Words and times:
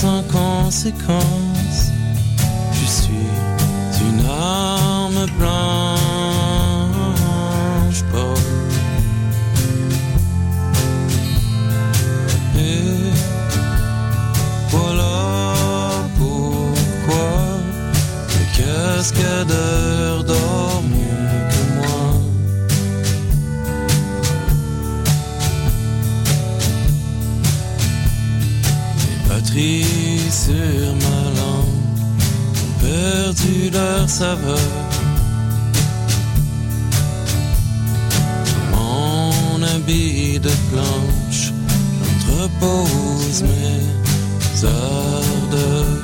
sans 0.00 0.22
conséquence. 0.24 1.90
Je 2.78 2.86
suis 2.86 3.30
une 4.08 4.22
arme 4.28 5.24
blanche, 5.38 6.00
Paul. 8.12 8.44
Et 12.58 13.12
voilà 14.68 15.16
pourquoi 16.18 17.30
le 18.34 18.42
cascadeur 18.58 19.95
Mon 38.72 39.62
habit 39.62 40.38
de 40.40 40.50
planche, 40.70 41.52
j'entrepose 42.26 43.42
mes 43.42 44.64
ardeurs. 44.64 46.02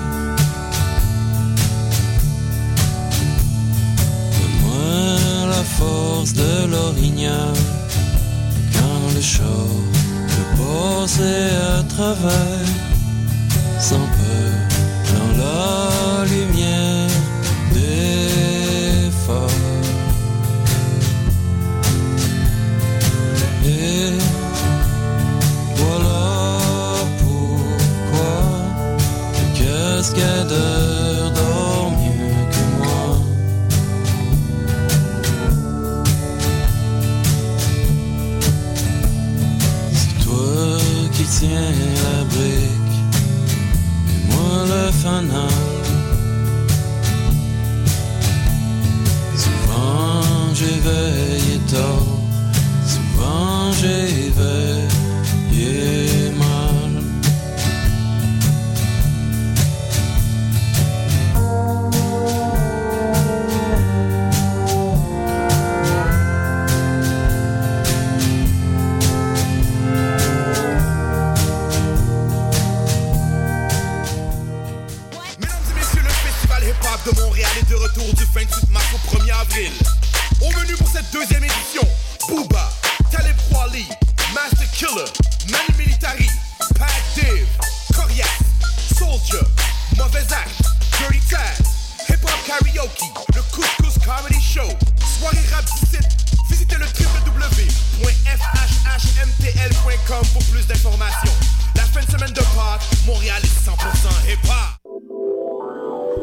Donne-moi 4.37 5.47
la 5.49 5.65
force 5.79 6.35
de 6.35 6.67
l'orignal 6.71 7.55
quand 8.75 9.15
le 9.15 9.21
chaud 9.23 9.81
peut 10.29 10.63
passer 10.63 11.49
à 11.79 11.83
travers 11.85 12.69
sans 13.81 13.97
peur 13.97 14.53
dans 15.15 15.31
la 15.43 16.25
lumière 16.27 16.52
qui 41.43 41.49
tiens 41.49 41.75
la 42.05 42.25
brique 42.25 42.99
et 44.11 44.33
moi 44.33 44.65
le 44.73 44.93
fanal. 44.93 45.49
Souvent 49.37 50.55
j'ai 50.55 50.79
veillé 50.87 51.59
tard, 51.71 52.07
souvent 52.87 53.73
j'ai 53.81 54.31
28 78.35 78.71
mars 78.71 78.87
au 78.95 79.17
1er 79.17 79.41
avril. 79.41 79.73
Au 80.41 80.49
menu 80.59 80.75
pour 80.77 80.89
cette 80.89 81.11
deuxième 81.13 81.45
édition, 81.45 81.83
Booba, 82.29 82.73
Talib 83.11 83.37
Kweli, 83.51 83.87
Master 84.35 84.71
Killer, 84.73 85.05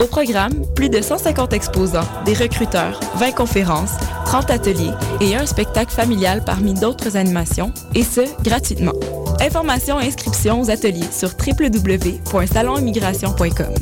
Au 0.00 0.06
programme, 0.06 0.52
plus 0.76 0.88
de 0.88 1.00
150 1.00 1.52
exposants, 1.52 2.06
des 2.24 2.34
recruteurs, 2.34 3.00
20 3.16 3.32
conférences, 3.32 3.94
30 4.26 4.48
ateliers 4.50 4.92
et 5.20 5.34
un 5.34 5.44
spectacle 5.44 5.92
familial 5.92 6.44
parmi 6.44 6.74
d'autres 6.74 7.16
animations, 7.16 7.72
et 7.94 8.04
ce, 8.04 8.20
gratuitement. 8.42 8.92
Informations 9.40 10.00
et 10.00 10.06
inscriptions 10.06 10.60
aux 10.60 10.70
ateliers 10.70 11.10
sur 11.10 11.30
www.salonimmigration.com. 11.30 13.74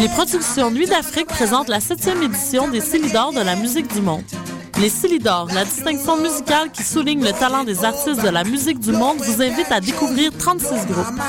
Les 0.00 0.08
productions 0.08 0.70
Nuit 0.70 0.86
d'Afrique 0.86 1.28
présentent 1.28 1.68
la 1.68 1.80
septième 1.80 2.22
édition 2.22 2.68
des 2.68 2.80
Célidors 2.80 3.32
de 3.32 3.40
la 3.40 3.56
musique 3.56 3.90
du 3.94 4.02
monde. 4.02 4.24
Les 4.80 4.90
Célidors, 4.90 5.48
la 5.52 5.64
distinction 5.64 6.16
musicale 6.18 6.70
qui 6.70 6.84
souligne 6.84 7.24
le 7.24 7.32
talent 7.32 7.64
des 7.64 7.84
artistes 7.84 8.22
de 8.22 8.28
la 8.28 8.44
musique 8.44 8.78
du 8.78 8.92
monde, 8.92 9.18
vous 9.18 9.42
invite 9.42 9.72
à 9.72 9.80
découvrir 9.80 10.30
36 10.38 10.86
groupes. 10.86 11.20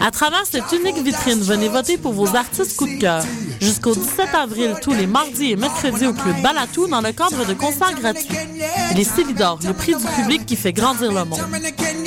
À 0.00 0.10
travers 0.12 0.46
cette 0.48 0.70
unique 0.70 1.02
vitrine, 1.02 1.40
venez 1.40 1.68
voter 1.68 1.98
pour 1.98 2.12
vos 2.12 2.36
artistes 2.36 2.76
coup 2.76 2.86
de 2.86 3.00
cœur. 3.00 3.24
Jusqu'au 3.60 3.94
17 3.94 4.28
avril, 4.34 4.74
tous 4.80 4.92
les 4.92 5.08
mardis 5.08 5.50
et 5.50 5.56
mercredis 5.56 6.06
au 6.06 6.12
Club 6.12 6.40
Balatou 6.42 6.86
dans 6.86 7.00
le 7.00 7.10
cadre 7.10 7.44
de 7.44 7.54
concerts 7.54 7.94
gratuits. 7.94 8.36
Les 8.94 9.04
Célidors, 9.04 9.58
le 9.66 9.72
prix 9.72 9.94
du 9.96 10.04
public 10.22 10.46
qui 10.46 10.54
fait 10.54 10.72
grandir 10.72 11.12
le 11.12 11.24
monde. 11.24 11.40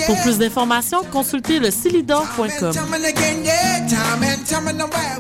Pour 0.05 0.21
plus 0.21 0.37
d'informations, 0.37 1.03
consultez 1.11 1.59
le 1.59 1.69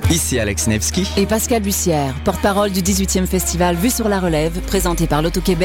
Ici 0.09 0.39
Alex 0.39 0.67
Nevsky. 0.67 1.07
Et 1.17 1.25
Pascal 1.25 1.61
Bussière, 1.61 2.13
porte-parole 2.23 2.71
du 2.71 2.81
18e 2.81 3.25
festival 3.25 3.75
Vue 3.75 3.89
sur 3.89 4.07
la 4.07 4.19
Relève, 4.19 4.59
présenté 4.61 5.07
par 5.07 5.21
l'Auto-Québec 5.21 5.64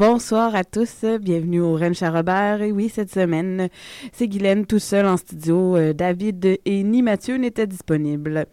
Bonsoir 0.00 0.54
à 0.54 0.64
tous, 0.64 1.04
bienvenue 1.20 1.60
au 1.60 1.74
Rennes 1.74 1.92
Robert. 2.00 2.62
Et 2.62 2.72
oui, 2.72 2.88
cette 2.88 3.12
semaine, 3.12 3.68
c'est 4.14 4.28
Guylaine 4.28 4.64
tout 4.64 4.78
seul 4.78 5.04
en 5.04 5.18
studio. 5.18 5.76
Euh, 5.76 5.92
David 5.92 6.58
et 6.64 6.82
ni 6.84 7.02
Mathieu 7.02 7.36
n'étaient 7.36 7.66
disponibles. 7.66 8.46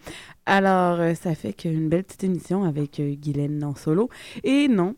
Alors, 0.45 0.99
euh, 0.99 1.13
ça 1.13 1.35
fait 1.35 1.53
qu'une 1.53 1.87
belle 1.87 2.03
petite 2.03 2.25
émission 2.25 2.65
avec 2.65 2.99
euh, 2.99 3.15
Guylaine 3.15 3.63
en 3.63 3.75
solo. 3.75 4.09
Et 4.43 4.67
non, 4.67 4.97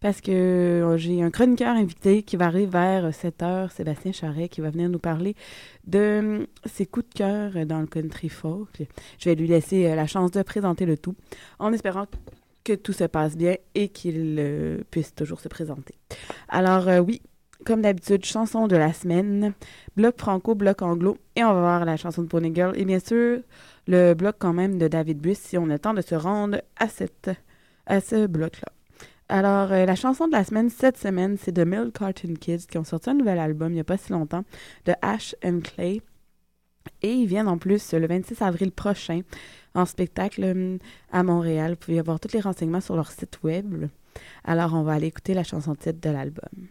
parce 0.00 0.22
que 0.22 0.94
j'ai 0.96 1.22
un 1.22 1.30
chroniqueur 1.30 1.76
invité 1.76 2.22
qui 2.22 2.36
va 2.36 2.46
arriver 2.46 2.70
vers 2.70 3.14
7 3.14 3.42
heures, 3.42 3.70
Sébastien 3.70 4.12
Charret, 4.12 4.48
qui 4.48 4.62
va 4.62 4.70
venir 4.70 4.88
nous 4.88 4.98
parler 4.98 5.34
de 5.86 6.48
ses 6.64 6.86
coups 6.86 7.10
de 7.10 7.14
cœur 7.14 7.66
dans 7.66 7.80
le 7.80 7.86
country 7.86 8.30
folk. 8.30 8.88
Je 9.18 9.28
vais 9.28 9.34
lui 9.34 9.48
laisser 9.48 9.94
la 9.94 10.06
chance 10.06 10.30
de 10.30 10.40
présenter 10.40 10.86
le 10.86 10.96
tout, 10.96 11.14
en 11.58 11.74
espérant 11.74 12.06
que 12.64 12.74
tout 12.74 12.92
se 12.92 13.04
passe 13.04 13.36
bien 13.36 13.56
et 13.74 13.88
qu'il 13.88 14.36
euh, 14.38 14.78
puisse 14.90 15.14
toujours 15.14 15.40
se 15.40 15.48
présenter. 15.48 15.94
Alors 16.48 16.88
euh, 16.88 16.98
oui, 16.98 17.22
comme 17.64 17.82
d'habitude, 17.82 18.24
chanson 18.24 18.68
de 18.68 18.76
la 18.76 18.92
semaine, 18.92 19.52
bloc 19.96 20.18
franco, 20.18 20.54
bloc 20.54 20.82
anglo, 20.82 21.18
et 21.36 21.44
on 21.44 21.52
va 21.52 21.60
voir 21.60 21.84
la 21.84 21.96
chanson 21.96 22.22
de 22.22 22.28
Pony 22.28 22.54
Girl, 22.54 22.76
et 22.76 22.84
bien 22.84 23.00
sûr, 23.00 23.40
le 23.86 24.14
bloc 24.14 24.36
quand 24.38 24.52
même 24.52 24.78
de 24.78 24.88
David 24.88 25.18
Buss, 25.18 25.38
si 25.38 25.58
on 25.58 25.64
a 25.64 25.74
le 25.74 25.78
temps 25.78 25.94
de 25.94 26.00
se 26.00 26.14
rendre 26.14 26.60
à, 26.78 26.88
cette, 26.88 27.30
à 27.86 28.00
ce 28.00 28.26
bloc-là. 28.26 28.72
Alors, 29.28 29.70
euh, 29.70 29.84
la 29.84 29.94
chanson 29.94 30.26
de 30.26 30.32
la 30.32 30.44
semaine, 30.44 30.70
cette 30.70 30.96
semaine, 30.96 31.36
c'est 31.40 31.52
de 31.52 31.62
Mill 31.62 31.90
Cartoon 31.94 32.34
Kids, 32.34 32.66
qui 32.68 32.78
ont 32.78 32.84
sorti 32.84 33.10
un 33.10 33.14
nouvel 33.14 33.38
album 33.38 33.70
il 33.70 33.74
n'y 33.74 33.80
a 33.80 33.84
pas 33.84 33.96
si 33.96 34.10
longtemps, 34.10 34.44
de 34.86 34.94
Ash 35.02 35.36
and 35.44 35.60
Clay. 35.60 36.02
Et 37.02 37.12
ils 37.12 37.26
viennent 37.26 37.48
en 37.48 37.58
plus 37.58 37.92
le 37.92 38.06
26 38.06 38.42
avril 38.42 38.72
prochain 38.72 39.22
en 39.74 39.86
spectacle 39.86 40.44
euh, 40.44 40.78
à 41.12 41.22
Montréal. 41.22 41.72
Vous 41.72 41.76
pouvez 41.76 41.98
avoir 41.98 42.20
tous 42.20 42.32
les 42.32 42.40
renseignements 42.40 42.80
sur 42.80 42.96
leur 42.96 43.10
site 43.10 43.40
web. 43.42 43.88
Alors, 44.44 44.74
on 44.74 44.82
va 44.82 44.94
aller 44.94 45.06
écouter 45.06 45.34
la 45.34 45.44
chanson 45.44 45.74
titre 45.74 46.00
de 46.00 46.10
l'album. 46.10 46.68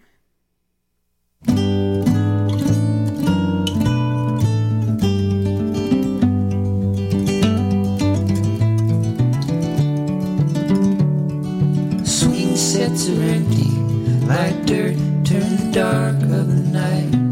Sets 12.59 13.09
are 13.09 13.23
empty, 13.23 13.69
dirt 15.23 15.71
dark 15.71 16.21
of 16.23 16.47
the 16.49 16.69
night. 16.71 17.28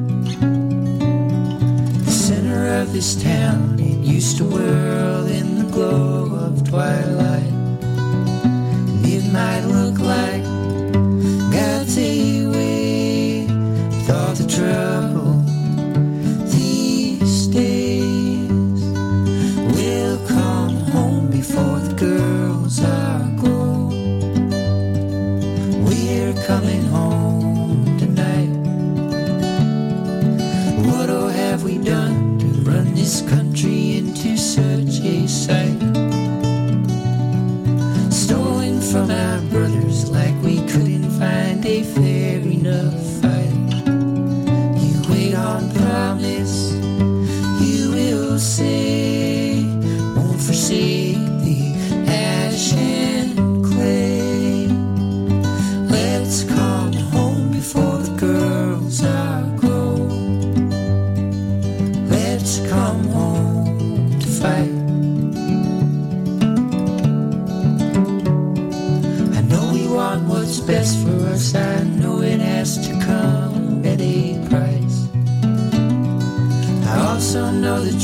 This 2.94 3.22
town, 3.22 3.80
it 3.80 4.00
used 4.04 4.38
to 4.38 4.44
whirl 4.44 5.28
in 5.28 5.60
the 5.60 5.72
glow 5.72 6.34
of 6.34 6.68
twilight. 6.68 7.54
It 9.06 9.32
might 9.32 9.66
look 9.66 10.00
like 10.00 10.37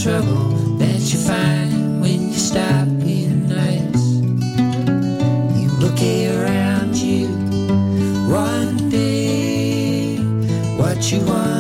trouble 0.04 0.50
that 0.80 1.00
you 1.00 1.18
find 1.18 2.02
when 2.02 2.28
you 2.28 2.34
stop 2.34 2.86
being 3.00 3.48
nice. 3.48 4.06
You 5.58 5.70
look 5.80 5.98
around 6.42 6.94
you 6.98 7.30
one 8.28 8.90
day, 8.90 10.18
what 10.76 11.10
you 11.10 11.22
want. 11.22 11.53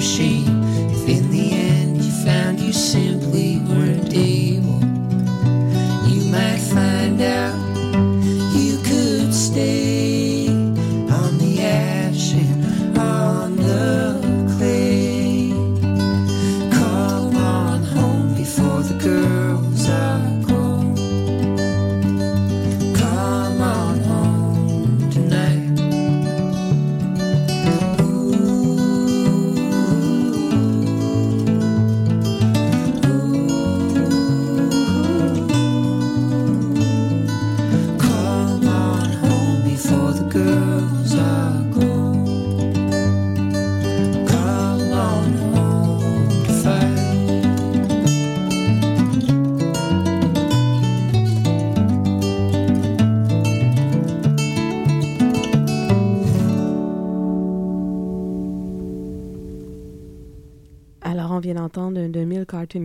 She. 0.00 0.44
sheep. 0.44 0.63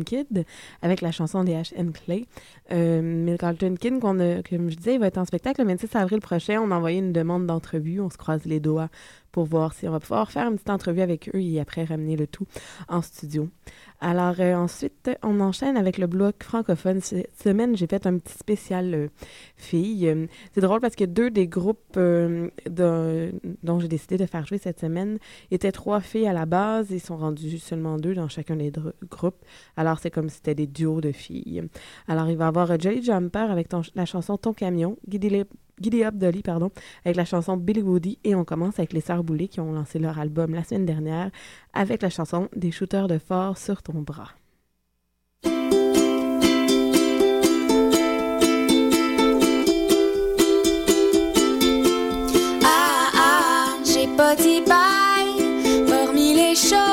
Kid 0.10 0.44
avec 0.82 1.02
la 1.02 1.12
chanson 1.12 1.44
des 1.44 1.54
H.M. 1.54 1.92
Clay. 1.92 2.26
Euh, 2.72 3.38
Cartoon 3.38 3.76
Kid, 3.76 4.00
qu'on 4.00 4.18
comme 4.18 4.70
je 4.70 4.76
disais, 4.76 4.96
il 4.96 5.00
va 5.00 5.08
être 5.08 5.20
en 5.20 5.26
spectacle 5.26 5.62
le 5.62 5.68
26 5.68 5.96
avril 5.96 6.20
prochain. 6.20 6.60
On 6.62 6.72
a 6.72 6.76
envoyé 6.76 6.98
une 6.98 7.14
demande 7.14 7.46
d'entrevue. 7.46 8.02
On 8.02 8.10
se 8.10 8.18
croise 8.18 8.46
les 8.46 8.60
doigts 8.60 8.90
pour 9.32 9.46
voir 9.46 9.74
si 9.74 9.88
on 9.88 9.92
va 9.92 10.00
pouvoir 10.00 10.32
faire 10.32 10.48
une 10.48 10.56
petite 10.56 10.72
entrevue 10.72 11.02
avec 11.02 11.30
eux 11.36 11.40
et 11.40 11.60
après 11.60 11.84
ramener 11.84 12.16
le 12.16 12.26
tout 12.26 12.48
en 12.88 13.02
studio. 13.04 13.50
Alors 14.02 14.36
euh, 14.40 14.56
ensuite, 14.56 15.12
on 15.24 15.42
enchaîne 15.42 15.76
avec 15.76 15.98
le 15.98 16.08
bloc 16.08 16.42
francophone. 16.42 17.02
Cette 17.02 17.36
semaine, 17.42 17.76
j'ai 17.76 17.86
fait 17.86 18.08
un 18.08 18.18
petit 18.18 18.38
spécial 18.38 18.94
euh, 18.94 19.08
filles. 19.58 20.08
Euh, 20.08 20.28
c'est 20.54 20.62
drôle 20.62 20.80
parce 20.80 20.96
que 20.96 21.04
deux 21.04 21.30
des 21.30 21.48
groupes 21.48 21.98
dont 21.98 23.80
j'ai 23.80 23.88
décidé 23.90 24.18
de 24.18 24.26
faire 24.26 24.46
jouer 24.46 24.58
cette 24.58 24.80
semaine 24.80 25.20
étaient 25.52 25.74
trois 25.74 26.00
filles 26.00 26.28
à 26.28 26.34
la 26.34 26.46
base 26.46 26.94
et 26.94 27.00
sont 27.00 27.18
rendues 27.18 27.58
seulement 27.58 27.98
deux 27.98 28.14
dans 28.14 28.30
chacun 28.30 28.56
des 28.56 28.72
groupes. 29.10 29.44
Alors 29.76 30.00
c'est 30.00 30.12
comme 30.12 30.30
si 30.30 30.38
c'était 30.38 30.56
des 30.56 30.68
duos 30.68 31.02
de 31.02 31.12
filles. 31.12 31.64
Alors 32.08 32.30
il 32.30 32.38
va 32.38 32.46
y 32.46 32.48
avoir 32.48 32.80
Jolly 32.80 33.04
Jumper 33.04 33.52
avec 33.52 33.68
la 33.96 34.06
chanson 34.06 34.38
Ton 34.38 34.54
camion, 34.54 34.98
Giddy 35.82 36.04
Up 36.04 36.16
Dolly, 36.16 36.42
pardon, 36.42 36.72
avec 37.06 37.16
la 37.16 37.26
chanson 37.26 37.58
Billy 37.58 37.82
Woody. 37.82 38.20
Et 38.24 38.36
on 38.36 38.46
commence 38.46 38.80
avec 38.80 38.94
les 38.94 39.02
Sœurs 39.02 39.24
Boulay 39.24 39.48
qui 39.48 39.60
ont 39.60 39.72
lancé 39.72 40.00
leur 40.00 40.20
album 40.20 40.54
la 40.54 40.64
semaine 40.64 40.86
dernière 40.86 41.32
avec 41.74 42.02
la 42.02 42.10
chanson 42.10 42.50
Des 42.56 42.72
shooters 42.72 43.08
de 43.08 43.18
fort 43.18 43.58
sur 43.58 43.82
ton 43.82 44.02
bras. 44.02 44.30
Ah 52.64 53.12
ah, 53.16 53.78
j'ai 53.86 54.08
pas 54.18 54.36
dit 54.36 54.62
bye, 54.62 55.88
remis 55.88 56.34
les 56.34 56.56
choses 56.56 56.89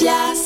Jazz. 0.00 0.39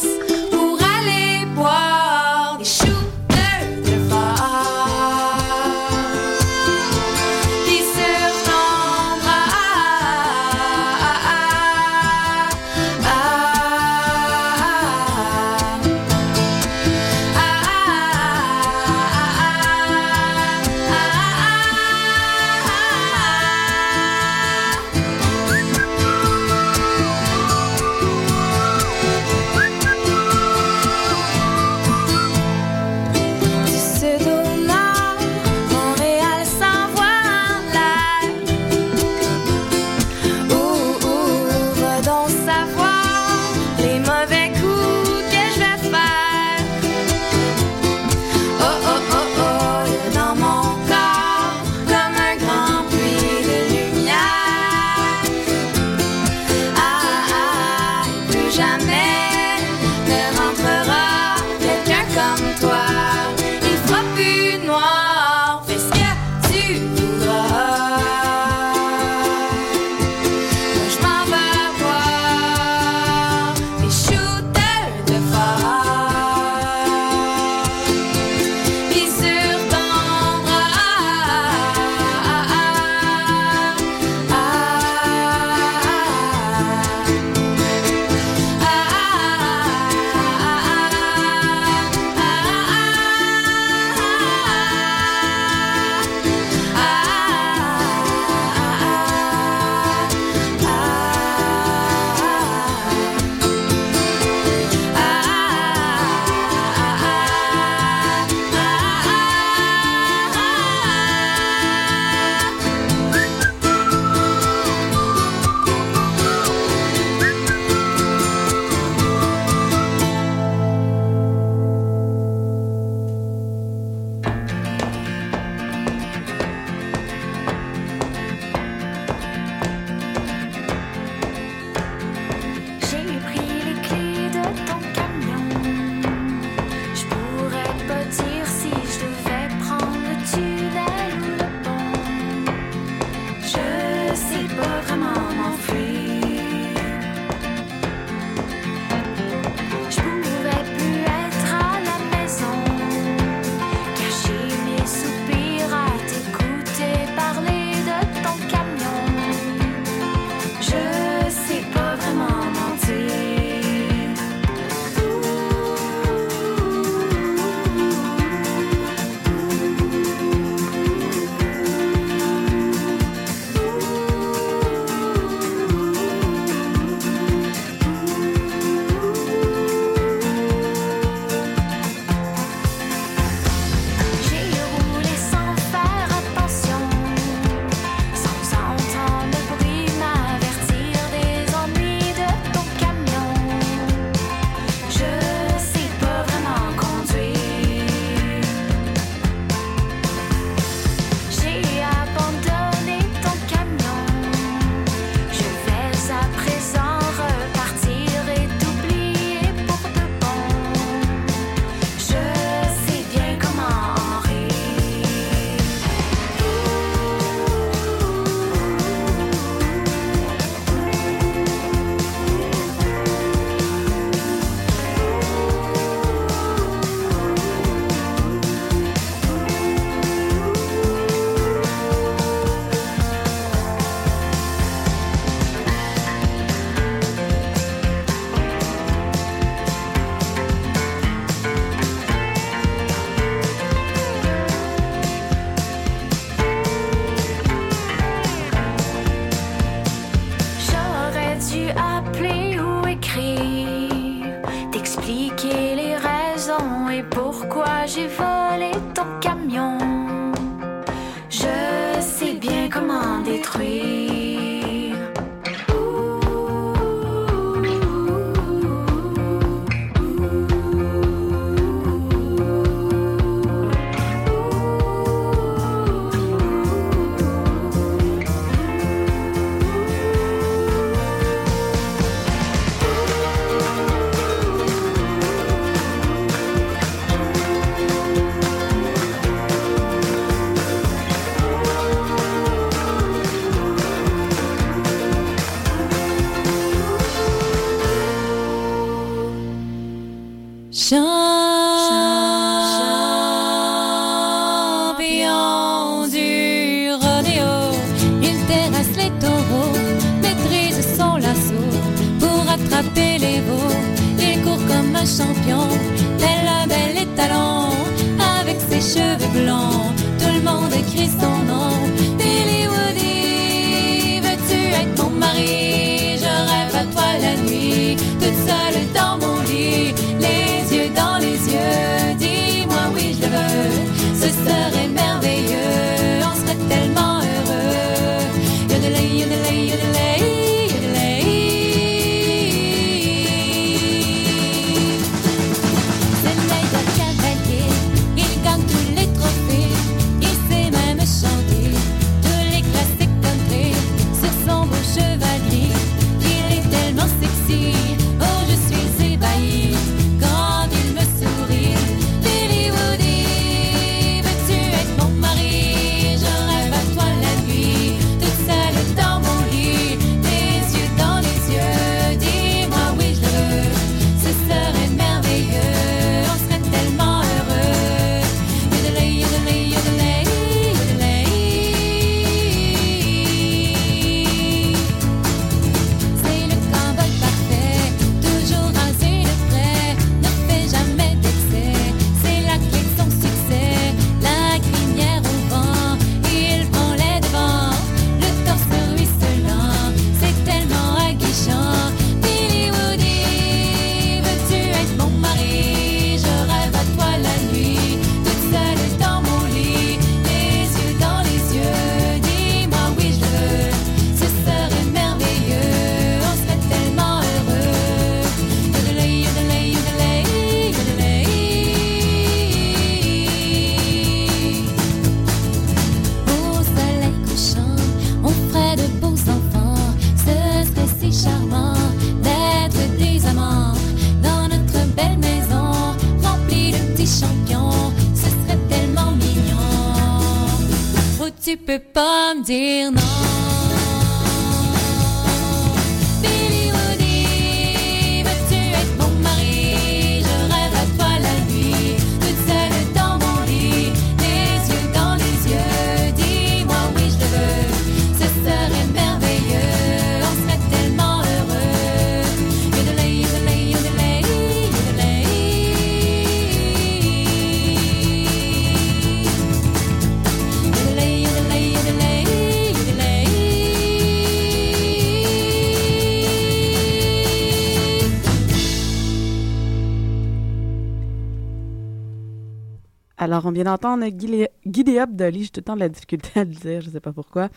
Alors, 483.44 483.50
on 483.50 483.54
vient 483.54 483.64
d'entendre 483.64 484.06
Guidé 484.08 484.98
Up 484.98 485.10
J'ai 485.18 485.48
tout 485.48 485.60
le 485.60 485.62
temps 485.62 485.74
de 485.74 485.80
la 485.80 485.90
difficulté 485.90 486.30
à 486.40 486.44
le 486.44 486.50
dire, 486.50 486.80
je 486.80 486.86
ne 486.86 486.92
sais 486.92 487.00
pas 487.00 487.12
pourquoi. 487.12 487.50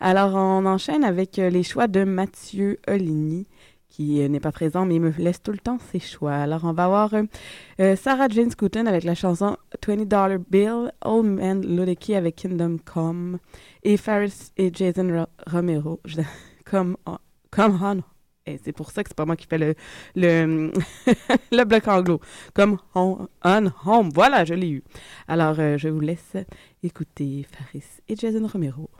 Alors, 0.00 0.34
on 0.34 0.64
enchaîne 0.64 1.04
avec 1.04 1.38
euh, 1.38 1.50
les 1.50 1.62
choix 1.62 1.86
de 1.86 2.02
Mathieu 2.04 2.80
Oligny, 2.88 3.46
qui 3.90 4.22
euh, 4.22 4.28
n'est 4.28 4.40
pas 4.40 4.52
présent, 4.52 4.86
mais 4.86 4.94
il 4.94 5.02
me 5.02 5.10
laisse 5.18 5.42
tout 5.42 5.52
le 5.52 5.58
temps 5.58 5.76
ses 5.92 5.98
choix. 5.98 6.32
Alors, 6.32 6.64
on 6.64 6.72
va 6.72 6.86
avoir 6.86 7.12
euh, 7.12 7.94
Sarah 7.96 8.28
Jane 8.28 8.50
Scooten 8.50 8.88
avec 8.88 9.04
la 9.04 9.14
chanson 9.14 9.58
$20 9.86 10.38
Bill, 10.48 10.92
Old 11.04 11.26
Man 11.26 11.60
Ludicky 11.60 12.14
avec 12.14 12.36
Kingdom 12.36 12.78
Come, 12.82 13.38
et 13.82 13.98
Faris 13.98 14.50
et 14.56 14.72
Jason 14.72 15.26
Romero, 15.46 16.00
comme, 16.64 16.96
oh, 17.04 17.18
comme 17.50 17.78
on 17.82 18.13
et 18.46 18.60
c'est 18.62 18.72
pour 18.72 18.90
ça 18.90 19.02
que 19.02 19.08
c'est 19.08 19.16
pas 19.16 19.24
moi 19.24 19.36
qui 19.36 19.46
fais 19.46 19.56
le, 19.56 19.74
le, 20.14 20.70
le 21.52 21.64
bloc 21.64 21.88
anglo. 21.88 22.20
Comme 22.52 22.76
on, 22.94 23.26
home. 23.42 24.10
Voilà, 24.14 24.44
je 24.44 24.52
l'ai 24.52 24.68
eu. 24.68 24.82
Alors, 25.28 25.58
euh, 25.58 25.78
je 25.78 25.88
vous 25.88 26.00
laisse 26.00 26.36
écouter 26.82 27.46
Faris 27.50 27.84
et 28.06 28.16
Jason 28.16 28.46
Romero. 28.46 28.90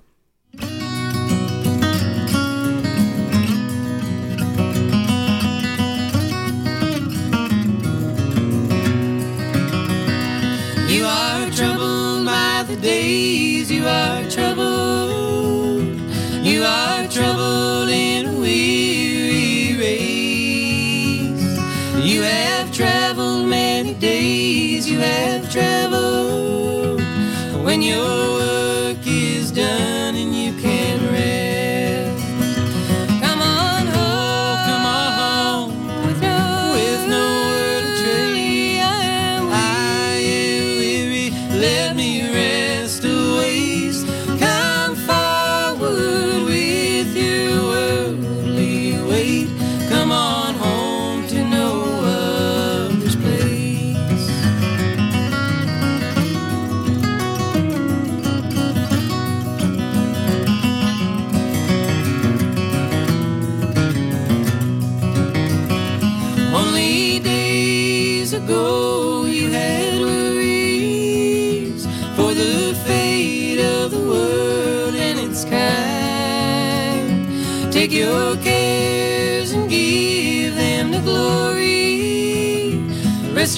You 10.88 11.04
are 11.04 11.50
troubled 11.50 12.24
by 12.24 12.64
the 12.66 12.80
days, 12.80 13.70
you 13.70 13.84
are 13.86 14.22
troubled. 14.30 16.00
You 16.42 16.62
are 16.62 17.06
troubled 17.08 17.90
in. 17.90 18.14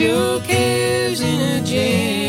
your 0.00 0.40
cares 0.40 1.20
in 1.20 1.40
a 1.40 1.60
jam. 1.64 2.25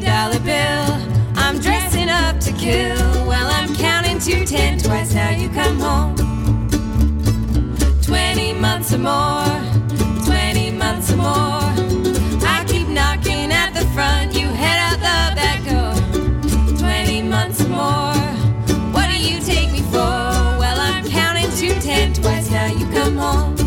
Dollar 0.00 0.38
bill. 0.40 0.98
I'm 1.36 1.58
dressing 1.58 2.08
up 2.08 2.38
to 2.40 2.52
kill. 2.52 3.26
Well, 3.26 3.48
I'm 3.50 3.74
counting 3.74 4.18
to 4.20 4.46
ten 4.46 4.78
twice. 4.78 5.14
Now 5.14 5.30
you 5.30 5.48
come 5.48 5.78
home. 5.80 6.14
Twenty 8.02 8.52
months 8.52 8.92
or 8.92 8.98
more. 8.98 9.44
Twenty 10.24 10.70
months 10.70 11.10
or 11.12 11.16
more. 11.16 11.72
I 12.46 12.64
keep 12.68 12.88
knocking 12.88 13.50
at 13.50 13.72
the 13.74 13.86
front. 13.94 14.34
You 14.34 14.46
head 14.48 14.78
out 14.78 14.98
the 14.98 15.34
back 15.36 15.64
door. 15.64 16.76
Twenty 16.76 17.22
months 17.22 17.60
or 17.62 17.68
more. 17.68 18.14
What 18.92 19.10
do 19.10 19.18
you 19.18 19.40
take 19.40 19.72
me 19.72 19.80
for? 19.90 19.98
Well, 20.60 20.78
I'm 20.78 21.04
counting 21.08 21.50
to 21.50 21.80
ten 21.80 22.12
twice. 22.12 22.50
Now 22.50 22.66
you 22.66 22.86
come 22.92 23.16
home. 23.16 23.57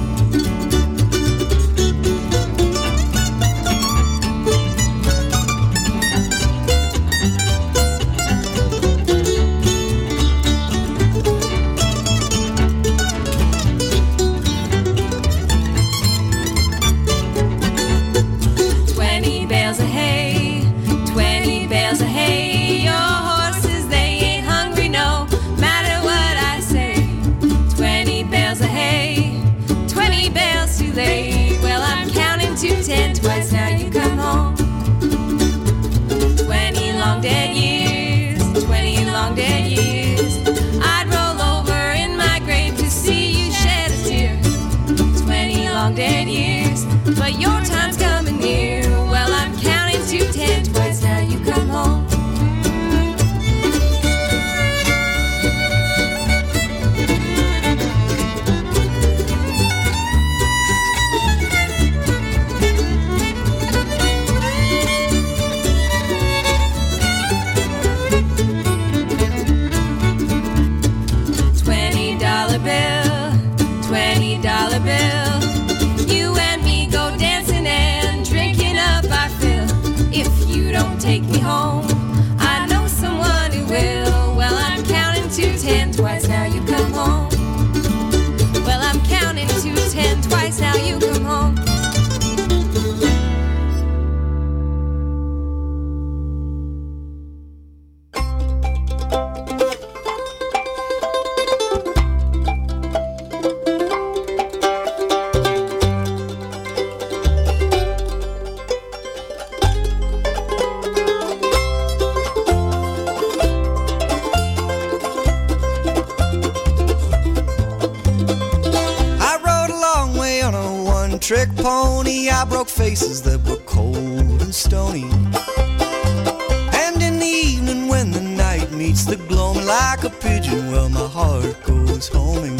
storming. 132.11 132.59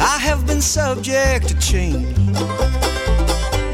I 0.00 0.18
have 0.18 0.46
been 0.46 0.62
subject 0.62 1.48
to 1.48 1.58
change, 1.58 2.16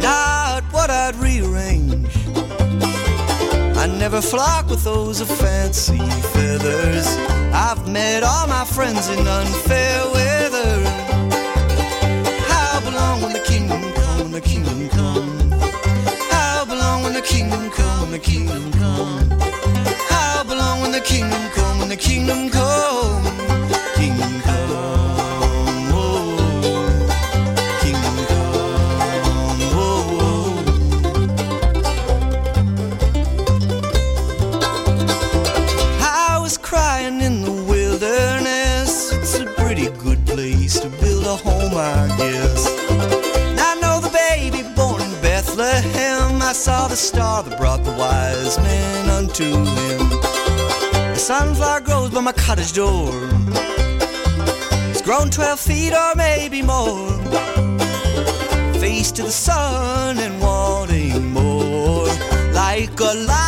not 0.03 0.63
what 0.73 0.91
I'd 0.91 1.17
rearrange. 1.17 2.13
I 3.83 3.87
never 3.87 4.21
flock 4.21 4.69
with 4.69 4.83
those 4.83 5.21
of 5.21 5.29
fancy 5.29 5.99
feathers. 6.35 7.07
I've 7.53 7.89
met 7.89 8.23
all 8.25 8.47
my 8.49 8.65
friends 8.65 9.09
in 9.09 9.27
unfair 9.27 9.99
weather. 10.17 10.73
I 12.71 12.81
belong 12.85 13.23
when 13.23 13.33
the 13.33 13.45
kingdom 13.53 13.83
come, 14.01 14.19
when 14.25 14.33
the 14.33 14.41
kingdom 14.41 14.89
come. 14.89 15.53
I 16.33 16.65
belong 16.67 17.05
when 17.05 17.15
the 17.15 17.23
kingdom 17.23 17.71
come, 17.71 18.01
when 18.03 18.13
the 18.13 18.19
kingdom 18.19 18.63
come. 18.73 18.78
Wise 48.49 48.59
men 48.63 49.11
unto 49.11 49.45
him. 49.45 50.09
The 51.13 51.17
sunflower 51.17 51.81
grows 51.81 52.11
by 52.11 52.21
my 52.21 52.33
cottage 52.33 52.73
door. 52.73 53.11
It's 54.91 55.03
grown 55.03 55.29
12 55.31 55.61
feet 55.61 55.93
or 55.93 56.15
maybe 56.15 56.63
more. 56.63 57.11
Face 58.81 59.13
to 59.13 59.23
the 59.25 59.31
sun 59.31 60.19
and 60.19 60.41
wanting 60.41 61.33
more. 61.33 62.07
Like 62.53 62.99
a 63.01 63.13
lion 63.29 63.48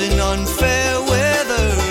in 0.00 0.18
unfair 0.18 1.00
weather. 1.02 1.84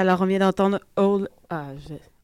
Alors, 0.00 0.22
on 0.22 0.26
vient 0.26 0.38
d'entendre 0.38 0.79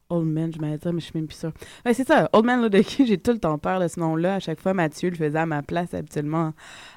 Old 0.09 0.25
Man, 0.27 0.51
je 0.53 0.59
m'allais 0.59 0.77
dire, 0.77 0.93
mais 0.93 0.99
je 1.01 1.05
suis 1.05 1.17
même 1.17 1.27
plus 1.27 1.37
sûre. 1.37 1.51
Ouais, 1.85 1.93
c'est 1.93 2.07
ça, 2.07 2.29
Old 2.33 2.45
Man 2.45 2.61
Ludoki, 2.63 3.05
j'ai 3.05 3.17
tout 3.17 3.31
le 3.31 3.39
temps 3.39 3.57
peur 3.57 3.79
de 3.79 3.87
ce 3.87 3.99
nom-là. 3.99 4.35
À 4.35 4.39
chaque 4.39 4.61
fois, 4.61 4.73
Mathieu 4.73 5.09
le 5.09 5.15
faisait 5.15 5.37
à 5.37 5.45
ma 5.45 5.61
place 5.63 5.93
habituellement 5.93 6.53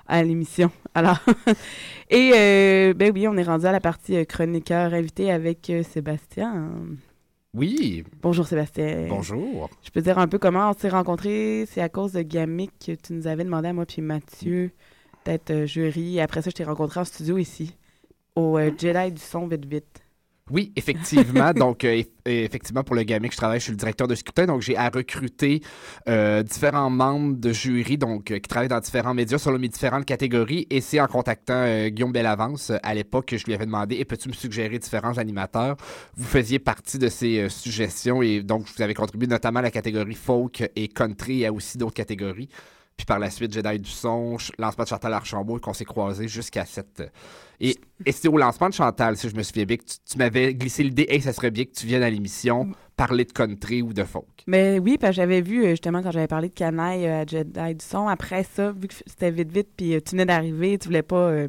à 0.07 0.23
l'émission. 0.23 0.71
Alors, 0.95 1.19
et 2.11 2.33
euh, 2.35 2.95
ben 2.95 3.11
oui, 3.13 3.27
on 3.27 3.37
est 3.37 3.43
rendu 3.43 3.67
à 3.67 3.73
la 3.73 3.81
partie 3.81 4.17
euh, 4.17 4.25
chroniqueur 4.25 4.95
invité 4.95 5.33
avec 5.33 5.69
euh, 5.71 5.83
Sébastien. 5.83 6.71
Oui, 7.53 8.05
Bonjour 8.23 8.47
Sébastien. 8.47 9.07
bonjour. 9.09 9.69
Je 9.83 9.91
peux 9.91 10.01
dire 10.03 10.19
un 10.19 10.29
peu 10.29 10.39
comment 10.39 10.71
on 10.71 10.73
s'est 10.73 10.89
rencontrés. 10.89 11.65
C'est 11.69 11.81
à 11.81 11.89
cause 11.89 12.13
de 12.13 12.23
Gamic 12.23 12.71
que 12.87 12.93
tu 12.93 13.13
nous 13.13 13.27
avais 13.27 13.43
demandé 13.43 13.69
à 13.69 13.73
moi 13.73 13.87
puis 13.87 14.03
Mathieu 14.03 14.71
d'être 15.25 15.65
jury. 15.67 16.21
Après 16.21 16.43
ça, 16.43 16.51
je 16.51 16.55
t'ai 16.55 16.63
rencontré 16.65 17.01
en 17.01 17.05
studio 17.05 17.39
ici, 17.39 17.77
au 18.37 18.57
euh, 18.57 18.71
Jedi 18.79 19.11
du 19.13 19.21
son 19.21 19.49
vite 19.49 19.67
vite. 19.67 20.01
Oui, 20.51 20.73
effectivement. 20.77 21.53
donc, 21.55 21.85
euh, 21.85 22.03
eff- 22.03 22.09
effectivement, 22.27 22.83
pour 22.83 22.97
le 22.97 23.03
Gamic, 23.03 23.33
je 23.33 23.37
travaille, 23.37 23.59
je 23.61 23.65
suis 23.65 23.73
le 23.73 23.77
directeur 23.79 24.09
de 24.09 24.15
scrutin. 24.15 24.47
Donc, 24.47 24.63
j'ai 24.63 24.77
à 24.77 24.89
recruter 24.89 25.63
euh, 26.09 26.43
différents 26.43 26.91
membres 26.91 27.37
de 27.37 27.53
jury 27.53 27.97
donc, 27.99 28.31
euh, 28.31 28.39
qui 28.39 28.49
travaillent 28.49 28.69
dans 28.69 28.81
différents 28.81 29.15
médias 29.15 29.39
selon 29.39 29.59
mes 29.59 29.69
différentes 29.69 30.05
catégories. 30.05 30.67
Et 30.71 30.81
c'est 30.81 31.01
en 31.01 31.07
contactant 31.07 31.55
euh, 31.55 31.89
Guillaume 31.89 32.13
Bellavance 32.13 32.71
euh, 32.71 32.77
à 32.83 32.95
l'époque 32.95 33.27
que 33.27 33.37
je 33.39 33.45
lui 33.47 33.55
avais 33.55 33.67
demandé 33.67 33.97
Et 33.97 34.05
peux-tu 34.05 34.29
me 34.29 34.35
suggérer 34.35 34.79
différents 34.79 35.19
animateurs? 35.19 35.77
Vous 36.17 36.27
faisiez 36.27 36.59
partie 36.59 36.99
de 36.99 37.09
ces 37.09 37.39
euh, 37.41 37.49
suggestions 37.49 38.23
et 38.23 38.43
donc, 38.43 38.67
vous 38.75 38.83
avez 38.83 38.95
contribué 38.95 39.27
notamment 39.29 39.61
à 39.61 39.63
la 39.63 39.71
catégorie 39.71 40.15
folk 40.15 40.69
et 40.77 40.89
country 40.89 41.43
et 41.43 41.47
à 41.47 41.53
aussi 41.53 41.79
d'autres 41.79 41.95
catégories. 41.95 42.49
Puis 43.01 43.07
par 43.07 43.19
la 43.19 43.31
suite, 43.31 43.51
Jedi 43.51 43.79
du 43.79 43.89
son, 43.89 44.37
lancement 44.59 44.85
de 44.85 44.89
Chantal 44.91 45.15
Archambault, 45.15 45.59
qu'on 45.59 45.73
s'est 45.73 45.87
croisés 45.87 46.29
jusqu'à 46.29 46.67
cette. 46.67 47.01
euh, 47.01 47.07
Et, 47.59 47.79
et 48.05 48.13
c'est 48.13 48.29
au 48.29 48.37
lancement 48.37 48.69
de 48.69 48.75
Chantal, 48.75 49.17
si 49.17 49.31
je 49.31 49.35
me 49.35 49.43
souviens 49.43 49.65
bien, 49.65 49.79
que 49.79 49.85
tu, 49.85 49.97
tu 50.05 50.19
m'avais 50.19 50.53
glissé 50.53 50.83
l'idée, 50.83 51.07
hey, 51.09 51.23
ça 51.23 51.33
serait 51.33 51.51
bien 51.51 51.65
que 51.65 51.71
tu 51.71 51.87
viennes 51.87 52.03
à 52.03 52.11
l'émission 52.11 52.71
parler 52.99 53.25
de 53.25 53.33
country 53.33 53.81
ou 53.81 53.95
de 53.95 54.05
folk. 54.05 54.27
Mais 54.47 54.79
oui, 54.79 54.99
parce 55.01 55.13
que 55.13 55.17
j'avais 55.17 55.41
vu 55.41 55.65
euh, 55.65 55.71
justement 55.71 56.03
quand 56.03 56.11
j'avais 56.11 56.27
parlé 56.27 56.51
de 56.51 56.55
Canaille 56.55 57.07
euh, 57.07 57.23
à 57.23 57.27
Jedi 57.27 57.75
du 57.75 57.83
son. 57.83 58.07
Après 58.07 58.45
ça, 58.45 58.71
vu 58.73 58.87
que 58.89 58.95
c'était 59.07 59.31
vite 59.31 59.51
vite, 59.51 59.69
puis 59.75 59.97
tu 60.03 60.11
venais 60.11 60.27
d'arriver, 60.27 60.77
tu 60.77 60.89
voulais 60.89 61.03
pas 61.03 61.31
euh, 61.31 61.49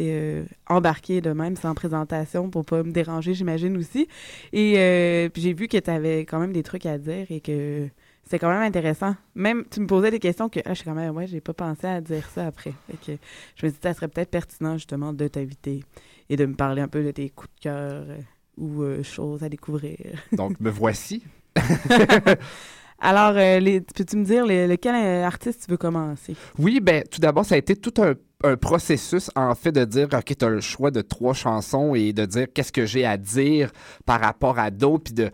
euh, 0.00 0.44
embarquer 0.68 1.22
de 1.22 1.30
même 1.32 1.56
sans 1.56 1.72
présentation 1.74 2.50
pour 2.50 2.66
pas 2.66 2.82
me 2.82 2.92
déranger, 2.92 3.32
j'imagine 3.32 3.74
aussi. 3.78 4.06
Et 4.52 4.74
euh, 4.76 5.30
puis 5.30 5.40
j'ai 5.40 5.54
vu 5.54 5.66
que 5.66 5.78
tu 5.78 5.90
avais 5.90 6.26
quand 6.26 6.40
même 6.40 6.52
des 6.52 6.62
trucs 6.62 6.84
à 6.84 6.98
dire 6.98 7.24
et 7.30 7.40
que 7.40 7.88
c'était 8.24 8.38
quand 8.38 8.48
même 8.50 8.62
intéressant. 8.62 9.14
Même, 9.34 9.64
tu 9.70 9.80
me 9.80 9.86
posais 9.86 10.10
des 10.10 10.18
questions 10.18 10.48
que, 10.48 10.60
ah, 10.64 10.70
je 10.70 10.74
suis 10.74 10.84
quand 10.84 10.94
même, 10.94 11.14
ouais, 11.14 11.26
j'ai 11.26 11.40
pas 11.40 11.52
pensé 11.52 11.86
à 11.86 12.00
dire 12.00 12.26
ça 12.34 12.46
après. 12.46 12.72
Fait 12.90 12.96
que 13.14 13.18
je 13.56 13.66
me 13.66 13.70
dis, 13.70 13.78
ça 13.82 13.94
serait 13.94 14.08
peut-être 14.08 14.30
pertinent, 14.30 14.74
justement, 14.74 15.12
de 15.12 15.28
t'inviter 15.28 15.84
et 16.30 16.36
de 16.36 16.46
me 16.46 16.54
parler 16.54 16.80
un 16.82 16.88
peu 16.88 17.04
de 17.04 17.10
tes 17.10 17.28
coups 17.30 17.54
de 17.56 17.60
cœur 17.60 18.04
euh, 18.08 18.18
ou 18.56 18.82
euh, 18.82 19.02
choses 19.02 19.42
à 19.42 19.48
découvrir. 19.48 19.98
Donc, 20.32 20.58
me 20.60 20.70
voici. 20.70 21.22
Alors, 22.98 23.34
euh, 23.36 23.80
peux-tu 23.94 24.16
me 24.16 24.24
dire 24.24 24.46
les- 24.46 24.66
lequel 24.66 24.94
artiste 25.24 25.64
tu 25.64 25.70
veux 25.70 25.76
commencer? 25.76 26.34
Oui, 26.58 26.80
ben 26.80 27.02
tout 27.10 27.20
d'abord, 27.20 27.44
ça 27.44 27.56
a 27.56 27.58
été 27.58 27.76
tout 27.76 27.92
un, 28.00 28.14
un 28.44 28.56
processus, 28.56 29.30
en 29.36 29.54
fait, 29.54 29.72
de 29.72 29.84
dire, 29.84 30.08
OK, 30.12 30.36
tu 30.38 30.44
as 30.44 30.48
le 30.48 30.60
choix 30.60 30.90
de 30.90 31.02
trois 31.02 31.34
chansons 31.34 31.94
et 31.94 32.12
de 32.12 32.24
dire 32.24 32.46
qu'est-ce 32.54 32.72
que 32.72 32.86
j'ai 32.86 33.04
à 33.04 33.16
dire 33.18 33.70
par 34.06 34.20
rapport 34.20 34.58
à 34.58 34.70
d'autres, 34.70 35.04
puis 35.04 35.14
de... 35.14 35.30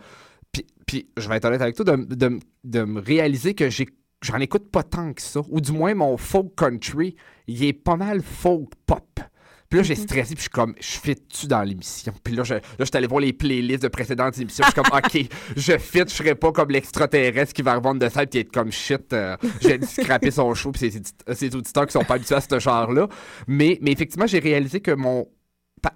Puis, 0.52 0.66
puis, 0.86 1.08
je 1.16 1.28
vais 1.28 1.36
être 1.36 1.44
honnête 1.44 1.62
avec 1.62 1.76
toi, 1.76 1.84
de, 1.84 1.96
de, 2.14 2.40
de 2.64 2.84
me 2.84 3.00
réaliser 3.00 3.54
que 3.54 3.70
j'ai 3.70 3.86
j'en 4.22 4.38
écoute 4.38 4.70
pas 4.70 4.82
tant 4.82 5.12
que 5.12 5.22
ça, 5.22 5.40
ou 5.48 5.60
du 5.60 5.72
moins 5.72 5.94
mon 5.94 6.16
folk 6.16 6.54
country, 6.54 7.16
il 7.46 7.64
est 7.64 7.72
pas 7.72 7.96
mal 7.96 8.22
folk 8.22 8.70
pop. 8.86 9.20
Puis 9.68 9.78
là, 9.78 9.84
j'ai 9.84 9.94
stressé, 9.94 10.34
puis 10.34 10.38
je 10.38 10.40
suis 10.42 10.50
comme, 10.50 10.74
je 10.80 10.98
fit-tu 10.98 11.46
dans 11.46 11.62
l'émission? 11.62 12.12
Puis 12.24 12.34
là, 12.34 12.42
je, 12.42 12.54
là, 12.54 12.60
je 12.80 12.84
suis 12.86 12.96
allé 12.96 13.06
voir 13.06 13.20
les 13.20 13.32
playlists 13.32 13.84
de 13.84 13.88
précédentes 13.88 14.36
émissions. 14.36 14.64
Je 14.66 14.72
suis 14.72 14.82
comme, 14.82 14.98
OK, 14.98 15.28
je 15.56 15.78
fit, 15.78 16.02
je 16.08 16.12
serais 16.12 16.34
pas 16.34 16.50
comme 16.50 16.70
l'extraterrestre 16.70 17.52
qui 17.52 17.62
va 17.62 17.76
revendre 17.76 18.00
de 18.00 18.08
ça, 18.08 18.26
puis 18.26 18.40
être 18.40 18.50
comme 18.50 18.72
shit. 18.72 19.12
euh, 19.12 19.36
j'ai 19.60 19.78
dû 19.78 19.86
scraper 19.86 20.32
son 20.32 20.52
show, 20.54 20.72
puis 20.72 20.90
ses, 20.90 21.02
ses 21.34 21.54
auditeurs 21.54 21.86
qui 21.86 21.92
sont 21.92 22.02
pas 22.02 22.14
habitués 22.14 22.34
à 22.34 22.40
ce 22.40 22.58
genre-là. 22.58 23.08
Mais, 23.46 23.78
mais 23.80 23.92
effectivement, 23.92 24.26
j'ai 24.26 24.40
réalisé 24.40 24.80
que 24.80 24.90
mon. 24.90 25.28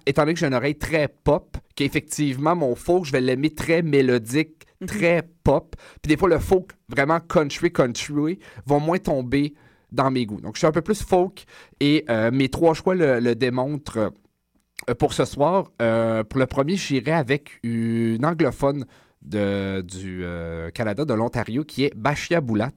Étant 0.05 0.23
donné 0.23 0.33
que 0.33 0.39
j'ai 0.39 0.47
une 0.47 0.55
oreille 0.55 0.77
très 0.77 1.09
pop, 1.09 1.57
qu'effectivement, 1.75 2.55
mon 2.55 2.75
folk, 2.75 3.03
je 3.03 3.11
vais 3.11 3.21
l'aimer 3.21 3.53
très 3.53 3.81
mélodique, 3.81 4.64
très 4.85 5.23
pop. 5.43 5.75
Puis 6.01 6.09
des 6.09 6.17
fois, 6.17 6.29
le 6.29 6.39
folk 6.39 6.71
vraiment 6.89 7.19
country, 7.19 7.71
country, 7.71 8.39
vont 8.65 8.79
moins 8.79 8.99
tomber 8.99 9.53
dans 9.91 10.11
mes 10.11 10.25
goûts. 10.25 10.41
Donc, 10.41 10.55
je 10.55 10.59
suis 10.59 10.67
un 10.67 10.71
peu 10.71 10.81
plus 10.81 11.01
folk 11.03 11.45
et 11.79 12.05
euh, 12.09 12.31
mes 12.31 12.49
trois 12.49 12.73
choix 12.73 12.95
le, 12.95 13.33
démontrent. 13.35 13.97
Euh, 13.97 14.09
pour 14.99 15.13
ce 15.13 15.23
soir, 15.23 15.71
euh, 15.81 16.23
pour 16.25 16.37
le 16.37 16.45
premier, 16.45 16.75
j'irai 16.75 17.13
avec 17.13 17.59
une 17.63 18.25
anglophone 18.25 18.85
de, 19.25 19.81
du 19.81 20.21
euh, 20.23 20.69
Canada, 20.71 21.05
de 21.05 21.13
l'Ontario, 21.13 21.63
qui 21.63 21.85
est 21.85 21.93
Bashia 21.95 22.41
Boulat, 22.41 22.71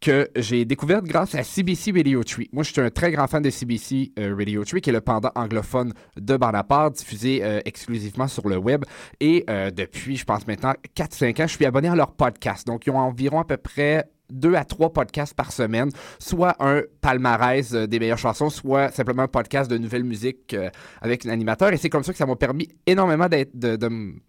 que 0.00 0.28
j'ai 0.36 0.64
découverte 0.64 1.04
grâce 1.04 1.34
à 1.34 1.42
CBC 1.42 1.92
Radio 1.92 2.22
Tree. 2.24 2.48
Moi, 2.52 2.62
je 2.64 2.72
suis 2.72 2.80
un 2.80 2.90
très 2.90 3.10
grand 3.12 3.26
fan 3.26 3.42
de 3.42 3.50
CBC 3.50 4.12
euh, 4.18 4.34
Radio 4.36 4.64
Tree, 4.64 4.80
qui 4.80 4.90
est 4.90 4.92
le 4.92 5.00
pendant 5.00 5.30
anglophone 5.34 5.92
de 6.16 6.36
Bonaparte, 6.36 6.96
diffusé 6.96 7.40
euh, 7.42 7.60
exclusivement 7.64 8.28
sur 8.28 8.48
le 8.48 8.56
web. 8.56 8.84
Et 9.20 9.44
depuis, 9.74 10.16
je 10.16 10.24
pense 10.24 10.46
maintenant, 10.46 10.74
4-5 10.96 11.42
ans, 11.42 11.46
je 11.46 11.54
suis 11.56 11.66
abonné 11.66 11.88
à 11.88 11.94
leur 11.94 12.12
podcast. 12.12 12.66
Donc, 12.66 12.86
ils 12.86 12.90
ont 12.90 12.98
environ 12.98 13.40
à 13.40 13.44
peu 13.44 13.56
près 13.56 14.04
deux 14.30 14.54
à 14.54 14.64
trois 14.64 14.90
podcasts 14.92 15.34
par 15.34 15.52
semaine, 15.52 15.90
soit 16.18 16.56
un 16.58 16.80
palmarès 17.02 17.72
des 17.72 17.98
meilleures 17.98 18.16
chansons, 18.18 18.48
soit 18.48 18.90
simplement 18.90 19.24
un 19.24 19.28
podcast 19.28 19.70
de 19.70 19.76
nouvelles 19.76 20.04
musiques 20.04 20.54
euh, 20.54 20.70
avec 21.02 21.26
un 21.26 21.28
animateur. 21.28 21.70
Et 21.72 21.76
c'est 21.76 21.90
comme 21.90 22.02
ça 22.02 22.12
que 22.12 22.18
ça 22.18 22.24
m'a 22.24 22.36
permis 22.36 22.68
énormément 22.86 23.28
d'être, 23.28 23.50
de, 23.54 23.76
de 23.76 23.86
m- 23.86 24.20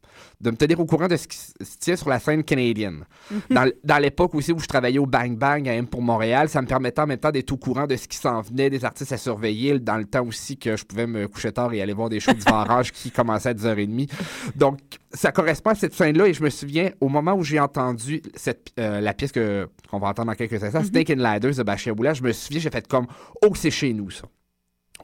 de 0.42 0.52
me 0.52 0.56
tenir 0.56 0.80
au 0.80 0.86
courant 0.86 1.08
de 1.08 1.16
ce 1.16 1.28
qui 1.28 1.38
se 1.38 1.78
tient 1.80 1.96
sur 1.96 2.10
la 2.10 2.20
scène 2.20 2.44
canadienne. 2.44 3.06
Dans, 3.50 3.64
l- 3.64 3.74
dans 3.84 3.98
l'époque 3.98 4.36
aussi 4.36 4.52
où 4.52 4.60
je 4.60 4.66
travaillais 4.68 5.00
au 5.00 5.06
Bang 5.06 5.38
Bang 5.38 5.68
à 5.70 5.74
M 5.74 5.88
pour 5.88 6.02
Montréal, 6.02 6.50
ça 6.50 6.62
me 6.62 6.68
permettait 6.68 7.02
en 7.02 7.08
même 7.08 7.18
temps 7.20 7.32
d'être 7.32 7.52
au 7.52 7.58
courant 7.58 7.88
de 7.88 7.96
ce 7.96 8.08
qui 8.08 8.18
s'en 8.18 8.42
venait, 8.42 8.70
des 8.70 8.84
artistes 8.86 9.12
à 9.12 9.18
surveiller, 9.18 9.80
dans 9.80 9.98
le 9.98 10.06
temps 10.06 10.26
aussi 10.26 10.58
que 10.58 10.76
je 10.76 10.84
pouvais 10.84 11.08
me 11.08 11.28
coucher 11.28 11.52
tard 11.52 11.74
et 11.74 11.82
aller 11.82 11.94
voir 11.94 12.10
des 12.10 12.20
shows 12.20 12.34
du 12.34 12.44
Orange 12.52 12.92
qui 12.92 13.12
commençaient 13.12 13.50
à 13.50 13.54
10h30. 13.54 14.10
Donc, 14.56 14.80
ça 15.14 15.32
correspond 15.32 15.72
à 15.72 15.76
cette 15.76 15.94
scène-là 15.94 16.28
et 16.28 16.34
je 16.34 16.44
me 16.44 16.50
souviens, 16.50 16.92
au 17.00 17.10
moment 17.10 17.34
où 17.34 17.44
j'ai 17.44 17.60
entendu 17.60 18.22
cette, 18.36 18.72
euh, 18.80 19.00
la 19.02 19.14
pièce 19.14 19.32
qu'on 19.32 20.00
va 20.00 20.08
entendre 20.08 20.30
dans 20.32 20.36
quelques 20.36 20.64
instants, 20.64 20.84
Snake 20.84 21.10
and 21.12 21.16
Ladders 21.22 21.56
de 21.56 21.64
Bachir 21.64 21.96
Boula, 21.96 22.14
je 22.14 22.24
me 22.24 22.32
souviens, 22.32 22.60
j'ai 22.60 22.70
fait 22.70 22.88
comme 22.88 23.08
«Oh, 23.46 23.50
c'est 23.56 23.72
chez 23.72 23.94
nous, 23.94 24.10
ça». 24.10 24.24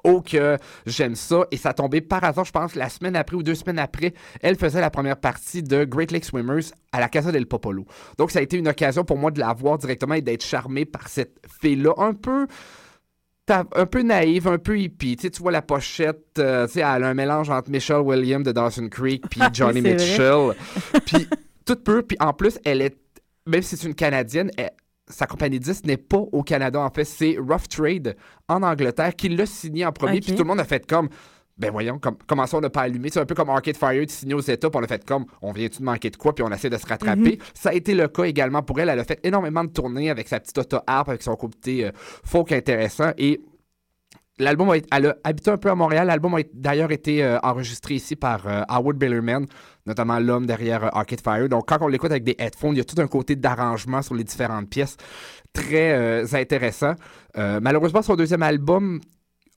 Oh 0.05 0.21
que 0.21 0.57
j'aime 0.85 1.15
ça. 1.15 1.41
Et 1.51 1.57
ça 1.57 1.73
tombé 1.73 1.99
par 1.99 2.23
hasard, 2.23 2.45
je 2.45 2.51
pense, 2.51 2.75
la 2.75 2.87
semaine 2.89 3.15
après 3.15 3.35
ou 3.35 3.43
deux 3.43 3.55
semaines 3.55 3.79
après, 3.79 4.13
elle 4.41 4.55
faisait 4.55 4.79
la 4.79 4.89
première 4.89 5.17
partie 5.17 5.61
de 5.61 5.83
Great 5.83 6.11
Lake 6.11 6.23
Swimmers 6.23 6.71
à 6.93 6.99
la 7.01 7.09
Casa 7.09 7.31
del 7.31 7.45
Popolo. 7.47 7.85
Donc 8.17 8.31
ça 8.31 8.39
a 8.39 8.41
été 8.41 8.55
une 8.57 8.67
occasion 8.69 9.03
pour 9.03 9.17
moi 9.17 9.31
de 9.31 9.39
la 9.39 9.51
voir 9.53 9.77
directement 9.77 10.13
et 10.13 10.21
d'être 10.21 10.45
charmé 10.45 10.85
par 10.85 11.09
cette 11.09 11.37
fille-là, 11.61 11.93
un 11.97 12.13
peu 12.13 12.47
un 13.75 13.85
peu 13.87 14.03
naïve, 14.03 14.47
un 14.47 14.59
peu 14.59 14.77
hippie. 14.79 15.15
Tu, 15.15 15.23
sais, 15.23 15.29
tu 15.31 15.41
vois 15.41 15.51
la 15.51 15.63
pochette, 15.63 16.37
euh, 16.37 16.67
tu 16.67 16.73
sais, 16.73 16.79
elle 16.81 17.03
a 17.03 17.07
un 17.07 17.13
mélange 17.15 17.49
entre 17.49 17.71
Michelle 17.71 17.97
Williams 18.01 18.45
de 18.45 18.51
Dawson 18.51 18.87
Creek 18.89 19.27
puis 19.27 19.41
Johnny. 19.53 19.81
Mitchell. 19.81 20.53
puis 21.05 21.27
toute 21.65 21.83
peu. 21.83 22.03
Puis 22.03 22.15
en 22.19 22.31
plus, 22.33 22.59
elle 22.63 22.83
est, 22.83 22.95
même 23.47 23.63
si 23.63 23.75
c'est 23.75 23.87
une 23.87 23.95
Canadienne, 23.95 24.51
elle- 24.55 24.69
sa 25.09 25.25
compagnie 25.25 25.59
de 25.59 25.63
disques 25.63 25.85
n'est 25.85 25.97
pas 25.97 26.17
au 26.17 26.43
Canada, 26.43 26.79
en 26.79 26.89
fait. 26.89 27.05
C'est 27.05 27.37
Rough 27.37 27.67
Trade 27.69 28.15
en 28.47 28.63
Angleterre 28.63 29.15
qui 29.15 29.29
l'a 29.29 29.45
signé 29.45 29.85
en 29.85 29.91
premier. 29.91 30.19
Puis 30.19 30.33
tout 30.33 30.43
le 30.43 30.47
monde 30.47 30.59
a 30.59 30.65
fait 30.65 30.85
comme. 30.85 31.09
Ben 31.57 31.71
voyons, 31.71 31.99
comme, 31.99 32.15
comment 32.25 32.47
ça 32.47 32.55
on 32.55 32.61
n'a 32.61 32.69
pas 32.69 32.83
allumé? 32.83 33.09
C'est 33.11 33.19
un 33.19 33.25
peu 33.25 33.35
comme 33.35 33.49
Arcade 33.49 33.75
Fire 33.75 34.05
de 34.05 34.09
signer 34.09 34.33
aux 34.33 34.39
États, 34.39 34.69
puis 34.69 34.79
on 34.79 34.83
a 34.83 34.87
fait 34.87 35.03
comme, 35.03 35.25
on 35.41 35.51
vient-tu 35.51 35.79
de 35.79 35.83
manquer 35.83 36.09
de 36.09 36.15
quoi, 36.15 36.33
puis 36.33 36.41
on 36.41 36.49
essaie 36.53 36.69
de 36.69 36.77
se 36.77 36.85
rattraper. 36.85 37.31
Mhm. 37.31 37.37
Ça 37.53 37.71
a 37.71 37.73
été 37.73 37.93
le 37.95 38.07
cas 38.07 38.23
également 38.23 38.63
pour 38.63 38.79
elle. 38.79 38.87
Elle 38.87 38.99
a 38.99 39.03
fait 39.03 39.19
énormément 39.25 39.65
de 39.65 39.69
tournées 39.69 40.09
avec 40.09 40.29
sa 40.29 40.39
petite 40.39 40.57
auto-harp, 40.57 41.09
avec 41.09 41.21
son 41.21 41.35
côté 41.35 41.85
euh, 41.85 41.91
folk 42.23 42.53
intéressant. 42.53 43.11
Et 43.17 43.41
l'album 44.39 44.73
elle 44.91 45.05
a 45.05 45.15
habité 45.23 45.51
un 45.51 45.57
peu 45.57 45.69
à 45.69 45.75
Montréal. 45.75 46.07
L'album 46.07 46.35
a 46.35 46.39
d'ailleurs 46.53 46.91
été 46.91 47.23
euh, 47.23 47.37
enregistré 47.43 47.95
ici 47.95 48.15
par 48.15 48.47
euh, 48.47 48.63
Howard 48.67 48.97
Bellerman, 48.97 49.45
notamment 49.85 50.19
l'homme 50.19 50.45
derrière 50.45 50.85
euh, 50.85 50.89
Arcade 50.93 51.21
Fire. 51.21 51.49
Donc, 51.49 51.67
quand 51.67 51.77
on 51.81 51.87
l'écoute 51.87 52.11
avec 52.11 52.23
des 52.23 52.35
headphones, 52.39 52.73
il 52.73 52.77
y 52.77 52.81
a 52.81 52.85
tout 52.85 52.99
un 52.99 53.07
côté 53.07 53.35
d'arrangement 53.35 54.01
sur 54.01 54.15
les 54.15 54.23
différentes 54.23 54.69
pièces 54.69 54.97
très 55.51 56.23
intéressant. 56.35 56.93
Malheureusement, 57.35 58.03
son 58.03 58.15
deuxième 58.15 58.43
album, 58.43 59.01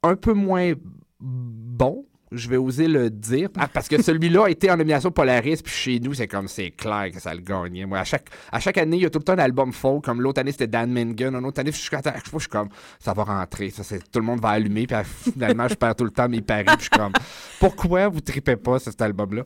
un 0.02 0.16
peu 0.16 0.32
moins 0.32 0.72
bon. 1.20 2.06
Je 2.32 2.48
vais 2.48 2.56
oser 2.56 2.88
le 2.88 3.10
dire. 3.10 3.48
Ah, 3.58 3.68
parce 3.68 3.88
que 3.88 4.00
celui-là 4.02 4.46
a 4.46 4.50
été 4.50 4.70
en 4.70 4.76
nomination 4.76 5.10
Polaris, 5.10 5.62
puis 5.62 5.72
chez 5.72 6.00
nous, 6.00 6.14
c'est 6.14 6.26
comme, 6.26 6.48
c'est 6.48 6.70
clair 6.70 7.10
que 7.12 7.20
ça 7.20 7.34
le 7.34 7.40
gagnait. 7.40 7.86
Moi, 7.86 7.98
à 7.98 8.04
chaque, 8.04 8.28
à 8.50 8.60
chaque 8.60 8.78
année, 8.78 8.96
il 8.96 9.02
y 9.02 9.06
a 9.06 9.10
tout 9.10 9.18
le 9.18 9.24
temps 9.24 9.34
un 9.34 9.38
album 9.38 9.72
folk. 9.72 10.04
Comme 10.04 10.20
l'autre 10.20 10.40
année, 10.40 10.52
c'était 10.52 10.66
Dan 10.66 10.90
Mingan. 10.90 11.34
Une 11.34 11.44
autre 11.44 11.60
année, 11.60 11.72
je 11.72 11.76
suis, 11.76 11.94
à 11.94 12.02
chaque 12.02 12.28
fois, 12.28 12.38
je 12.38 12.44
suis 12.44 12.48
comme, 12.50 12.68
ça 12.98 13.12
va 13.12 13.24
rentrer. 13.24 13.70
Ça, 13.70 13.82
c'est, 13.82 13.98
tout 14.10 14.18
le 14.18 14.24
monde 14.24 14.40
va 14.40 14.50
allumer. 14.50 14.86
Puis 14.86 14.96
finalement, 15.32 15.68
je 15.68 15.74
perds 15.74 15.96
tout 15.96 16.04
le 16.04 16.10
temps 16.10 16.28
mes 16.28 16.40
paris. 16.40 16.64
Puis 16.64 16.76
je 16.78 16.82
suis 16.82 16.90
comme, 16.90 17.12
pourquoi 17.60 18.08
vous 18.08 18.20
tripez 18.20 18.56
pas 18.56 18.78
sur 18.78 18.90
cet 18.90 19.02
album-là? 19.02 19.44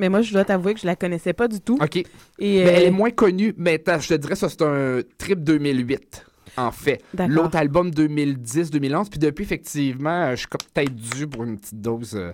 Mais 0.00 0.08
moi, 0.08 0.22
je 0.22 0.32
dois 0.32 0.44
t'avouer 0.44 0.74
que 0.74 0.80
je 0.80 0.86
la 0.86 0.94
connaissais 0.94 1.32
pas 1.32 1.48
du 1.48 1.60
tout. 1.60 1.76
OK. 1.80 1.96
Et, 1.96 2.04
Mais 2.38 2.66
euh, 2.66 2.72
elle 2.76 2.82
est 2.84 2.90
moins 2.90 3.10
connue, 3.10 3.52
mais 3.56 3.82
je 3.84 4.08
te 4.08 4.14
dirais 4.14 4.36
ça, 4.36 4.48
c'est 4.48 4.62
un 4.62 5.00
trip 5.18 5.42
2008, 5.42 6.24
en 6.56 6.70
fait. 6.70 7.02
L'autre 7.28 7.56
album 7.56 7.90
2010-2011, 7.90 9.08
puis 9.10 9.18
depuis, 9.18 9.44
effectivement, 9.44 10.10
euh, 10.10 10.30
je 10.32 10.36
suis 10.36 10.48
peut-être 10.48 10.94
dû 10.94 11.26
pour 11.26 11.44
une 11.44 11.58
petite 11.58 11.80
dose 11.80 12.14
euh, 12.16 12.32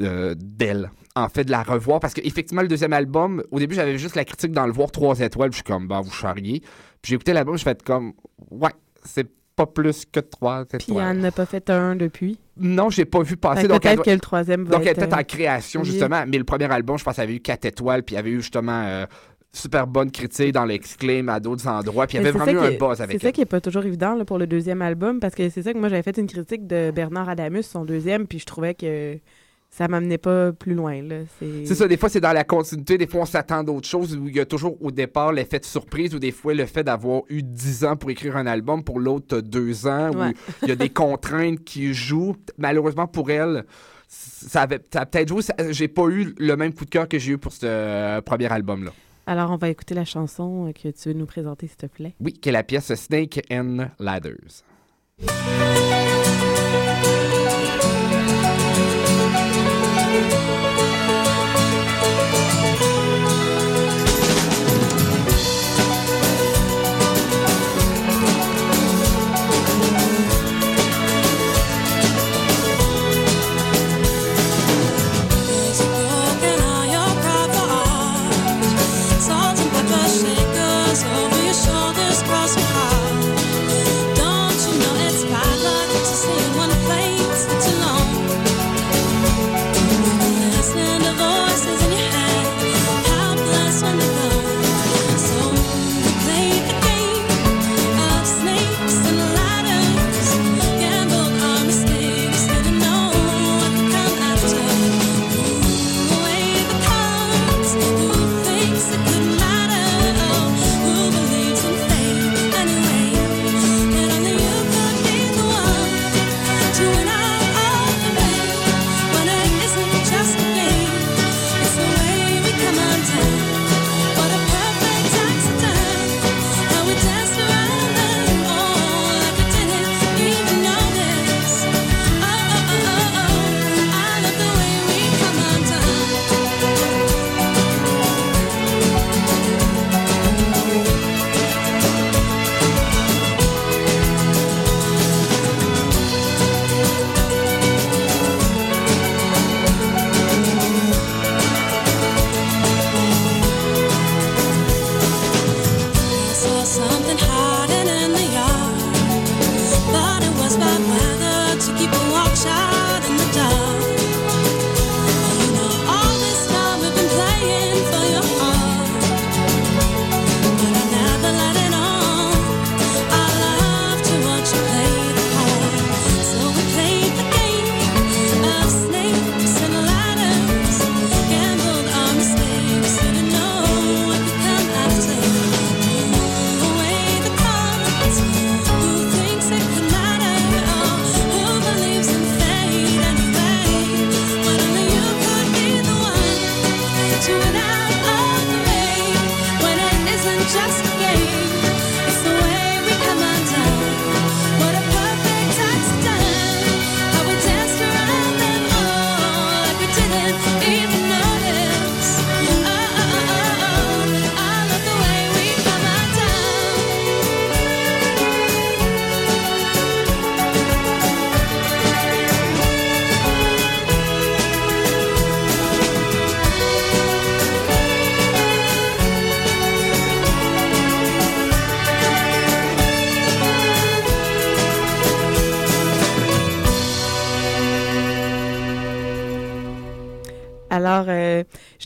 euh, 0.00 0.34
d'elle. 0.38 0.90
En 1.14 1.28
fait, 1.28 1.44
de 1.44 1.50
la 1.50 1.62
revoir, 1.62 2.00
parce 2.00 2.14
qu'effectivement, 2.14 2.62
le 2.62 2.68
deuxième 2.68 2.92
album, 2.92 3.42
au 3.50 3.58
début, 3.58 3.74
j'avais 3.74 3.98
juste 3.98 4.14
la 4.16 4.24
critique 4.24 4.52
dans 4.52 4.66
le 4.66 4.72
voir 4.72 4.90
3 4.90 5.20
étoiles, 5.20 5.50
puis 5.50 5.58
je 5.60 5.64
suis 5.64 5.72
comme, 5.72 5.88
bah, 5.88 6.00
vous 6.02 6.12
charriez. 6.12 6.60
Puis 6.60 7.10
j'ai 7.10 7.14
écouté 7.14 7.32
l'album, 7.32 7.56
je 7.56 7.62
fais 7.62 7.76
comme, 7.82 8.12
ouais, 8.50 8.70
c'est 9.04 9.26
pas 9.54 9.66
plus 9.66 10.04
que 10.04 10.20
3 10.20 10.66
Puis 10.66 10.76
étoiles. 10.90 11.06
elle 11.16 11.22
n'a 11.22 11.30
pas 11.32 11.46
fait 11.46 11.70
un 11.70 11.96
depuis? 11.96 12.38
Non, 12.58 12.90
j'ai 12.90 13.06
pas 13.06 13.22
vu 13.22 13.36
passer. 13.38 13.66
Donc, 13.68 13.82
peut-être 13.82 13.96
doit- 13.96 14.04
que 14.04 14.10
le 14.10 14.20
troisième 14.20 14.64
va 14.64 14.76
donc, 14.76 14.86
elle 14.86 14.92
était 15.02 15.14
en 15.14 15.22
création, 15.24 15.80
oui. 15.80 15.86
justement. 15.86 16.24
Mais 16.26 16.36
le 16.36 16.44
premier 16.44 16.70
album, 16.70 16.98
je 16.98 17.04
pense, 17.04 17.18
avait 17.18 17.34
eu 17.36 17.40
4 17.40 17.64
étoiles, 17.64 18.02
puis 18.02 18.14
il 18.14 18.16
y 18.16 18.18
avait 18.18 18.30
eu 18.30 18.40
justement 18.42 18.82
euh, 18.84 19.06
super 19.56 19.86
bonne 19.86 20.10
critique 20.10 20.52
dans 20.52 20.64
l'exclaim 20.64 21.28
à 21.28 21.40
d'autres 21.40 21.66
endroits, 21.68 22.06
puis 22.06 22.18
il 22.18 22.22
y 22.22 22.26
avait 22.26 22.36
vraiment 22.36 22.62
eu 22.62 22.74
un 22.74 22.78
buzz 22.78 23.00
avec 23.00 23.18
C'est 23.20 23.26
ça 23.26 23.32
qui 23.32 23.40
est 23.40 23.46
pas 23.46 23.60
toujours 23.60 23.84
évident 23.84 24.14
là, 24.14 24.24
pour 24.24 24.38
le 24.38 24.46
deuxième 24.46 24.82
album, 24.82 25.20
parce 25.20 25.34
que 25.34 25.48
c'est 25.48 25.62
ça 25.62 25.72
que 25.72 25.78
moi 25.78 25.88
j'avais 25.88 26.02
fait 26.02 26.16
une 26.18 26.26
critique 26.26 26.66
de 26.66 26.90
Bernard 26.90 27.28
Adamus, 27.28 27.62
son 27.62 27.84
deuxième, 27.84 28.26
puis 28.26 28.38
je 28.38 28.46
trouvais 28.46 28.74
que 28.74 29.18
ça 29.68 29.88
m'amenait 29.88 30.16
pas 30.18 30.52
plus 30.52 30.74
loin. 30.74 31.02
C'est 31.38 31.74
ça, 31.74 31.86
des 31.86 31.96
fois, 31.98 32.08
c'est 32.08 32.20
dans 32.20 32.32
la 32.32 32.44
continuité, 32.44 32.96
des 32.96 33.06
fois, 33.06 33.22
on 33.22 33.26
s'attend 33.26 33.58
à 33.58 33.62
d'autres 33.62 33.88
choses, 33.88 34.16
où 34.16 34.26
il 34.28 34.34
y 34.34 34.40
a 34.40 34.46
toujours 34.46 34.76
au 34.82 34.90
départ 34.90 35.32
l'effet 35.32 35.58
de 35.58 35.64
surprise, 35.66 36.14
ou 36.14 36.18
des 36.18 36.30
fois, 36.32 36.54
le 36.54 36.64
fait 36.64 36.84
d'avoir 36.84 37.22
eu 37.28 37.42
10 37.42 37.84
ans 37.84 37.96
pour 37.96 38.08
écrire 38.10 38.36
un 38.36 38.46
album, 38.46 38.82
pour 38.84 39.00
l'autre, 39.00 39.40
2 39.40 39.86
ans, 39.86 40.10
Ouais. 40.14 40.28
où 40.28 40.32
il 40.62 40.68
y 40.68 40.72
a 40.72 40.76
des 40.76 40.88
contraintes 41.04 41.62
qui 41.64 41.92
jouent. 41.92 42.36
Malheureusement, 42.56 43.06
pour 43.06 43.30
elle, 43.30 43.64
ça 44.08 44.62
avait 44.62 44.80
ça 44.90 45.04
peut-être 45.04 45.28
joué. 45.28 45.42
J'ai 45.70 45.88
pas 45.88 46.06
eu 46.08 46.34
le 46.38 46.56
même 46.56 46.72
coup 46.72 46.84
de 46.84 46.90
cœur 46.90 47.08
que 47.08 47.18
j'ai 47.18 47.32
eu 47.32 47.38
pour 47.38 47.52
ce 47.52 47.66
euh, 47.66 48.20
premier 48.22 48.50
album-là. 48.50 48.92
Alors 49.26 49.50
on 49.50 49.56
va 49.56 49.68
écouter 49.68 49.94
la 49.94 50.04
chanson 50.04 50.72
que 50.72 50.88
tu 50.88 51.08
veux 51.08 51.14
nous 51.14 51.26
présenter, 51.26 51.66
s'il 51.66 51.76
te 51.76 51.86
plaît. 51.86 52.14
Oui, 52.20 52.32
qui 52.32 52.48
est 52.48 52.52
la 52.52 52.62
pièce 52.62 52.94
Snake 52.94 53.44
and 53.50 53.88
Ladders. 53.98 54.62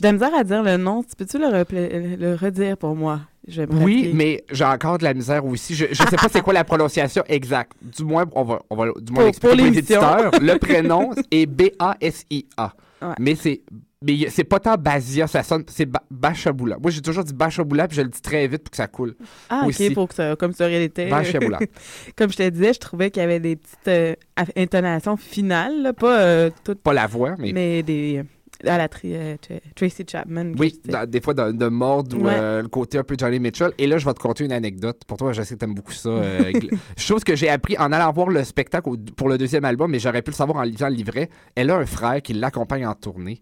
De 0.01 0.07
la 0.07 0.13
misère 0.13 0.35
à 0.35 0.43
dire 0.43 0.63
le 0.63 0.77
nom. 0.77 1.03
Tu 1.03 1.15
Peux-tu 1.15 1.37
le, 1.37 2.35
redire 2.35 2.77
pour 2.77 2.95
moi? 2.95 3.21
Je 3.47 3.63
Oui, 3.63 4.11
mais 4.13 4.43
j'ai 4.51 4.65
encore 4.65 4.97
de 4.97 5.03
la 5.03 5.13
misère 5.13 5.45
aussi. 5.45 5.73
Je, 5.75 5.87
je 5.91 5.95
sais 5.95 6.15
pas 6.15 6.27
c'est 6.31 6.41
quoi 6.41 6.53
la 6.53 6.63
prononciation 6.63 7.23
exacte. 7.27 7.73
Du 7.81 8.03
moins, 8.03 8.25
on 8.33 8.43
va, 8.43 8.61
on 8.69 8.75
va 8.75 8.85
du 8.99 9.11
moins 9.13 9.31
Pour- 9.31 9.39
pour 9.39 9.55
l'émission. 9.55 9.79
éditeurs. 9.79 10.31
Le 10.39 10.57
prénom 10.57 11.11
est 11.31 11.45
B-A-S-I-A. 11.45 12.73
Ouais. 13.01 13.07
Mais 13.19 13.35
c'est 13.35 13.61
mais 14.03 14.29
c'est 14.29 14.43
pas 14.43 14.59
tant 14.59 14.75
Basia, 14.77 15.27
ça 15.27 15.43
sonne, 15.43 15.63
c'est 15.67 15.85
Ba- 15.85 16.01
Bachaboula. 16.09 16.77
Moi, 16.81 16.89
j'ai 16.89 17.01
toujours 17.01 17.23
dit 17.23 17.33
Bachaboula, 17.33 17.87
puis 17.87 17.97
je 17.97 18.01
le 18.01 18.09
dis 18.09 18.21
très 18.21 18.47
vite 18.47 18.63
pour 18.63 18.71
que 18.71 18.77
ça 18.77 18.87
coule. 18.87 19.15
Ah, 19.47 19.63
aussi. 19.67 19.89
OK, 19.89 19.93
pour 19.93 20.07
que 20.07 20.15
ça, 20.15 20.35
comme 20.35 20.53
ça 20.53 20.69
était. 20.71 21.07
Bachaboula. 21.07 21.59
comme 22.15 22.31
je 22.31 22.37
te 22.37 22.49
disais, 22.49 22.73
je 22.73 22.79
trouvais 22.79 23.11
qu'il 23.11 23.21
y 23.21 23.23
avait 23.23 23.39
des 23.39 23.55
petites 23.55 23.87
euh, 23.87 24.15
intonations 24.55 25.17
finales, 25.17 25.83
là, 25.83 25.93
pas 25.93 26.19
euh, 26.19 26.49
toutes, 26.63 26.81
Pas 26.81 26.93
la 26.93 27.05
voix, 27.05 27.35
mais... 27.37 27.51
mais 27.53 27.83
des... 27.83 28.23
À 28.65 28.77
la 28.77 28.87
tri- 28.89 29.15
euh, 29.15 29.35
Tra- 29.37 29.59
Tracy 29.75 30.03
Chapman. 30.09 30.53
Oui, 30.57 30.79
dans- 30.85 31.09
des 31.09 31.21
fois 31.21 31.33
de, 31.33 31.51
de 31.51 31.67
mordre 31.67 32.17
ou 32.17 32.25
Ouais. 32.25 32.33
euh, 32.35 32.61
le 32.61 32.67
côté 32.67 32.97
un 32.97 33.03
peu 33.03 33.15
Johnny 33.17 33.39
Mitchell. 33.39 33.71
Et 33.77 33.87
là, 33.87 33.97
je 33.97 34.05
vais 34.05 34.13
te 34.13 34.19
conter 34.19 34.43
une 34.45 34.51
anecdote. 34.51 35.01
Pour 35.07 35.17
toi, 35.17 35.33
je 35.33 35.41
sais 35.41 35.55
que 35.55 35.59
t'aimes 35.59 35.73
beaucoup 35.73 35.91
ça. 35.93 36.09
euh, 36.09 36.51
chose 36.97 37.23
que 37.23 37.35
j'ai 37.35 37.49
appris 37.49 37.77
en 37.77 37.91
allant 37.91 38.11
voir 38.11 38.27
le 38.29 38.43
spectacle 38.43 38.89
pour 39.15 39.29
le 39.29 39.37
deuxième 39.37 39.65
album, 39.65 39.89
mais 39.91 39.99
j'aurais 39.99 40.21
pu 40.21 40.31
le 40.31 40.35
savoir 40.35 40.57
en 40.59 40.63
lisant 40.63 40.89
le 40.89 40.95
livret. 40.95 41.29
Elle 41.55 41.69
a 41.71 41.77
un 41.77 41.85
frère 41.85 42.21
qui 42.21 42.33
l'accompagne 42.33 42.85
en 42.85 42.93
tournée, 42.95 43.41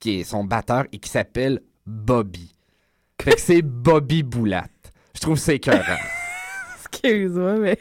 qui 0.00 0.20
est 0.20 0.24
son 0.24 0.44
batteur 0.44 0.84
et 0.92 0.98
qui 0.98 1.08
s'appelle 1.10 1.60
Bobby. 1.86 2.52
Fait 3.22 3.32
que 3.32 3.40
c'est 3.40 3.62
Bobby 3.62 4.22
Boulatte. 4.22 4.70
Je 5.14 5.20
trouve 5.20 5.38
ça 5.38 5.54
écœurant. 5.54 5.80
Excuse-moi, 6.90 7.54
mais... 7.58 7.78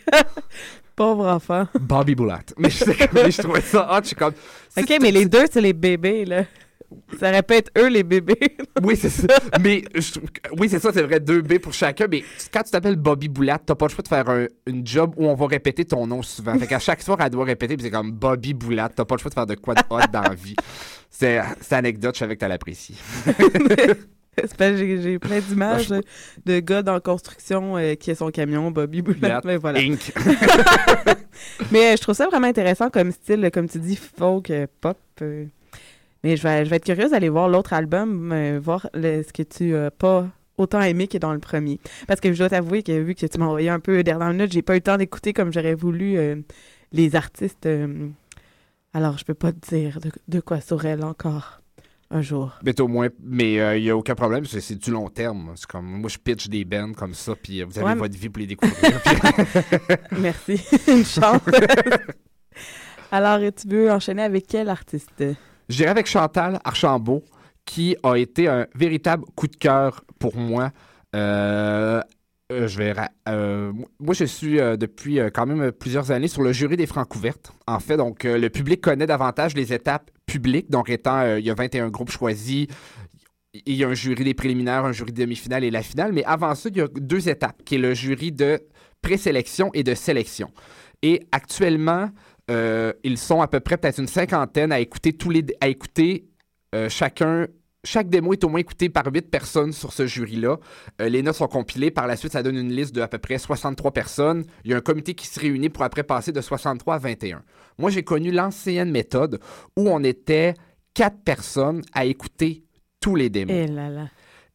Pauvre 0.95 1.25
enfant. 1.27 1.67
Bobby 1.79 2.13
Boulatte. 2.13 2.53
Mais 2.57 2.69
je, 2.69 2.85
mais 3.13 3.31
je 3.31 3.41
trouvais 3.41 3.61
ça 3.61 3.89
hot. 3.91 4.01
Je 4.03 4.07
suis 4.09 4.15
comme... 4.15 4.33
OK, 4.77 4.97
mais 5.01 5.09
les 5.11 5.25
deux, 5.25 5.45
c'est 5.51 5.61
les 5.61 5.73
bébés, 5.73 6.23
là. 6.25 6.43
Ça 7.19 7.31
être 7.31 7.71
eux, 7.77 7.87
les 7.87 8.03
bébés. 8.03 8.35
Oui, 8.81 8.97
c'est 8.97 9.09
ça. 9.09 9.27
Mais 9.61 9.83
je 9.93 10.19
oui, 10.57 10.67
c'est 10.67 10.79
ça, 10.79 10.91
c'est 10.91 11.03
vrai, 11.03 11.19
deux 11.19 11.41
B 11.41 11.59
pour 11.59 11.73
chacun. 11.73 12.07
Mais 12.09 12.23
quand 12.51 12.63
tu 12.63 12.71
t'appelles 12.71 12.95
Bobby 12.95 13.29
Boulatte, 13.29 13.63
t'as 13.65 13.75
pas 13.75 13.85
le 13.85 13.91
choix 13.91 14.01
de 14.01 14.07
faire 14.07 14.27
un, 14.29 14.47
une 14.65 14.85
job 14.85 15.13
où 15.15 15.27
on 15.27 15.35
va 15.35 15.45
répéter 15.47 15.85
ton 15.85 16.07
nom 16.07 16.21
souvent. 16.23 16.57
Fait 16.57 16.67
qu'à 16.67 16.79
chaque 16.79 17.01
soir, 17.01 17.17
elle 17.21 17.29
doit 17.29 17.45
répéter, 17.45 17.75
puis 17.77 17.85
c'est 17.85 17.91
comme 17.91 18.11
Bobby 18.11 18.53
Boulatte. 18.53 18.93
T'as 18.95 19.05
pas 19.05 19.15
le 19.15 19.19
choix 19.21 19.29
de 19.29 19.35
faire 19.35 19.45
de 19.45 19.55
quoi 19.55 19.75
de 19.75 19.81
hot 19.89 19.99
dans 20.11 20.21
la 20.21 20.33
vie. 20.33 20.55
C'est 21.09 21.39
anecdote, 21.71 22.15
je 22.15 22.19
savais 22.19 22.35
que 22.35 22.39
t'allais 22.39 22.55
apprécier. 22.55 22.95
J'ai 24.59 25.19
plein 25.19 25.39
d'images 25.39 25.91
Ah, 25.91 25.99
de 26.45 26.59
gars 26.59 26.81
dans 26.81 26.99
construction 26.99 27.77
euh, 27.77 27.93
qui 27.93 28.11
a 28.11 28.15
son 28.15 28.31
camion, 28.31 28.71
Bobby. 28.71 29.01
Boulatte, 29.01 29.45
Mais 29.45 29.57
voilà. 29.57 29.79
Inc. 29.79 30.11
Mais 31.71 31.93
euh, 31.93 31.95
je 31.97 32.01
trouve 32.01 32.15
ça 32.15 32.27
vraiment 32.27 32.47
intéressant 32.47 32.89
comme 32.89 33.11
style, 33.11 33.49
comme 33.53 33.69
tu 33.69 33.79
dis, 33.79 33.95
folk, 33.95 34.49
euh, 34.49 34.65
pop. 34.81 34.97
Mais 36.23 36.37
je 36.37 36.43
vais, 36.43 36.63
je 36.65 36.69
vais 36.69 36.77
être 36.77 36.85
curieuse 36.85 37.11
d'aller 37.11 37.29
voir 37.29 37.49
l'autre 37.49 37.73
album, 37.73 38.31
euh, 38.31 38.59
voir 38.63 38.87
le- 38.93 39.23
ce 39.23 39.33
que 39.33 39.43
tu 39.43 39.71
n'as 39.71 39.91
pas 39.91 40.27
autant 40.57 40.81
aimé 40.81 41.07
que 41.07 41.17
dans 41.17 41.33
le 41.33 41.39
premier. 41.39 41.79
Parce 42.07 42.21
que 42.21 42.31
je 42.31 42.37
dois 42.37 42.49
t'avouer 42.49 42.81
que 42.83 42.91
vu 43.01 43.13
que 43.15 43.25
tu 43.25 43.37
m'as 43.39 43.45
envoyé 43.45 43.69
un 43.69 43.79
peu 43.79 44.03
dernière 44.03 44.29
minute, 44.29 44.51
j'ai 44.53 44.61
pas 44.61 44.73
eu 44.73 44.77
le 44.77 44.81
temps 44.83 44.97
d'écouter 44.97 45.33
comme 45.33 45.51
j'aurais 45.51 45.73
voulu 45.75 46.17
euh, 46.17 46.35
les 46.91 47.15
artistes. 47.15 47.65
euh. 47.65 48.07
alors, 48.93 49.17
je 49.17 49.25
peux 49.25 49.33
pas 49.33 49.51
te 49.51 49.75
dire 49.75 49.99
de, 49.99 50.11
de 50.27 50.39
quoi 50.39 50.61
Sorel 50.61 51.03
encore 51.03 51.59
un 52.11 52.21
jour. 52.21 52.51
Mais 52.63 52.79
au 52.79 52.87
moins, 52.87 53.07
mais 53.23 53.53
il 53.77 53.83
n'y 53.83 53.89
a 53.89 53.97
aucun 53.97 54.13
problème, 54.13 54.45
c'est 54.45 54.61
c'est 54.61 54.75
du 54.75 54.91
long 54.91 55.09
terme. 55.09 55.51
C'est 55.55 55.65
comme, 55.65 55.87
moi, 55.99 56.09
je 56.09 56.19
pitch 56.19 56.47
des 56.47 56.63
bands 56.63 56.93
comme 56.93 57.15
ça, 57.15 57.33
puis 57.35 57.63
vous 57.63 57.77
avez 57.79 57.87
Ouais, 57.87 57.95
votre 57.95 58.15
vie 58.15 58.29
pour 58.29 58.39
les 58.39 58.47
découvrir. 58.47 59.01
puis- 59.01 59.97
Merci. 60.19 60.61
Une 60.87 61.03
chance. 61.03 61.41
Alors, 63.11 63.39
tu 63.59 63.67
veux 63.67 63.91
enchaîner 63.91 64.21
avec 64.23 64.45
quel 64.47 64.69
artiste? 64.69 65.23
Je 65.69 65.77
dirais 65.77 65.89
avec 65.89 66.07
Chantal 66.07 66.59
Archambault, 66.63 67.23
qui 67.65 67.95
a 68.03 68.15
été 68.15 68.47
un 68.47 68.67
véritable 68.75 69.23
coup 69.35 69.47
de 69.47 69.55
cœur 69.55 70.03
pour 70.19 70.35
moi. 70.35 70.71
Euh, 71.15 72.01
euh, 72.51 72.67
je 72.67 72.77
vais 72.77 72.93
euh, 73.29 73.71
moi, 73.99 74.13
je 74.13 74.25
suis 74.25 74.57
depuis 74.77 75.19
quand 75.33 75.45
même 75.45 75.71
plusieurs 75.71 76.11
années 76.11 76.27
sur 76.27 76.41
le 76.41 76.51
jury 76.51 76.77
des 76.77 76.85
Francouvertes. 76.85 77.53
En 77.67 77.79
fait, 77.79 77.97
donc, 77.97 78.23
le 78.23 78.49
public 78.49 78.81
connaît 78.81 79.07
davantage 79.07 79.55
les 79.55 79.73
étapes 79.73 80.11
publiques. 80.25 80.69
Donc, 80.69 80.89
étant, 80.89 81.37
il 81.37 81.45
y 81.45 81.49
a 81.49 81.55
21 81.55 81.89
groupes 81.89 82.11
choisis, 82.11 82.67
il 83.53 83.75
y 83.75 83.83
a 83.83 83.87
un 83.87 83.93
jury 83.93 84.23
des 84.23 84.33
préliminaires, 84.33 84.85
un 84.85 84.91
jury 84.91 85.11
de 85.11 85.21
demi-finale 85.21 85.63
et 85.63 85.71
la 85.71 85.83
finale. 85.83 86.11
Mais 86.11 86.23
avant 86.25 86.53
ça, 86.55 86.69
il 86.69 86.77
y 86.77 86.81
a 86.81 86.87
deux 86.87 87.29
étapes, 87.29 87.63
qui 87.63 87.75
est 87.75 87.79
le 87.79 87.93
jury 87.93 88.31
de 88.31 88.59
présélection 89.01 89.69
et 89.73 89.83
de 89.83 89.93
sélection. 89.93 90.51
Et 91.01 91.27
actuellement, 91.31 92.09
euh, 92.51 92.93
ils 93.03 93.17
sont 93.17 93.41
à 93.41 93.47
peu 93.47 93.59
près 93.59 93.77
peut-être 93.77 93.99
une 93.99 94.07
cinquantaine 94.07 94.71
à 94.71 94.79
écouter 94.79 95.13
tous 95.13 95.29
les 95.29 95.45
à 95.61 95.67
écouter 95.67 96.29
euh, 96.75 96.89
chacun. 96.89 97.47
Chaque 97.85 98.07
démo 98.07 98.31
est 98.31 98.43
au 98.45 98.49
moins 98.49 98.61
écoutée 98.61 98.87
par 98.87 99.05
huit 99.13 99.29
personnes 99.29 99.73
sur 99.73 99.91
ce 99.91 100.07
jury-là. 100.07 100.57
Euh, 101.01 101.09
les 101.09 101.21
notes 101.21 101.35
sont 101.35 101.47
compilées. 101.47 101.91
Par 101.91 102.07
la 102.07 102.15
suite, 102.15 102.31
ça 102.31 102.41
donne 102.41 102.55
une 102.55 102.71
liste 102.71 102.95
de 102.95 103.01
à 103.01 103.09
peu 103.09 103.17
près 103.17 103.37
63 103.37 103.91
personnes. 103.91 104.45
Il 104.63 104.71
y 104.71 104.73
a 104.73 104.77
un 104.77 104.81
comité 104.81 105.15
qui 105.15 105.27
se 105.27 105.37
réunit 105.37 105.67
pour 105.67 105.83
après 105.83 106.03
passer 106.03 106.31
de 106.31 106.39
63 106.39 106.95
à 106.95 106.97
21. 106.97 107.43
Moi, 107.77 107.89
j'ai 107.89 108.03
connu 108.03 108.31
l'ancienne 108.31 108.89
méthode 108.89 109.41
où 109.75 109.89
on 109.89 110.01
était 110.03 110.53
quatre 110.93 111.17
personnes 111.25 111.81
à 111.93 112.05
écouter 112.05 112.63
tous 113.01 113.15
les 113.15 113.29
démos. 113.29 113.53
Eh. 113.53 113.69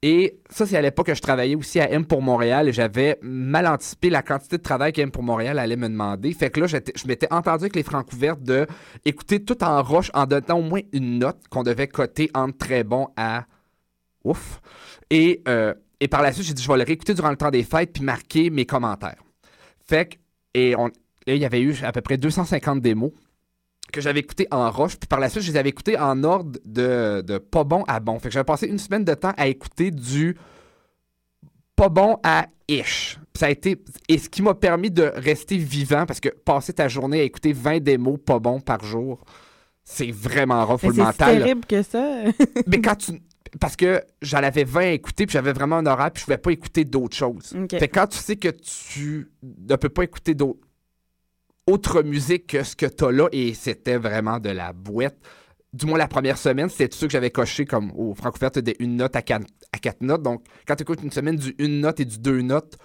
Et 0.02 0.38
ça, 0.48 0.64
c'est 0.64 0.76
à 0.76 0.80
l'époque 0.80 1.06
que 1.06 1.14
je 1.14 1.20
travaillais 1.20 1.56
aussi 1.56 1.80
à 1.80 1.90
M 1.90 2.06
pour 2.06 2.22
Montréal 2.22 2.68
et 2.68 2.72
j'avais 2.72 3.18
mal 3.20 3.66
anticipé 3.66 4.10
la 4.10 4.22
quantité 4.22 4.56
de 4.56 4.62
travail 4.62 4.92
qu'M 4.92 5.10
pour 5.10 5.24
Montréal 5.24 5.58
allait 5.58 5.76
me 5.76 5.88
demander. 5.88 6.32
Fait 6.32 6.50
que 6.50 6.60
là, 6.60 6.66
je 6.68 7.06
m'étais 7.08 7.26
entendu 7.32 7.64
avec 7.64 7.74
les 7.74 7.82
Francouvertes 7.82 8.42
de 8.42 8.66
écouter 9.04 9.44
tout 9.44 9.64
en 9.64 9.82
roche 9.82 10.12
en 10.14 10.26
donnant 10.26 10.58
au 10.58 10.62
moins 10.62 10.82
une 10.92 11.18
note 11.18 11.38
qu'on 11.50 11.64
devait 11.64 11.88
coter 11.88 12.30
entre 12.32 12.56
très 12.58 12.84
bon 12.84 13.08
à 13.16 13.46
ouf. 14.22 14.60
Et, 15.10 15.42
euh, 15.48 15.74
et 15.98 16.06
par 16.06 16.22
la 16.22 16.32
suite, 16.32 16.46
j'ai 16.46 16.54
dit, 16.54 16.62
je 16.62 16.68
vais 16.68 16.78
le 16.78 16.84
réécouter 16.84 17.14
durant 17.14 17.30
le 17.30 17.36
temps 17.36 17.50
des 17.50 17.64
fêtes 17.64 17.92
puis 17.92 18.04
marquer 18.04 18.50
mes 18.50 18.66
commentaires. 18.66 19.24
Fait 19.84 20.10
que, 20.10 20.16
et 20.54 20.76
on, 20.76 20.90
et 21.26 21.34
il 21.34 21.42
y 21.42 21.44
avait 21.44 21.60
eu 21.60 21.74
à 21.82 21.90
peu 21.90 22.02
près 22.02 22.16
250 22.16 22.80
démos 22.80 23.10
que 23.92 24.00
j'avais 24.00 24.20
écouté 24.20 24.46
en 24.50 24.70
roche, 24.70 24.96
puis 24.96 25.06
par 25.08 25.20
la 25.20 25.28
suite, 25.28 25.42
je 25.44 25.50
les 25.52 25.56
avais 25.58 25.70
écoutés 25.70 25.98
en 25.98 26.22
ordre 26.24 26.58
de, 26.64 27.22
de 27.22 27.38
pas 27.38 27.64
bon 27.64 27.84
à 27.88 28.00
bon. 28.00 28.18
Fait 28.18 28.28
que 28.28 28.34
j'avais 28.34 28.44
passé 28.44 28.66
une 28.66 28.78
semaine 28.78 29.04
de 29.04 29.14
temps 29.14 29.32
à 29.36 29.46
écouter 29.46 29.90
du 29.90 30.36
pas 31.76 31.88
bon 31.88 32.18
à 32.22 32.46
ish. 32.68 33.18
Ça 33.34 33.46
a 33.46 33.50
été. 33.50 33.80
Et 34.08 34.18
ce 34.18 34.28
qui 34.28 34.42
m'a 34.42 34.54
permis 34.54 34.90
de 34.90 35.12
rester 35.14 35.56
vivant, 35.56 36.06
parce 36.06 36.20
que 36.20 36.28
passer 36.28 36.72
ta 36.72 36.88
journée 36.88 37.20
à 37.20 37.22
écouter 37.22 37.52
20 37.52 37.78
démos 37.80 38.18
pas 38.24 38.40
bons 38.40 38.60
par 38.60 38.84
jour, 38.84 39.24
c'est 39.84 40.10
vraiment 40.10 40.66
rough 40.66 40.80
pour 40.80 40.88
le 40.90 40.94
C'est 40.96 41.00
si 41.00 41.06
mental. 41.06 41.38
là. 41.38 41.44
terrible 41.44 41.64
que 41.66 41.82
ça. 41.82 42.24
Mais 42.66 42.80
quand 42.80 42.96
tu. 42.96 43.12
Parce 43.60 43.76
que 43.76 44.02
j'en 44.20 44.38
avais 44.42 44.64
20 44.64 44.80
à 44.80 44.86
écouter, 44.88 45.24
puis 45.24 45.32
j'avais 45.32 45.52
vraiment 45.54 45.76
un 45.76 45.86
horaire, 45.86 46.10
puis 46.10 46.20
je 46.20 46.24
pouvais 46.26 46.36
pas 46.36 46.50
écouter 46.50 46.84
d'autres 46.84 47.16
choses. 47.16 47.54
Ok. 47.56 47.70
Fait 47.78 47.88
que 47.88 47.94
quand 47.98 48.08
tu 48.08 48.18
sais 48.18 48.36
que 48.36 48.48
tu 48.48 49.30
ne 49.42 49.76
peux 49.76 49.88
pas 49.88 50.02
écouter 50.02 50.34
d'autres 50.34 50.60
autre 51.68 52.02
musique 52.02 52.46
que 52.46 52.62
ce 52.62 52.74
que 52.74 52.86
tu 52.86 53.04
as 53.04 53.12
là, 53.12 53.28
et 53.32 53.54
c'était 53.54 53.98
vraiment 53.98 54.38
de 54.38 54.50
la 54.50 54.72
bouette. 54.72 55.18
Du 55.72 55.84
moins, 55.86 55.98
la 55.98 56.08
première 56.08 56.38
semaine, 56.38 56.70
c'était 56.70 56.96
ça 56.96 57.06
que 57.06 57.12
j'avais 57.12 57.30
coché 57.30 57.66
comme 57.66 57.92
au 57.94 58.14
Francouvert, 58.14 58.50
tu 58.50 58.62
une 58.80 58.96
note 58.96 59.14
à 59.16 59.22
quatre, 59.22 59.46
à 59.72 59.78
quatre 59.78 60.00
notes. 60.00 60.22
Donc, 60.22 60.44
quand 60.66 60.76
tu 60.76 60.82
écoutes 60.82 61.02
une 61.02 61.10
semaine 61.10 61.36
du 61.36 61.54
une 61.58 61.80
note 61.80 62.00
et 62.00 62.06
du 62.06 62.18
deux 62.18 62.40
notes, 62.40 62.78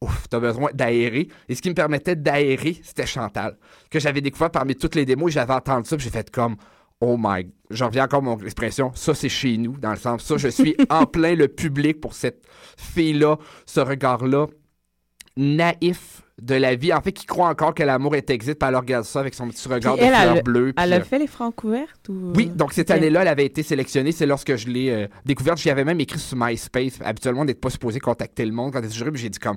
ouf, 0.00 0.28
t'as 0.28 0.40
besoin 0.40 0.70
d'aérer. 0.74 1.28
Et 1.48 1.54
ce 1.54 1.62
qui 1.62 1.68
me 1.68 1.74
permettait 1.74 2.16
d'aérer, 2.16 2.76
c'était 2.82 3.06
Chantal, 3.06 3.56
que 3.90 4.00
j'avais 4.00 4.20
découvert 4.20 4.50
parmi 4.50 4.74
toutes 4.74 4.96
les 4.96 5.04
démos. 5.04 5.32
J'avais 5.32 5.54
entendu 5.54 5.88
ça, 5.88 5.96
puis 5.96 6.04
j'ai 6.04 6.10
fait 6.10 6.28
comme, 6.28 6.56
oh 7.00 7.16
my, 7.16 7.48
j'en 7.70 7.86
reviens 7.86 8.04
encore 8.04 8.20
à 8.20 8.22
mon 8.22 8.38
expression, 8.38 8.90
ça 8.94 9.14
c'est 9.14 9.28
chez 9.28 9.56
nous, 9.56 9.76
dans 9.78 9.90
le 9.90 9.96
sens, 9.96 10.24
ça 10.24 10.36
je 10.36 10.48
suis 10.48 10.76
en 10.90 11.06
plein 11.06 11.34
le 11.34 11.48
public 11.48 12.00
pour 12.00 12.14
cette 12.14 12.42
fille-là, 12.76 13.38
ce 13.66 13.80
regard-là, 13.80 14.46
naïf 15.36 16.22
de 16.40 16.54
la 16.54 16.74
vie, 16.74 16.92
en 16.92 17.00
fait, 17.00 17.12
qui 17.12 17.24
croit 17.24 17.48
encore 17.48 17.74
que 17.74 17.82
l'amour 17.82 18.14
est 18.14 18.28
existe, 18.28 18.58
puis 18.58 18.68
elle 18.68 18.76
regarde 18.76 19.04
ça 19.04 19.20
avec 19.20 19.34
son 19.34 19.48
petit 19.48 19.66
regard 19.68 19.94
Puis 19.94 20.02
de 20.02 20.06
elle, 20.08 20.14
fleur 20.14 20.36
elle- 20.36 20.42
bleue. 20.42 20.72
Elle 20.76 20.92
a 20.92 20.96
euh, 20.96 21.02
fait 21.02 21.18
les 21.18 21.26
francs 21.26 21.64
ouvertes 21.64 22.08
ou... 22.10 22.32
oui, 22.34 22.46
donc 22.46 22.72
cette 22.74 22.90
année-là, 22.90 23.22
elle 23.22 23.28
avait 23.28 23.46
été 23.46 23.62
sélectionnée. 23.62 24.12
C'est 24.12 24.26
lorsque 24.26 24.54
je 24.56 24.68
l'ai 24.68 24.90
euh, 24.90 25.08
découverte. 25.24 25.58
J'y 25.58 25.70
avais 25.70 25.84
même 25.84 26.00
écrit 26.00 26.18
sur 26.18 26.36
MySpace. 26.36 26.98
Habituellement, 27.02 27.40
on 27.40 27.44
n'est 27.46 27.54
pas 27.54 27.70
supposé 27.70 28.00
contacter 28.00 28.44
le 28.44 28.52
monde 28.52 28.72
quand 28.74 28.82
t'es 28.82 28.90
jury. 28.90 29.10
Puis 29.12 29.22
j'ai 29.22 29.30
dit 29.30 29.38
comme, 29.38 29.56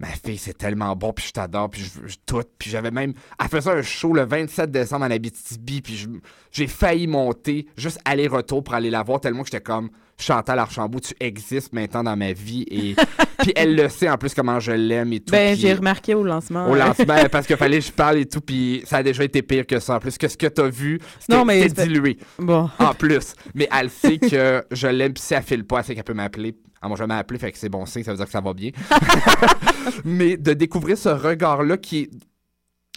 ma 0.00 0.08
fille, 0.08 0.36
c'est 0.36 0.58
tellement 0.58 0.94
bon, 0.96 1.12
puis 1.12 1.26
je 1.28 1.32
t'adore, 1.32 1.70
puis 1.70 1.82
je, 1.82 2.08
je 2.08 2.16
tout. 2.26 2.42
Puis 2.58 2.70
j'avais 2.70 2.90
même, 2.90 3.14
elle 3.40 3.48
faisait 3.48 3.70
un 3.70 3.82
show 3.82 4.12
le 4.12 4.24
27 4.24 4.70
décembre 4.70 5.04
en 5.06 5.10
Abitibi, 5.10 5.80
puis 5.80 6.08
j'ai 6.50 6.66
failli 6.66 7.06
monter, 7.06 7.66
juste 7.76 8.00
aller-retour 8.04 8.64
pour 8.64 8.74
aller 8.74 8.90
la 8.90 9.02
voir, 9.04 9.20
tellement 9.20 9.42
que 9.42 9.48
j'étais 9.50 9.62
comme, 9.62 9.90
Chantal 10.18 10.58
Archambault, 10.58 11.00
tu 11.00 11.14
existes 11.20 11.72
maintenant 11.72 12.02
dans 12.02 12.16
ma 12.16 12.32
vie. 12.32 12.64
Et 12.70 12.96
puis 13.38 13.52
elle 13.54 13.76
le 13.76 13.88
sait 13.88 14.08
en 14.08 14.16
plus 14.16 14.32
comment 14.34 14.58
je 14.60 14.72
l'aime 14.72 15.12
et 15.12 15.20
tout. 15.20 15.32
Ben, 15.32 15.52
puis- 15.52 15.60
j'ai 15.60 15.74
remarqué 15.74 16.14
au 16.14 16.24
lancement. 16.24 16.68
au 16.70 16.74
lancement, 16.74 17.16
parce 17.30 17.46
qu'il 17.46 17.56
fallait 17.56 17.78
que 17.80 17.84
je 17.84 17.92
parle 17.92 18.18
et 18.18 18.26
tout, 18.26 18.40
puis 18.40 18.82
ça 18.86 18.98
a 18.98 19.02
déjà 19.02 19.24
été 19.24 19.42
pire 19.42 19.66
que 19.66 19.78
ça. 19.78 19.96
En 19.96 19.98
plus, 19.98 20.16
que 20.16 20.28
ce 20.28 20.36
que 20.36 20.46
t'as 20.46 20.68
vu, 20.68 20.98
c'était 21.18 21.84
dilué. 21.86 22.18
Bon. 22.38 22.70
En 22.78 22.94
plus. 22.94 23.34
Mais 23.54 23.68
elle 23.78 23.90
sait 23.90 24.18
que 24.18 24.64
je 24.70 24.86
l'aime, 24.86 25.12
puis 25.12 25.22
si 25.22 25.34
elle 25.34 25.42
file 25.42 25.64
pas, 25.64 25.78
elle 25.80 25.84
sait 25.84 25.94
qu'elle 25.94 26.04
peut 26.04 26.14
m'appeler. 26.14 26.56
Elle 26.82 26.88
m'a 26.90 26.96
jamais 26.96 27.14
appelé, 27.14 27.38
fait 27.38 27.52
que 27.52 27.58
c'est 27.58 27.68
bon 27.68 27.84
signe, 27.86 28.04
ça 28.04 28.12
veut 28.12 28.16
dire 28.16 28.26
que 28.26 28.32
ça 28.32 28.40
va 28.40 28.52
bien. 28.52 28.70
mais 30.04 30.36
de 30.36 30.52
découvrir 30.52 30.96
ce 30.98 31.08
regard-là 31.08 31.76
qui 31.76 31.98
est. 32.02 32.10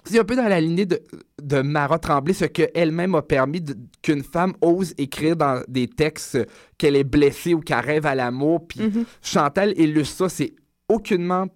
c'est 0.04 0.20
un 0.20 0.24
peu 0.24 0.36
dans 0.36 0.47
la 0.47 0.60
lignée 0.62 0.86
de, 0.86 1.02
de 1.41 1.62
Mara 1.62 2.00
Tremblay, 2.00 2.34
ce 2.34 2.45
qu'elle-même 2.45 3.16
a 3.16 3.22
permis 3.22 3.64
qu'une 4.02 4.24
femme 4.24 4.54
ose 4.62 4.93
écrire 4.97 5.36
dans 5.36 5.62
des 5.68 5.88
textes 5.88 6.38
qu'elle 6.78 6.95
est 6.95 7.04
blessée 7.04 7.54
ou 7.54 7.60
qu'elle 7.60 7.80
rêve 7.80 8.06
à 8.06 8.16
l'amour. 8.16 8.68
Puis 8.68 8.80
Mhm. 8.82 9.06
Chantal 9.22 9.74
illustre 9.78 10.16
ça, 10.18 10.30
c'est 10.30 10.54
aucunement 10.88 11.47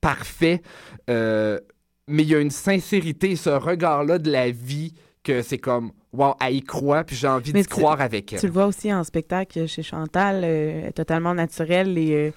parfait, 0.00 0.62
euh, 1.10 1.58
mais 2.06 2.22
il 2.22 2.28
y 2.30 2.34
a 2.34 2.38
une 2.40 2.50
sincérité, 2.50 3.36
ce 3.36 3.50
regard-là 3.50 4.18
de 4.18 4.30
la 4.30 4.50
vie, 4.50 4.94
que 5.24 5.42
c'est 5.42 5.58
comme, 5.58 5.90
wow, 6.12 6.34
elle 6.40 6.54
y 6.54 6.62
croit, 6.62 7.04
puis 7.04 7.16
j'ai 7.16 7.28
envie 7.28 7.52
d'y 7.52 7.64
croire 7.64 8.00
avec 8.00 8.32
elle. 8.32 8.40
Tu 8.40 8.46
le 8.46 8.52
vois 8.52 8.66
aussi 8.66 8.92
en 8.94 9.04
spectacle 9.04 9.66
chez 9.66 9.82
Chantal, 9.82 10.42
euh, 10.44 10.90
totalement 10.92 11.34
naturel 11.34 11.98
et 11.98 12.12
euh, 12.14 12.30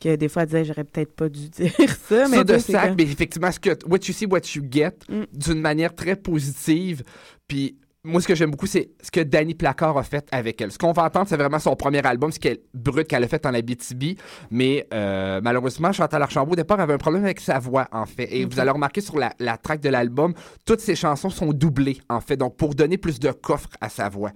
que 0.00 0.16
des 0.16 0.28
fois 0.28 0.42
elle 0.42 0.48
disait 0.48 0.64
j'aurais 0.64 0.84
peut-être 0.84 1.14
pas 1.14 1.28
dû 1.28 1.48
dire 1.50 1.72
ça. 2.08 2.28
Mais 2.28 2.36
ça 2.38 2.44
de 2.44 2.58
sac, 2.58 2.94
mais 2.96 3.04
effectivement, 3.04 3.50
ce 3.52 3.60
que, 3.60 3.70
what 3.88 3.98
you 4.06 4.12
see, 4.14 4.26
what 4.26 4.40
you 4.54 4.62
get, 4.70 4.92
Mm. 5.08 5.22
d'une 5.32 5.60
manière 5.60 5.94
très 5.94 6.16
positive. 6.16 7.02
Puis 7.48 7.76
moi, 8.06 8.20
ce 8.20 8.28
que 8.28 8.34
j'aime 8.34 8.50
beaucoup, 8.50 8.66
c'est 8.66 8.90
ce 9.02 9.10
que 9.10 9.20
Danny 9.20 9.54
Placard 9.54 9.98
a 9.98 10.02
fait 10.02 10.26
avec 10.30 10.60
elle. 10.60 10.70
Ce 10.70 10.78
qu'on 10.78 10.92
va 10.92 11.04
entendre, 11.04 11.26
c'est 11.28 11.36
vraiment 11.36 11.58
son 11.58 11.74
premier 11.76 12.04
album, 12.06 12.30
ce 12.32 12.38
qu'elle 12.38 12.58
brut 12.72 13.06
qu'elle 13.06 13.24
a 13.24 13.28
fait 13.28 13.44
en 13.44 13.52
Abitibi. 13.52 14.16
Mais 14.50 14.86
euh, 14.94 15.40
malheureusement, 15.42 15.92
Chantal 15.92 16.22
Archambault, 16.22 16.52
au 16.52 16.56
départ, 16.56 16.80
avait 16.80 16.94
un 16.94 16.98
problème 16.98 17.24
avec 17.24 17.40
sa 17.40 17.58
voix, 17.58 17.88
en 17.92 18.06
fait. 18.06 18.28
Et 18.30 18.44
vous 18.44 18.60
allez 18.60 18.70
remarquer 18.70 19.00
sur 19.00 19.18
la, 19.18 19.32
la 19.38 19.56
track 19.56 19.80
de 19.80 19.88
l'album, 19.88 20.34
toutes 20.64 20.80
ses 20.80 20.94
chansons 20.94 21.30
sont 21.30 21.52
doublées, 21.52 21.98
en 22.08 22.20
fait. 22.20 22.36
Donc, 22.36 22.56
pour 22.56 22.74
donner 22.74 22.96
plus 22.96 23.18
de 23.18 23.30
coffre 23.32 23.68
à 23.80 23.88
sa 23.88 24.08
voix. 24.08 24.30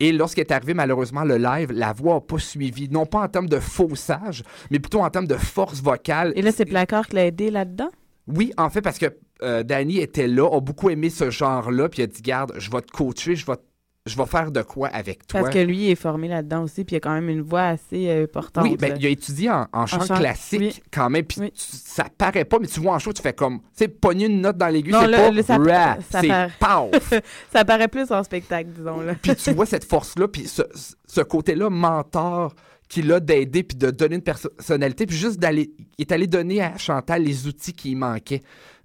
Et 0.00 0.12
lorsqu'il 0.12 0.42
est 0.42 0.52
arrivé, 0.52 0.74
malheureusement, 0.74 1.24
le 1.24 1.36
live, 1.36 1.72
la 1.72 1.92
voix 1.92 2.14
n'a 2.14 2.20
pas 2.20 2.38
suivi. 2.38 2.88
Non 2.88 3.06
pas 3.06 3.22
en 3.22 3.28
termes 3.28 3.48
de 3.48 3.58
faussage, 3.58 4.44
mais 4.70 4.78
plutôt 4.78 5.00
en 5.00 5.10
termes 5.10 5.26
de 5.26 5.34
force 5.34 5.82
vocale. 5.82 6.32
Et 6.36 6.42
là, 6.42 6.52
c'est 6.52 6.64
Placard 6.64 7.08
qui 7.08 7.16
l'a 7.16 7.26
aidé 7.26 7.50
là-dedans? 7.50 7.90
Oui, 8.26 8.52
en 8.56 8.70
fait, 8.70 8.82
parce 8.82 8.98
que 8.98 9.06
euh, 9.42 9.62
Danny 9.62 9.98
était 9.98 10.26
là, 10.26 10.48
a 10.52 10.60
beaucoup 10.60 10.90
aimé 10.90 11.10
ce 11.10 11.30
genre-là, 11.30 11.88
puis 11.88 12.00
il 12.00 12.04
a 12.04 12.06
dit 12.06 12.22
Garde, 12.22 12.52
je 12.58 12.70
vais 12.70 12.80
te 12.80 12.90
coacher, 12.90 13.36
je 13.36 13.46
vais, 13.46 13.52
je 14.04 14.16
vais 14.16 14.26
faire 14.26 14.50
de 14.50 14.62
quoi 14.62 14.88
avec 14.88 15.26
toi. 15.26 15.40
Parce 15.42 15.52
que 15.54 15.58
lui 15.60 15.86
il 15.86 15.90
est 15.90 15.94
formé 15.96 16.26
là-dedans 16.28 16.62
aussi, 16.64 16.84
puis 16.84 16.94
il 16.94 16.96
a 16.96 17.00
quand 17.00 17.12
même 17.14 17.28
une 17.28 17.42
voix 17.42 17.62
assez 17.64 18.08
euh, 18.08 18.26
portante. 18.26 18.64
Oui, 18.64 18.76
ben, 18.76 18.96
il 18.98 19.06
a 19.06 19.08
étudié 19.10 19.50
en, 19.50 19.66
en 19.72 19.86
chant 19.86 20.00
chant, 20.04 20.16
classique 20.16 20.60
oui. 20.60 20.82
quand 20.92 21.08
même, 21.10 21.24
puis 21.24 21.52
ça 21.54 22.04
paraît 22.16 22.44
pas, 22.44 22.58
mais 22.60 22.66
tu 22.66 22.80
vois 22.80 22.94
en 22.94 22.98
show, 22.98 23.12
tu 23.12 23.22
fais 23.22 23.32
comme, 23.32 23.60
tu 23.60 23.66
sais, 23.84 23.88
pogner 23.88 24.26
une 24.26 24.40
note 24.40 24.56
dans 24.56 24.68
l'aigu, 24.68 24.90
Non, 24.90 25.00
c'est 25.04 25.10
pas 25.12 25.42
ça- 25.42 25.56
rap, 25.58 25.98
ça 26.10 26.20
c'est 26.20 26.28
paraît- 26.28 26.50
paf. 26.58 27.14
ça 27.52 27.64
paraît 27.64 27.88
plus 27.88 28.10
en 28.10 28.22
spectacle, 28.24 28.70
disons. 28.76 28.98
Puis 29.22 29.36
tu 29.36 29.52
vois 29.52 29.66
cette 29.66 29.84
force-là, 29.84 30.26
puis 30.28 30.48
ce, 30.48 30.62
ce 31.06 31.20
côté-là 31.20 31.70
mentor 31.70 32.54
qu'il 32.88 33.10
a 33.12 33.20
d'aider, 33.20 33.62
puis 33.62 33.76
de 33.76 33.90
donner 33.90 34.16
une 34.16 34.22
personnalité, 34.22 35.06
puis 35.06 35.16
juste 35.16 35.38
d'aller, 35.38 35.72
il 35.98 36.02
est 36.02 36.12
allé 36.12 36.26
donner 36.26 36.62
à 36.62 36.76
Chantal 36.78 37.22
les 37.22 37.46
outils 37.46 37.72
qui 37.72 37.88
lui 37.88 37.96
manquaient. 37.96 38.42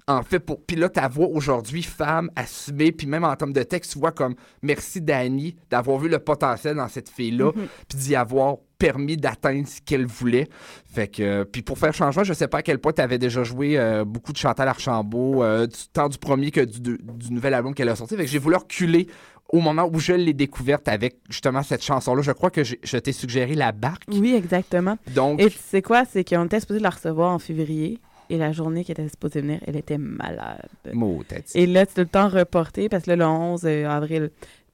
En 0.08 0.24
fait, 0.24 0.40
pour... 0.40 0.62
puis 0.66 0.76
là, 0.76 0.90
ta 0.90 1.08
voix 1.08 1.28
aujourd'hui, 1.28 1.84
femme, 1.84 2.32
assumée, 2.36 2.92
puis 2.92 3.06
même 3.08 3.24
en 3.24 3.36
termes 3.36 3.54
de 3.54 3.64
texte, 3.64 3.94
tu 3.94 4.00
vois 4.00 4.12
comme 4.12 4.36
merci 4.62 5.00
Dani 5.00 5.56
d'avoir 5.70 6.00
vu 6.00 6.10
le 6.10 6.20
potentiel 6.20 6.76
dans 6.76 6.88
cette 6.88 7.10
fille-là, 7.10 7.52
Mhm. 7.56 7.68
puis 7.88 7.98
d'y 8.00 8.16
avoir 8.16 8.58
permis 8.82 9.16
d'atteindre 9.16 9.68
ce 9.68 9.80
qu'elle 9.80 10.08
voulait. 10.08 10.48
Fait 10.92 11.08
que, 11.08 11.22
euh, 11.22 11.46
puis 11.46 11.62
pour 11.62 11.78
faire 11.78 11.94
changement, 11.94 12.24
je 12.24 12.34
sais 12.34 12.48
pas 12.48 12.60
à 12.60 12.62
quel 12.64 12.80
point 12.80 12.92
tu 12.94 13.02
avais 13.02 13.20
déjà 13.20 13.44
joué 13.44 13.78
euh, 13.78 14.04
beaucoup 14.04 14.34
de 14.34 14.38
Chantal 14.38 14.68
Archambault, 14.68 15.44
euh, 15.44 15.68
du, 15.68 15.78
tant 15.94 16.10
du 16.10 16.18
premier 16.18 16.50
que 16.50 16.62
du, 16.62 16.98
nouvel 17.30 17.54
album 17.54 17.76
qu'elle 17.76 17.90
a 17.90 17.96
sorti. 17.96 18.16
Fait 18.18 18.26
que 18.26 18.30
j'ai 18.30 18.40
voulu 18.40 18.56
reculer 18.56 19.08
au 19.50 19.60
moment 19.60 19.88
où 19.92 20.00
je 20.00 20.14
l'ai 20.14 20.34
découverte 20.34 20.88
avec 20.88 21.18
justement 21.30 21.62
cette 21.62 21.84
chanson-là. 21.84 22.24
Je 22.24 22.32
crois 22.32 22.50
que 22.50 22.64
je 22.64 22.98
t'ai 22.98 23.12
suggéré 23.12 23.54
La 23.54 23.72
Barque. 23.72 24.04
Oui, 24.08 24.34
exactement. 24.34 24.98
Donc, 25.14 25.40
Et 25.40 25.50
tu 25.50 25.60
sais 25.60 25.82
quoi, 25.82 26.04
c'est 26.06 26.24
qu'on 26.24 26.46
était 26.46 26.60
supposé 26.60 26.80
la 26.80 26.90
recevoir 26.90 27.32
en 27.32 27.40
février. 27.40 28.00
Et 28.30 28.38
la 28.38 28.54
journée 28.54 28.86
qui 28.86 28.94
était 28.94 29.10
supposée 29.10 29.42
venir, 29.42 29.60
elle 29.68 29.76
était 29.76 29.98
malade. 29.98 30.66
Et 31.54 31.66
là, 31.66 31.82
c'est 31.82 31.96
tout 31.96 32.02
le 32.02 32.06
temps 32.06 32.30
reporté 32.30 32.88
parce 32.88 33.04
que 33.04 33.10
là, 33.10 33.18
le 33.18 33.26
11 33.26 33.66
avril, 33.66 34.32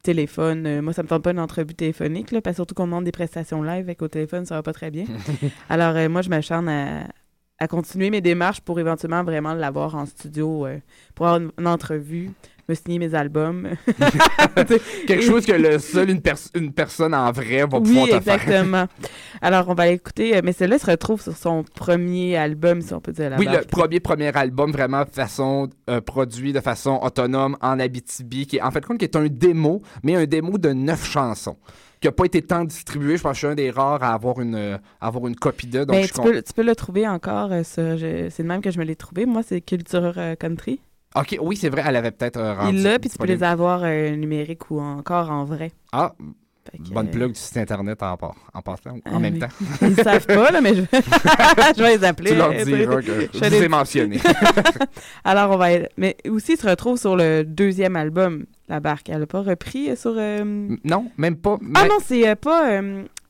téléphone. 0.07 0.65
euh, 0.65 0.81
moi, 0.81 0.93
ça 0.93 1.03
me 1.03 1.07
tente 1.07 1.23
pas 1.23 1.31
une 1.31 1.39
entrevue 1.39 1.75
téléphonique, 1.75 2.31
là, 2.31 2.41
parce 2.41 2.55
surtout 2.55 2.73
qu'on 2.73 2.85
demande 2.85 3.03
des 3.03 3.11
prestations 3.11 3.61
live 3.61 3.83
avec 3.87 4.01
au 4.01 4.07
téléphone, 4.07 4.45
ça 4.45 4.55
va 4.55 4.63
pas 4.63 4.73
très 4.73 4.89
bien. 4.89 5.05
Alors, 5.69 5.95
euh, 5.95 6.07
moi, 6.07 6.21
je 6.21 6.29
m'acharne 6.29 6.69
à, 6.69 7.07
à 7.59 7.67
continuer 7.67 8.09
mes 8.09 8.21
démarches 8.21 8.61
pour 8.61 8.79
éventuellement 8.79 9.23
vraiment 9.23 9.53
l'avoir 9.53 9.95
en 9.95 10.05
studio, 10.05 10.65
euh, 10.65 10.79
pour 11.13 11.27
avoir 11.27 11.41
une, 11.41 11.51
une 11.59 11.67
entrevue, 11.67 12.31
me 12.69 12.75
signer 12.75 12.99
mes 12.99 13.15
albums. 13.15 13.69
quelque 15.07 15.23
chose 15.23 15.45
que 15.45 15.53
le 15.53 15.79
seul 15.79 16.09
une, 16.09 16.21
pers- 16.21 16.49
une 16.55 16.71
personne 16.73 17.13
en 17.13 17.31
vrai 17.31 17.59
va 17.61 17.79
pouvoir 17.79 17.85
Oui, 18.05 18.09
te 18.11 18.19
faire. 18.19 18.33
exactement. 18.35 18.85
Alors, 19.41 19.69
on 19.69 19.73
va 19.73 19.87
l'écouter, 19.87 20.35
euh, 20.37 20.41
mais 20.43 20.53
celle-là 20.53 20.79
se 20.79 20.85
retrouve 20.85 21.21
sur 21.21 21.35
son 21.35 21.63
premier 21.63 22.35
album, 22.37 22.81
si 22.81 22.93
on 22.93 22.99
peut 22.99 23.11
dire 23.11 23.29
la 23.29 23.37
Oui, 23.37 23.45
le 23.45 23.65
premier 23.65 23.99
premier 23.99 24.35
album 24.35 24.71
vraiment 24.71 25.05
façon 25.05 25.69
euh, 25.89 26.01
produit 26.01 26.53
de 26.53 26.59
façon 26.59 26.99
autonome 27.01 27.57
en 27.61 27.79
Abitibi, 27.79 28.47
qui 28.47 28.57
est 28.57 28.61
en 28.61 28.71
fait 28.71 28.85
compte 28.85 28.97
qui 28.97 29.05
est 29.05 29.15
un 29.15 29.27
démo, 29.27 29.81
mais 30.03 30.15
un 30.15 30.25
démo 30.25 30.57
de 30.57 30.69
neuf 30.69 31.09
chansons 31.09 31.57
qui 31.99 32.07
n'a 32.07 32.11
pas 32.11 32.25
été 32.25 32.41
tant 32.41 32.63
distribué. 32.63 33.17
Je 33.17 33.23
pense 33.23 33.31
que 33.31 33.35
je 33.35 33.39
suis 33.39 33.47
un 33.47 33.55
des 33.55 33.71
rares 33.71 34.03
à 34.03 34.13
avoir 34.13 34.39
une, 34.39 34.55
euh, 34.55 34.77
avoir 35.01 35.27
une 35.27 35.35
copie 35.35 35.67
de. 35.67 35.79
Donc 35.79 35.95
Ben, 35.97 36.03
je 36.03 36.13
tu, 36.13 36.21
peux, 36.21 36.41
tu 36.41 36.53
peux 36.53 36.63
le 36.63 36.75
trouver 36.75 37.07
encore 37.07 37.49
euh, 37.51 37.61
C'est 37.63 37.83
de 38.39 38.43
même 38.47 38.61
que 38.61 38.71
je 38.71 38.79
me 38.79 38.83
l'ai 38.83 38.95
trouvé. 38.95 39.25
Moi, 39.25 39.41
c'est 39.43 39.61
Culture 39.61 40.13
euh, 40.17 40.35
Country. 40.35 40.79
Ok, 41.19 41.37
oui, 41.41 41.55
c'est 41.55 41.69
vrai, 41.69 41.83
elle 41.85 41.95
avait 41.95 42.11
peut-être 42.11 42.37
euh, 42.37 42.53
rendu 42.55 42.77
Il 42.77 42.83
l'a, 42.83 42.99
puis 42.99 43.09
tu 43.09 43.17
peux 43.17 43.25
les 43.25 43.43
avoir 43.43 43.81
euh, 43.83 44.15
numériques 44.15 44.69
ou 44.71 44.79
encore 44.79 45.29
en 45.31 45.45
vrai. 45.45 45.71
Ah, 45.91 46.13
que, 46.71 46.93
bonne 46.93 47.07
euh, 47.07 47.11
plug 47.11 47.31
du 47.31 47.39
site 47.39 47.57
internet 47.57 48.03
en, 48.03 48.17
passant, 48.17 48.89
en 48.91 48.99
Ah 49.05 49.19
même 49.19 49.35
oui. 49.35 49.39
temps. 49.39 49.47
Ils 49.81 49.95
savent 49.95 50.25
pas, 50.27 50.51
là, 50.51 50.59
mais 50.59 50.75
je, 50.75 50.81
je 50.91 51.81
vais 51.81 51.97
les 51.97 52.03
appeler. 52.03 52.31
Tu 52.31 52.35
leur 52.37 52.53
diras 52.53 53.01
que 53.01 53.27
je 53.33 53.39
des- 53.49 53.63
ai 53.63 53.67
mentionné. 53.69 54.19
Alors, 55.23 55.51
on 55.51 55.57
va. 55.57 55.67
Mais 55.97 56.17
aussi, 56.29 56.53
il 56.53 56.57
se 56.57 56.67
retrouve 56.67 56.97
sur 56.97 57.15
le 57.15 57.43
deuxième 57.43 57.95
album, 57.95 58.45
La 58.67 58.79
Barque. 58.81 59.09
Elle 59.09 59.19
n'a 59.19 59.27
pas 59.27 59.41
repris 59.41 59.89
euh, 59.91 59.95
sur. 59.95 60.13
euh, 60.17 60.75
non, 60.83 61.09
même 61.17 61.37
pas. 61.37 61.57
Ah 61.75 61.87
non, 61.87 61.97
c'est 62.03 62.35
pas. 62.35 62.81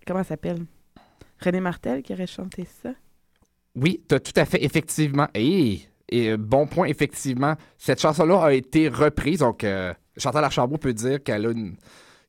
Comment 0.07 0.23
ça 0.23 0.29
s'appelle? 0.29 0.65
René 1.43 1.59
Martel 1.59 2.01
qui 2.01 2.13
aurait 2.13 2.25
chanté 2.27 2.67
ça. 2.81 2.89
Oui, 3.75 4.01
tu 4.09 4.15
as 4.15 4.19
tout 4.19 4.33
à 4.35 4.45
fait, 4.45 4.63
effectivement. 4.63 5.27
Et, 5.35 5.81
et, 6.09 6.37
bon 6.37 6.67
point, 6.67 6.87
effectivement, 6.87 7.55
cette 7.77 8.01
chanson-là 8.01 8.43
a 8.45 8.53
été 8.53 8.87
reprise. 8.89 9.39
Donc, 9.39 9.63
euh, 9.63 9.93
Chantal 10.17 10.43
Archambault 10.43 10.77
peut 10.77 10.93
dire 10.93 11.21
qu'elle 11.23 11.45
a 11.45 11.51
une. 11.51 11.75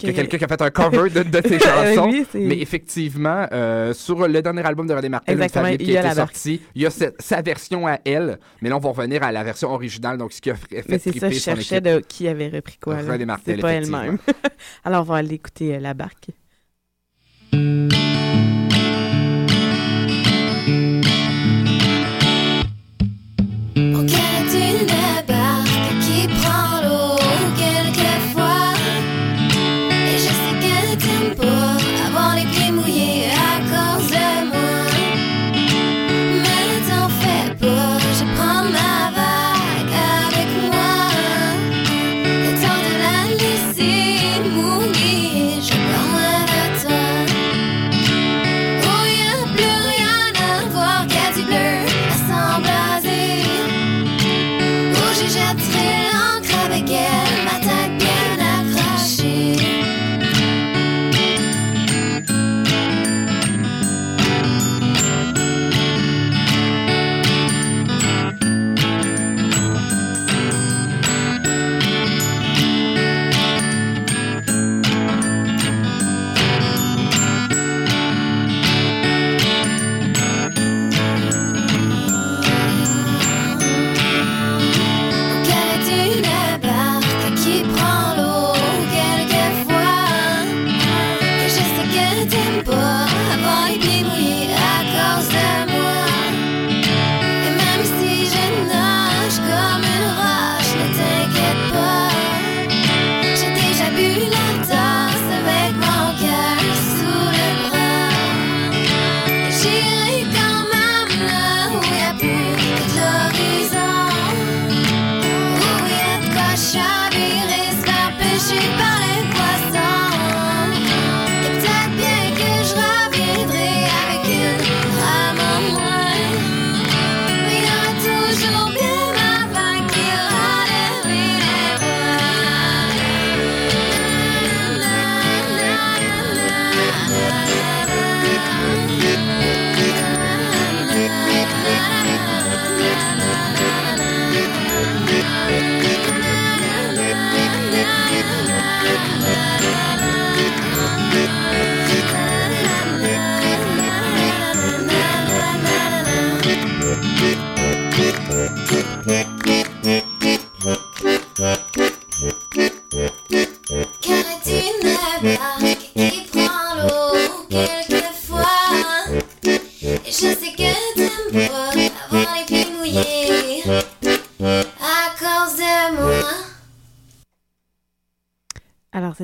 Que- 0.01 0.13
quelqu'un 0.13 0.39
qui 0.39 0.45
a 0.45 0.49
fait 0.49 0.63
un 0.63 0.71
cover 0.71 1.11
de, 1.11 1.25
de 1.25 1.39
Euh, 1.45 1.95
chansons. 1.95 2.09
oui, 2.09 2.25
mais 2.35 2.57
effectivement, 2.61 3.49
euh, 3.51 3.93
sur 3.93 4.29
le 4.29 4.43
dernier 4.43 4.63
album 4.65 4.87
de 4.87 4.95
René 4.95 5.09
Martel, 5.09 5.37
qui 5.49 5.57
a 5.59 5.73
été 5.73 5.93
la 5.95 6.15
sorti, 6.15 6.61
il 6.77 6.83
y 6.83 6.87
a 6.87 6.91
cette- 6.91 7.21
sa 7.21 7.43
version 7.43 7.85
à 7.89 7.99
elle. 8.05 8.39
Mais 8.63 8.69
là, 8.69 8.77
on 8.77 8.79
va 8.79 8.91
revenir 8.91 9.25
à 9.25 9.33
la 9.33 9.43
version 9.43 9.71
originale. 9.73 10.17
Donc, 10.17 10.33
ce 10.33 10.41
qui 10.41 10.51
a 10.51 10.55
fait 10.55 10.85
Mais 10.89 11.01
c'est 11.01 11.19
ça, 11.19 11.29
je 11.31 11.39
cherchais 11.41 11.81
de 11.81 11.99
qui 11.99 12.29
avait 12.29 12.49
repris 12.49 12.79
quoi. 12.81 12.97
René 12.99 13.27
Martel, 13.27 13.59
pas 13.61 13.73
elle-même. 13.73 14.19
Alors, 14.85 15.01
on 15.01 15.05
va 15.13 15.17
aller 15.17 15.35
écouter 15.35 15.75
euh, 15.75 15.81
La 15.81 15.95
Barque. 15.95 16.29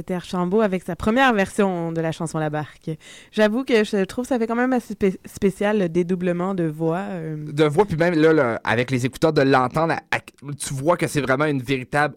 C'était 0.06 0.62
avec 0.62 0.82
sa 0.82 0.96
première 0.96 1.32
version 1.34 1.92
de 1.92 2.00
la 2.00 2.12
chanson 2.12 2.38
La 2.38 2.50
Barque. 2.50 2.90
J'avoue 3.32 3.64
que 3.64 3.84
je 3.84 4.04
trouve 4.04 4.24
que 4.24 4.28
ça 4.28 4.38
fait 4.38 4.46
quand 4.46 4.54
même 4.56 4.72
assez 4.72 4.94
spé- 4.94 5.18
spécial 5.24 5.78
le 5.78 5.88
dédoublement 5.88 6.54
de 6.54 6.64
voix. 6.64 7.04
euh. 7.10 7.36
De 7.52 7.64
voix, 7.64 7.84
puis 7.84 7.96
même 7.96 8.14
là, 8.14 8.60
avec 8.64 8.90
les 8.90 9.06
écouteurs, 9.06 9.32
de 9.32 9.42
l'entendre, 9.42 9.94
tu 10.58 10.74
vois 10.74 10.96
que 10.96 11.06
c'est 11.06 11.20
vraiment 11.20 11.46
une 11.46 11.62
véritable. 11.62 12.14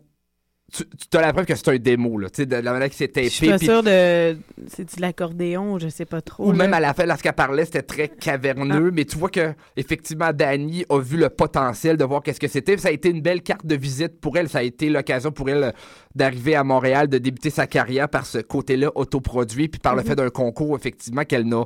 Tu, 0.73 0.83
tu 1.09 1.17
as 1.17 1.21
la 1.21 1.31
preuve 1.31 1.45
que 1.45 1.55
c'est 1.55 1.69
un 1.69 1.77
démo, 1.77 2.17
là, 2.17 2.29
tu 2.29 2.41
sais, 2.41 2.45
de 2.45 2.57
la 2.57 2.73
manière 2.73 2.89
que 2.89 2.95
c'est 2.95 3.09
Je 3.15 3.29
suis 3.29 3.45
pas 3.47 3.53
tapé. 3.53 3.59
puis- 3.59 3.67
sûre 3.67 3.83
de. 3.83 4.37
C'est 4.67 4.95
de 4.97 5.01
l'accordéon, 5.01 5.79
je 5.79 5.87
sais 5.87 6.03
pas 6.03 6.19
trop. 6.21 6.47
Ou 6.47 6.51
là. 6.51 6.57
même 6.57 6.73
à 6.73 6.81
la 6.81 6.93
fin, 6.93 7.05
lorsqu'elle 7.05 7.31
parlait, 7.33 7.63
c'était 7.63 7.83
très 7.83 8.09
caverneux, 8.09 8.91
mais 8.91 9.05
tu 9.05 9.17
vois 9.17 9.29
que 9.29 9.53
effectivement, 9.77 10.33
Dani 10.33 10.83
a 10.89 10.99
vu 10.99 11.15
le 11.15 11.29
potentiel 11.29 11.95
de 11.95 12.03
voir 12.03 12.21
qu'est-ce 12.21 12.39
que 12.41 12.49
c'était. 12.49 12.77
Ça 12.77 12.89
a 12.89 12.91
été 12.91 13.09
une 13.09 13.21
belle 13.21 13.43
carte 13.43 13.65
de 13.65 13.75
visite 13.75 14.19
pour 14.19 14.37
elle. 14.37 14.49
Ça 14.49 14.57
a 14.57 14.63
été 14.63 14.89
l'occasion 14.89 15.31
pour 15.31 15.49
elle 15.49 15.73
d'arriver 16.15 16.55
à 16.55 16.65
Montréal, 16.65 17.07
de 17.07 17.17
débuter 17.17 17.49
sa 17.49 17.65
carrière 17.65 18.09
par 18.09 18.25
ce 18.25 18.39
côté-là 18.39 18.91
autoproduit, 18.95 19.69
puis 19.69 19.79
par 19.79 19.95
le 19.95 20.01
Mhm. 20.01 20.07
fait 20.09 20.15
d'un 20.15 20.29
concours, 20.29 20.75
effectivement, 20.75 21.23
qu'elle 21.23 21.45
n'a 21.47 21.63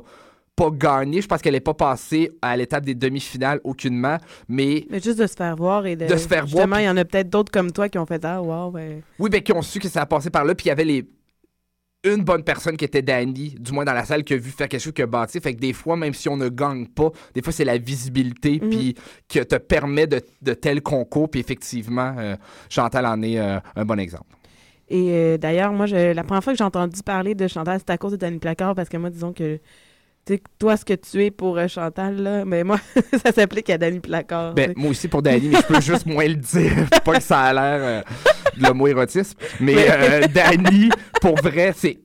pas 0.54 0.70
gagné. 0.70 1.20
Je 1.22 1.26
pense 1.26 1.40
qu'elle 1.40 1.54
n'est 1.54 1.60
pas 1.60 1.74
passée 1.74 2.30
à 2.42 2.56
l'étape 2.56 2.84
des 2.84 2.94
demi-finales 2.94 3.60
aucunement, 3.64 4.18
mais 4.48 4.86
Mais 4.90 5.00
juste 5.00 5.18
de 5.18 5.26
se 5.26 5.34
faire 5.34 5.56
voir 5.56 5.86
et 5.86 5.96
de. 5.96 6.06
De 6.06 6.16
se 6.16 6.28
faire 6.28 6.40
voir, 6.46 6.48
Justement, 6.48 6.76
puis- 6.76 6.84
il 6.84 6.86
y 6.86 6.90
en 6.90 6.96
a 6.96 7.04
peut-être 7.04 7.30
d'autres 7.30 7.50
comme 7.52 7.72
toi 7.72 7.88
qui 7.88 7.98
ont 7.98 8.06
fait 8.06 8.24
Ah, 8.24 8.42
wow, 8.42 8.70
ben. 8.70 9.00
Oui, 9.18 9.30
ben, 9.30 9.40
qui 9.40 9.52
ont 9.52 9.62
su 9.62 9.78
que 9.80 9.88
ça 9.88 10.02
a 10.02 10.06
passé 10.06 10.30
par 10.30 10.44
là, 10.44 10.54
puis 10.54 10.66
il 10.66 10.68
y 10.68 10.72
avait 10.72 10.84
les 10.84 11.04
une 12.04 12.24
bonne 12.24 12.42
personne 12.42 12.76
qui 12.76 12.84
était 12.84 13.00
Danny, 13.00 13.54
du 13.60 13.70
moins 13.70 13.84
dans 13.84 13.92
la 13.92 14.04
salle, 14.04 14.24
qui 14.24 14.34
a 14.34 14.36
vu 14.36 14.50
faire 14.50 14.68
quelque 14.68 14.80
chose 14.80 14.92
qui 14.92 15.02
a 15.02 15.06
bâti. 15.06 15.38
Fait 15.40 15.54
que 15.54 15.60
des 15.60 15.72
fois, 15.72 15.96
même 15.96 16.12
si 16.14 16.28
on 16.28 16.36
ne 16.36 16.48
gagne 16.48 16.84
pas, 16.88 17.10
des 17.32 17.42
fois, 17.42 17.52
c'est 17.52 17.64
la 17.64 17.78
visibilité 17.78 18.58
Mhm. 18.60 18.70
puis 18.70 18.94
qui 19.28 19.38
te 19.46 19.54
permet 19.54 20.08
de, 20.08 20.20
de 20.42 20.52
tels 20.52 20.82
concours. 20.82 21.30
Puis 21.30 21.38
effectivement, 21.40 22.12
euh, 22.18 22.34
Chantal 22.68 23.06
en 23.06 23.22
est 23.22 23.38
euh, 23.38 23.60
un 23.76 23.84
bon 23.84 24.00
exemple. 24.00 24.34
Et 24.88 25.10
euh, 25.12 25.38
d'ailleurs, 25.38 25.72
moi, 25.72 25.86
je, 25.86 26.12
la 26.12 26.24
première 26.24 26.42
fois 26.42 26.52
que 26.54 26.58
j'ai 26.58 26.64
entendu 26.64 27.00
parler 27.04 27.36
de 27.36 27.46
Chantal, 27.46 27.78
c'était 27.78 27.92
à 27.92 27.98
cause 27.98 28.10
de 28.10 28.16
Danny 28.16 28.38
Placard, 28.40 28.74
parce 28.74 28.88
que 28.88 28.96
moi, 28.96 29.08
disons 29.08 29.32
que. 29.32 29.60
Tu 30.24 30.34
sais, 30.34 30.42
toi, 30.56 30.76
ce 30.76 30.84
que 30.84 30.94
tu 30.94 31.24
es 31.24 31.30
pour 31.32 31.58
euh, 31.58 31.66
Chantal, 31.66 32.16
là, 32.22 32.44
mais 32.44 32.62
moi, 32.62 32.78
ça 33.24 33.32
s'applique 33.32 33.68
à 33.70 33.78
Danny 33.78 33.98
Placard. 33.98 34.54
Ben, 34.54 34.72
moi 34.76 34.90
aussi 34.90 35.08
pour 35.08 35.20
Danny, 35.20 35.48
mais 35.48 35.56
je 35.60 35.66
peux 35.66 35.80
juste 35.80 36.06
moins 36.06 36.28
le 36.28 36.36
dire. 36.36 36.88
pas 37.04 37.14
que 37.14 37.22
ça 37.22 37.40
a 37.40 37.52
l'air 37.52 37.80
euh, 37.82 38.02
de 38.56 38.62
l'homo-érotisme. 38.62 39.36
Mais 39.58 39.74
euh, 39.90 40.26
Danny, 40.28 40.90
pour 41.20 41.34
vrai, 41.42 41.72
c'est. 41.76 41.98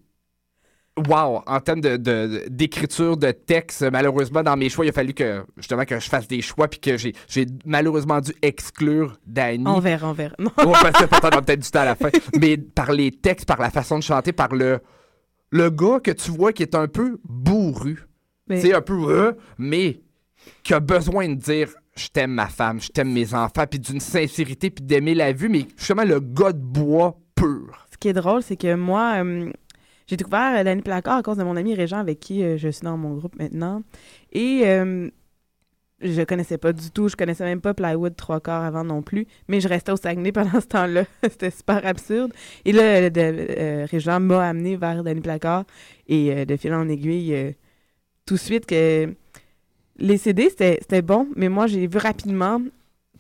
Wow! 1.08 1.44
En 1.46 1.60
termes 1.60 1.82
de, 1.82 1.96
de- 1.96 2.46
d'écriture, 2.50 3.18
de 3.18 3.30
texte, 3.30 3.84
malheureusement, 3.92 4.42
dans 4.42 4.58
mes 4.58 4.68
choix, 4.70 4.84
il 4.84 4.90
a 4.90 4.94
fallu 4.94 5.14
que 5.14 5.44
justement 5.56 5.86
que 5.86 6.00
je 6.00 6.10
fasse 6.10 6.28
des 6.28 6.42
choix 6.42 6.68
puis 6.68 6.80
que 6.80 6.98
j'ai, 6.98 7.14
malheureusement 7.66 8.20
dû 8.20 8.32
exclure 8.42 9.16
Danny. 9.28 9.64
On 9.68 9.80
verra, 9.80 10.10
on 10.10 10.14
verra. 10.14 10.34
Non. 10.40 10.50
On 10.58 10.72
va 10.72 10.90
passer 10.92 11.06
peut-être 11.06 11.42
peut-être 11.46 11.60
du 11.60 11.70
temps 11.70 11.82
à 11.82 11.86
la 11.86 11.96
fin. 11.96 12.10
Mais 12.42 12.58
par 12.58 12.92
les 12.94 13.12
textes, 13.12 13.46
par 13.48 13.62
la 13.62 13.70
façon 13.70 14.00
de 14.00 14.04
chanter, 14.04 14.32
par 14.32 14.56
le, 14.56 14.80
le 15.52 15.70
gars 15.70 16.00
que 16.00 16.12
tu 16.12 16.32
vois 16.32 16.54
qui 16.54 16.64
est 16.64 16.76
un 16.76 16.88
peu 16.88 17.20
bourru. 17.24 18.08
Mais- 18.48 18.62
sais, 18.62 18.74
un 18.74 18.82
peu, 18.82 18.98
euh, 19.10 19.34
mais 19.58 20.02
qui 20.64 20.74
a 20.74 20.80
besoin 20.80 21.28
de 21.30 21.36
dire 21.36 21.70
je 21.96 22.08
t'aime 22.10 22.32
ma 22.32 22.48
femme, 22.48 22.80
je 22.80 22.90
t'aime 22.90 23.12
mes 23.12 23.34
enfants, 23.34 23.66
puis 23.70 23.80
d'une 23.80 24.00
sincérité, 24.00 24.70
puis 24.70 24.84
d'aimer 24.86 25.16
la 25.16 25.34
vue, 25.34 25.50
mais 25.50 25.66
justement 25.76 26.04
le 26.04 26.20
gars 26.20 26.54
de 26.54 26.60
bois 26.60 27.20
pur. 27.36 27.88
Ce 27.92 27.98
qui 27.98 28.08
est 28.10 28.14
drôle, 28.14 28.44
c'est 28.44 28.56
que 28.56 28.76
moi, 28.76 29.24
euh, 29.24 29.52
j'ai 30.08 30.16
découvert 30.16 30.60
euh, 30.60 30.64
Danny 30.64 30.82
Placard 30.82 31.18
à 31.18 31.24
cause 31.24 31.38
de 31.38 31.44
mon 31.44 31.56
ami 31.56 31.74
Régent 31.76 31.98
avec 31.98 32.20
qui 32.20 32.44
euh, 32.44 32.58
je 32.58 32.70
suis 32.70 32.84
dans 32.84 32.98
mon 32.98 33.16
groupe 33.16 33.36
maintenant. 33.38 33.82
Et 34.32 34.62
euh, 34.66 35.10
je 36.02 36.22
connaissais 36.24 36.58
pas 36.58 36.74
du 36.74 36.92
tout, 36.92 37.08
je 37.10 37.16
connaissais 37.16 37.44
même 37.44 37.62
pas 37.62 37.74
Plywood 37.74 38.16
trois 38.16 38.40
quarts 38.40 38.64
avant 38.64 38.84
non 38.84 39.02
plus, 39.02 39.26
mais 39.48 39.60
je 39.62 39.68
restais 39.68 39.92
au 39.92 39.98
Saguenay 39.98 40.32
pendant 40.34 40.62
ce 40.62 40.68
temps-là. 40.68 41.04
C'était 41.24 41.50
super 41.52 41.86
absurde. 41.86 42.32
Et 42.66 42.72
là, 42.72 43.10
de- 43.10 43.20
euh, 43.22 43.88
Régent 43.90 44.20
m'a 44.20 44.48
amené 44.48 44.76
vers 44.76 45.04
Danny 45.04 45.22
Placard 45.22 45.66
et 46.08 46.32
euh, 46.34 46.46
de 46.46 46.56
fil 46.56 46.74
en 46.74 46.88
aiguille, 46.88 47.34
euh, 47.34 47.52
tout 48.26 48.36
de 48.36 48.40
suite 48.40 48.66
que 48.66 49.14
les 49.98 50.18
CD, 50.18 50.50
c'était 50.50 51.02
bon, 51.02 51.28
mais 51.36 51.50
moi, 51.50 51.66
j'ai 51.68 51.88
vu 51.88 51.98
rapidement 51.98 52.62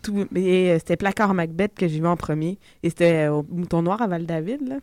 tout. 0.04 0.28
Et 0.36 0.72
euh, 0.72 0.78
c'était 0.78 0.98
Placard 0.98 1.34
Macbeth 1.34 1.74
que 1.74 1.88
j'ai 1.88 2.00
vu 2.00 2.06
en 2.06 2.16
premier. 2.16 2.60
Et 2.84 2.90
c'était 2.90 3.28
au 3.30 3.44
Mouton 3.50 3.82
Noir 3.82 4.00
à 4.02 4.08
Val-David, 4.08 4.68
là. 4.68 4.76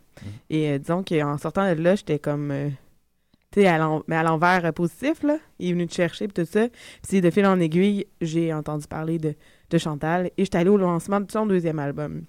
Et 0.50 0.78
disons 0.80 1.04
qu'en 1.04 1.38
sortant 1.38 1.72
de 1.72 1.80
là, 1.80 1.94
j'étais 1.94 2.18
comme. 2.18 2.52
Sais, 3.62 3.78
mais 4.08 4.16
à 4.16 4.22
l'envers 4.22 4.64
euh, 4.64 4.72
positif, 4.72 5.22
là. 5.22 5.38
Il 5.58 5.70
est 5.70 5.72
venu 5.72 5.86
te 5.86 5.94
chercher, 5.94 6.28
puis 6.28 6.44
tout 6.44 6.50
ça. 6.50 6.66
Puis 7.06 7.20
de 7.20 7.30
fil 7.30 7.46
en 7.46 7.60
aiguille, 7.60 8.06
j'ai 8.20 8.52
entendu 8.52 8.86
parler 8.86 9.18
de, 9.18 9.34
Chantal. 9.76 10.26
Et 10.36 10.44
j'étais 10.44 10.58
allée 10.58 10.70
au 10.70 10.76
lancement 10.76 11.20
de 11.20 11.30
son 11.30 11.46
deuxième 11.46 11.80
album. 11.80 12.22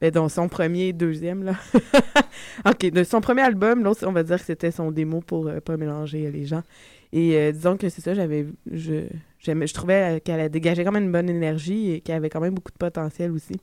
Ben, 0.00 0.10
donc 0.10 0.30
son 0.30 0.48
premier, 0.48 0.92
deuxième, 0.92 1.42
là. 1.42 1.54
OK, 2.66 2.90
de 2.90 3.02
son 3.02 3.20
premier 3.20 3.42
album, 3.42 3.82
l'autre, 3.82 4.06
on 4.06 4.12
va 4.12 4.22
dire 4.22 4.38
que 4.38 4.44
c'était 4.44 4.70
son 4.70 4.90
démo 4.90 5.20
pour 5.20 5.46
euh, 5.46 5.60
pas 5.60 5.78
mélanger 5.78 6.26
euh, 6.26 6.30
les 6.30 6.44
gens. 6.44 6.62
Et 7.12 7.34
euh, 7.36 7.52
disons 7.52 7.78
que 7.78 7.88
c'est 7.88 8.02
ça, 8.02 8.12
j'avais. 8.12 8.46
Je, 8.70 9.06
je 9.40 9.72
trouvais 9.72 10.20
qu'elle 10.22 10.50
dégagé 10.50 10.84
quand 10.84 10.92
même 10.92 11.04
une 11.04 11.12
bonne 11.12 11.30
énergie 11.30 11.92
et 11.92 12.00
qu'elle 12.00 12.16
avait 12.16 12.28
quand 12.28 12.40
même 12.40 12.54
beaucoup 12.54 12.72
de 12.72 12.76
potentiel 12.76 13.30
aussi. 13.30 13.54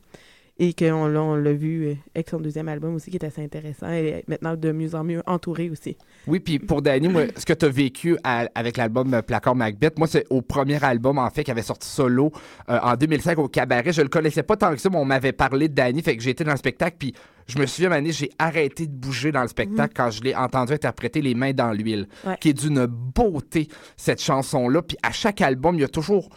Et 0.60 0.74
qu'on 0.76 1.08
l'a, 1.08 1.20
on 1.24 1.36
l'a 1.36 1.52
vu 1.52 1.88
euh, 1.88 1.96
avec 2.14 2.30
son 2.30 2.40
deuxième 2.40 2.68
album 2.70 2.94
aussi, 2.94 3.10
qui 3.10 3.18
est 3.18 3.26
assez 3.26 3.44
intéressant. 3.44 3.88
Elle 3.88 4.06
est 4.06 4.24
maintenant 4.30 4.56
de 4.56 4.72
mieux 4.72 4.94
en 4.94 5.04
mieux 5.04 5.24
entourée 5.26 5.72
aussi. 5.72 5.98
Oui, 6.28 6.40
puis 6.40 6.60
pour 6.60 6.84
Danny, 6.84 7.08
moi, 7.08 7.24
ce 7.36 7.44
que 7.44 7.54
tu 7.54 7.66
as 7.66 7.70
vécu 7.70 8.18
à- 8.24 8.48
avec 8.54 8.78
l'album 8.78 9.12
euh, 9.16 9.24
Placard 9.24 9.56
Macbeth, 9.56 9.98
moi, 9.98 10.08
c'est 10.08 10.28
au 10.30 10.44
premier 10.44 10.82
album, 10.84 11.18
en 11.18 11.28
fait, 11.32 11.44
qui 11.44 11.50
avait 11.50 11.64
sorti 11.64 11.88
solo 11.88 12.32
euh, 12.70 12.78
en 12.84 12.96
2005 12.96 13.40
au 13.40 13.48
Cabaret. 13.48 13.92
Je 13.92 14.04
le 14.04 14.10
connaissais 14.10 14.44
pas 14.44 14.56
tant 14.56 14.70
que 14.74 14.78
ça, 14.78 14.92
mais 14.92 14.98
on 14.98 15.06
m'avait 15.06 15.32
parlé 15.32 15.70
de 15.70 15.74
Danny, 15.74 16.04
fait 16.04 16.16
que 16.16 16.22
j'ai 16.22 16.30
été 16.30 16.44
dans 16.44 16.52
le 16.52 16.58
spectacle, 16.58 16.98
puis 17.00 17.16
je 17.48 17.58
me 17.58 17.66
souviens, 17.66 17.90
Mané, 17.90 18.12
j'ai 18.12 18.30
arrêté 18.38 18.86
de 18.86 18.94
bouger 18.94 19.32
dans 19.32 19.42
le 19.42 19.48
spectacle 19.48 19.94
quand 19.96 20.12
je 20.12 20.22
l'ai 20.22 20.36
entendu 20.36 20.74
interpréter 20.74 21.22
Les 21.24 21.34
mains 21.34 21.54
dans 21.54 21.72
l'huile, 21.72 22.08
Ouais. 22.28 22.38
qui 22.40 22.50
est 22.50 22.54
d'une 22.54 22.86
beauté, 22.86 23.70
cette 23.98 24.22
chanson-là. 24.22 24.84
Puis 24.84 24.98
à 25.02 25.12
chaque 25.12 25.42
album, 25.42 25.76
il 25.76 25.82
y 25.82 25.84
a 25.84 25.88
toujours 25.90 26.30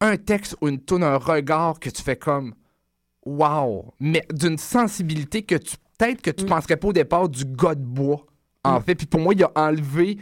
un 0.00 0.16
texte 0.16 0.56
ou 0.60 0.66
une 0.68 0.82
tune, 0.84 1.04
un 1.04 1.16
regard 1.18 1.78
que 1.78 1.88
tu 1.88 2.02
fais 2.02 2.16
comme 2.16 2.54
wow, 3.26 3.94
mais 4.00 4.24
d'une 4.32 4.58
sensibilité 4.58 5.42
que 5.42 5.54
tu 5.56 5.76
peut-être 5.98 6.22
que 6.22 6.30
tu 6.30 6.46
penserais 6.46 6.76
pas 6.78 6.88
au 6.88 6.92
départ 6.94 7.28
du 7.28 7.44
gars 7.44 7.74
de 7.74 7.84
bois. 7.84 8.24
En 8.64 8.80
fait, 8.80 8.94
puis 8.94 9.06
pour 9.06 9.20
moi, 9.20 9.34
il 9.34 9.42
a 9.44 9.50
enlevé 9.54 10.18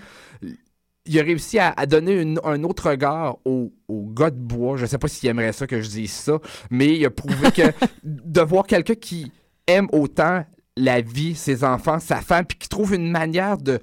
il 1.11 1.19
a 1.19 1.23
réussi 1.23 1.59
à, 1.59 1.71
à 1.75 1.87
donner 1.87 2.21
une- 2.21 2.39
un 2.45 2.63
autre 2.65 2.91
regard 2.91 3.39
au, 3.47 3.73
au 3.89 4.07
gars 4.09 4.31
de 4.31 4.37
bois. 4.39 4.77
Je 4.77 4.85
sais 4.85 4.99
pas 4.99 5.09
s'il 5.09 5.29
aimerait 5.31 5.53
ça 5.55 5.67
que 5.67 5.81
je 5.81 5.89
dise 5.89 6.13
ça, 6.13 6.39
mais 6.71 6.97
il 6.99 7.07
a 7.07 7.11
prouvé 7.11 7.51
que 7.51 7.63
de 8.05 8.41
voir 8.43 8.67
quelqu'un 8.67 8.95
qui 8.95 9.33
aime 9.67 9.89
autant 9.93 10.45
la 10.77 11.01
vie, 11.01 11.35
ses 11.35 11.65
enfants, 11.65 11.99
sa 11.99 12.21
femme, 12.21 12.45
puis 12.45 12.59
qui 12.59 12.69
trouve 12.69 12.95
une 12.95 13.11
manière 13.11 13.57
de 13.59 13.79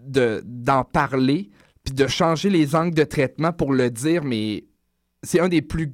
de- 0.00 0.42
d'en 0.44 0.84
parler, 0.84 1.50
puis 1.84 1.94
de 1.94 2.06
changer 2.06 2.50
les 2.50 2.74
angles 2.74 2.94
de 2.94 3.04
traitement 3.04 3.52
pour 3.52 3.72
le 3.72 3.90
dire, 3.90 4.22
mais 4.24 4.64
c'est 5.22 5.40
un 5.40 5.48
des 5.48 5.62
plus 5.62 5.92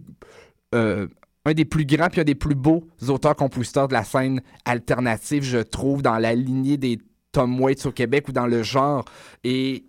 euh, 0.75 1.07
un 1.47 1.55
des 1.55 1.65
plus 1.65 1.87
grands 1.87 2.09
puis 2.09 2.21
un 2.21 2.25
des 2.25 2.35
plus 2.35 2.57
beaux 2.57 2.85
auteurs-compositeurs 3.09 3.89
de 3.89 3.95
la 3.95 4.05
scène 4.05 4.43
alternative, 4.65 5.45
je 5.45 5.59
trouve, 5.59 6.03
dans 6.03 6.19
la 6.19 6.35
lignée 6.35 6.77
des 6.77 6.99
Tom 7.33 7.61
Waits 7.61 7.87
au 7.87 7.93
Québec 7.93 8.29
ou 8.29 8.33
dans 8.33 8.47
le 8.47 8.63
genre. 8.63 9.05
Et, 9.45 9.85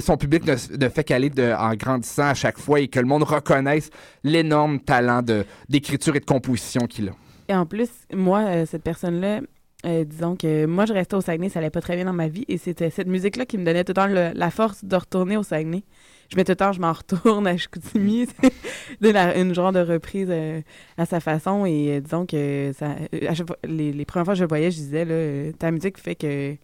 son 0.00 0.16
public 0.16 0.44
ne, 0.46 0.88
fait 0.88 1.02
qu'aller 1.02 1.32
en 1.58 1.74
grandissant 1.74 2.28
à 2.28 2.34
chaque 2.34 2.58
fois 2.58 2.78
et 2.78 2.86
que 2.86 3.00
le 3.00 3.06
monde 3.06 3.24
reconnaisse 3.24 3.90
l'énorme 4.22 4.78
talent 4.78 5.20
d'écriture 5.68 6.14
et 6.14 6.20
de 6.20 6.24
composition 6.24 6.86
qu'il 6.86 7.08
a. 7.08 7.12
Et 7.48 7.54
en 7.54 7.66
plus, 7.66 7.88
moi, 8.14 8.40
euh, 8.40 8.66
cette 8.66 8.84
personne-là, 8.84 9.40
euh, 9.84 10.04
disons 10.04 10.36
que 10.36 10.66
moi, 10.66 10.84
je 10.86 10.92
restais 10.92 11.16
au 11.16 11.20
Saguenay, 11.20 11.48
ça 11.48 11.58
allait 11.58 11.70
pas 11.70 11.80
très 11.80 11.96
bien 11.96 12.04
dans 12.04 12.12
ma 12.12 12.28
vie. 12.28 12.44
Et 12.46 12.56
c'était 12.56 12.90
cette 12.90 13.08
musique-là 13.08 13.46
qui 13.46 13.58
me 13.58 13.64
donnait 13.64 13.82
tout 13.82 13.90
le 13.90 13.94
temps 13.94 14.06
la 14.06 14.50
force 14.50 14.84
de 14.84 14.94
retourner 14.94 15.36
au 15.36 15.42
Saguenay. 15.42 15.82
Je 16.28 16.36
mets 16.36 16.44
tout 16.44 16.52
le 16.52 16.56
temps, 16.56 16.72
je 16.72 16.80
m'en 16.80 16.92
retourne 16.92 17.46
à 17.46 17.56
Chicoutimi. 17.56 18.26
de 19.00 19.08
la- 19.08 19.38
une 19.38 19.54
genre 19.54 19.72
de 19.72 19.80
reprise 19.80 20.28
euh, 20.30 20.60
à 20.98 21.06
sa 21.06 21.20
façon. 21.20 21.64
Et 21.64 21.96
euh, 21.96 22.00
disons 22.00 22.26
que 22.26 22.72
ça, 22.78 22.96
euh, 23.14 23.28
à 23.28 23.34
chaque 23.34 23.46
fois- 23.46 23.58
les, 23.64 23.92
les 23.92 24.04
premières 24.04 24.24
fois 24.26 24.34
que 24.34 24.38
je 24.38 24.44
le 24.44 24.48
voyais, 24.48 24.70
je 24.70 24.76
disais, 24.76 25.04
là, 25.04 25.52
ta 25.58 25.70
musique 25.70 25.98
fait 25.98 26.14
que 26.14 26.56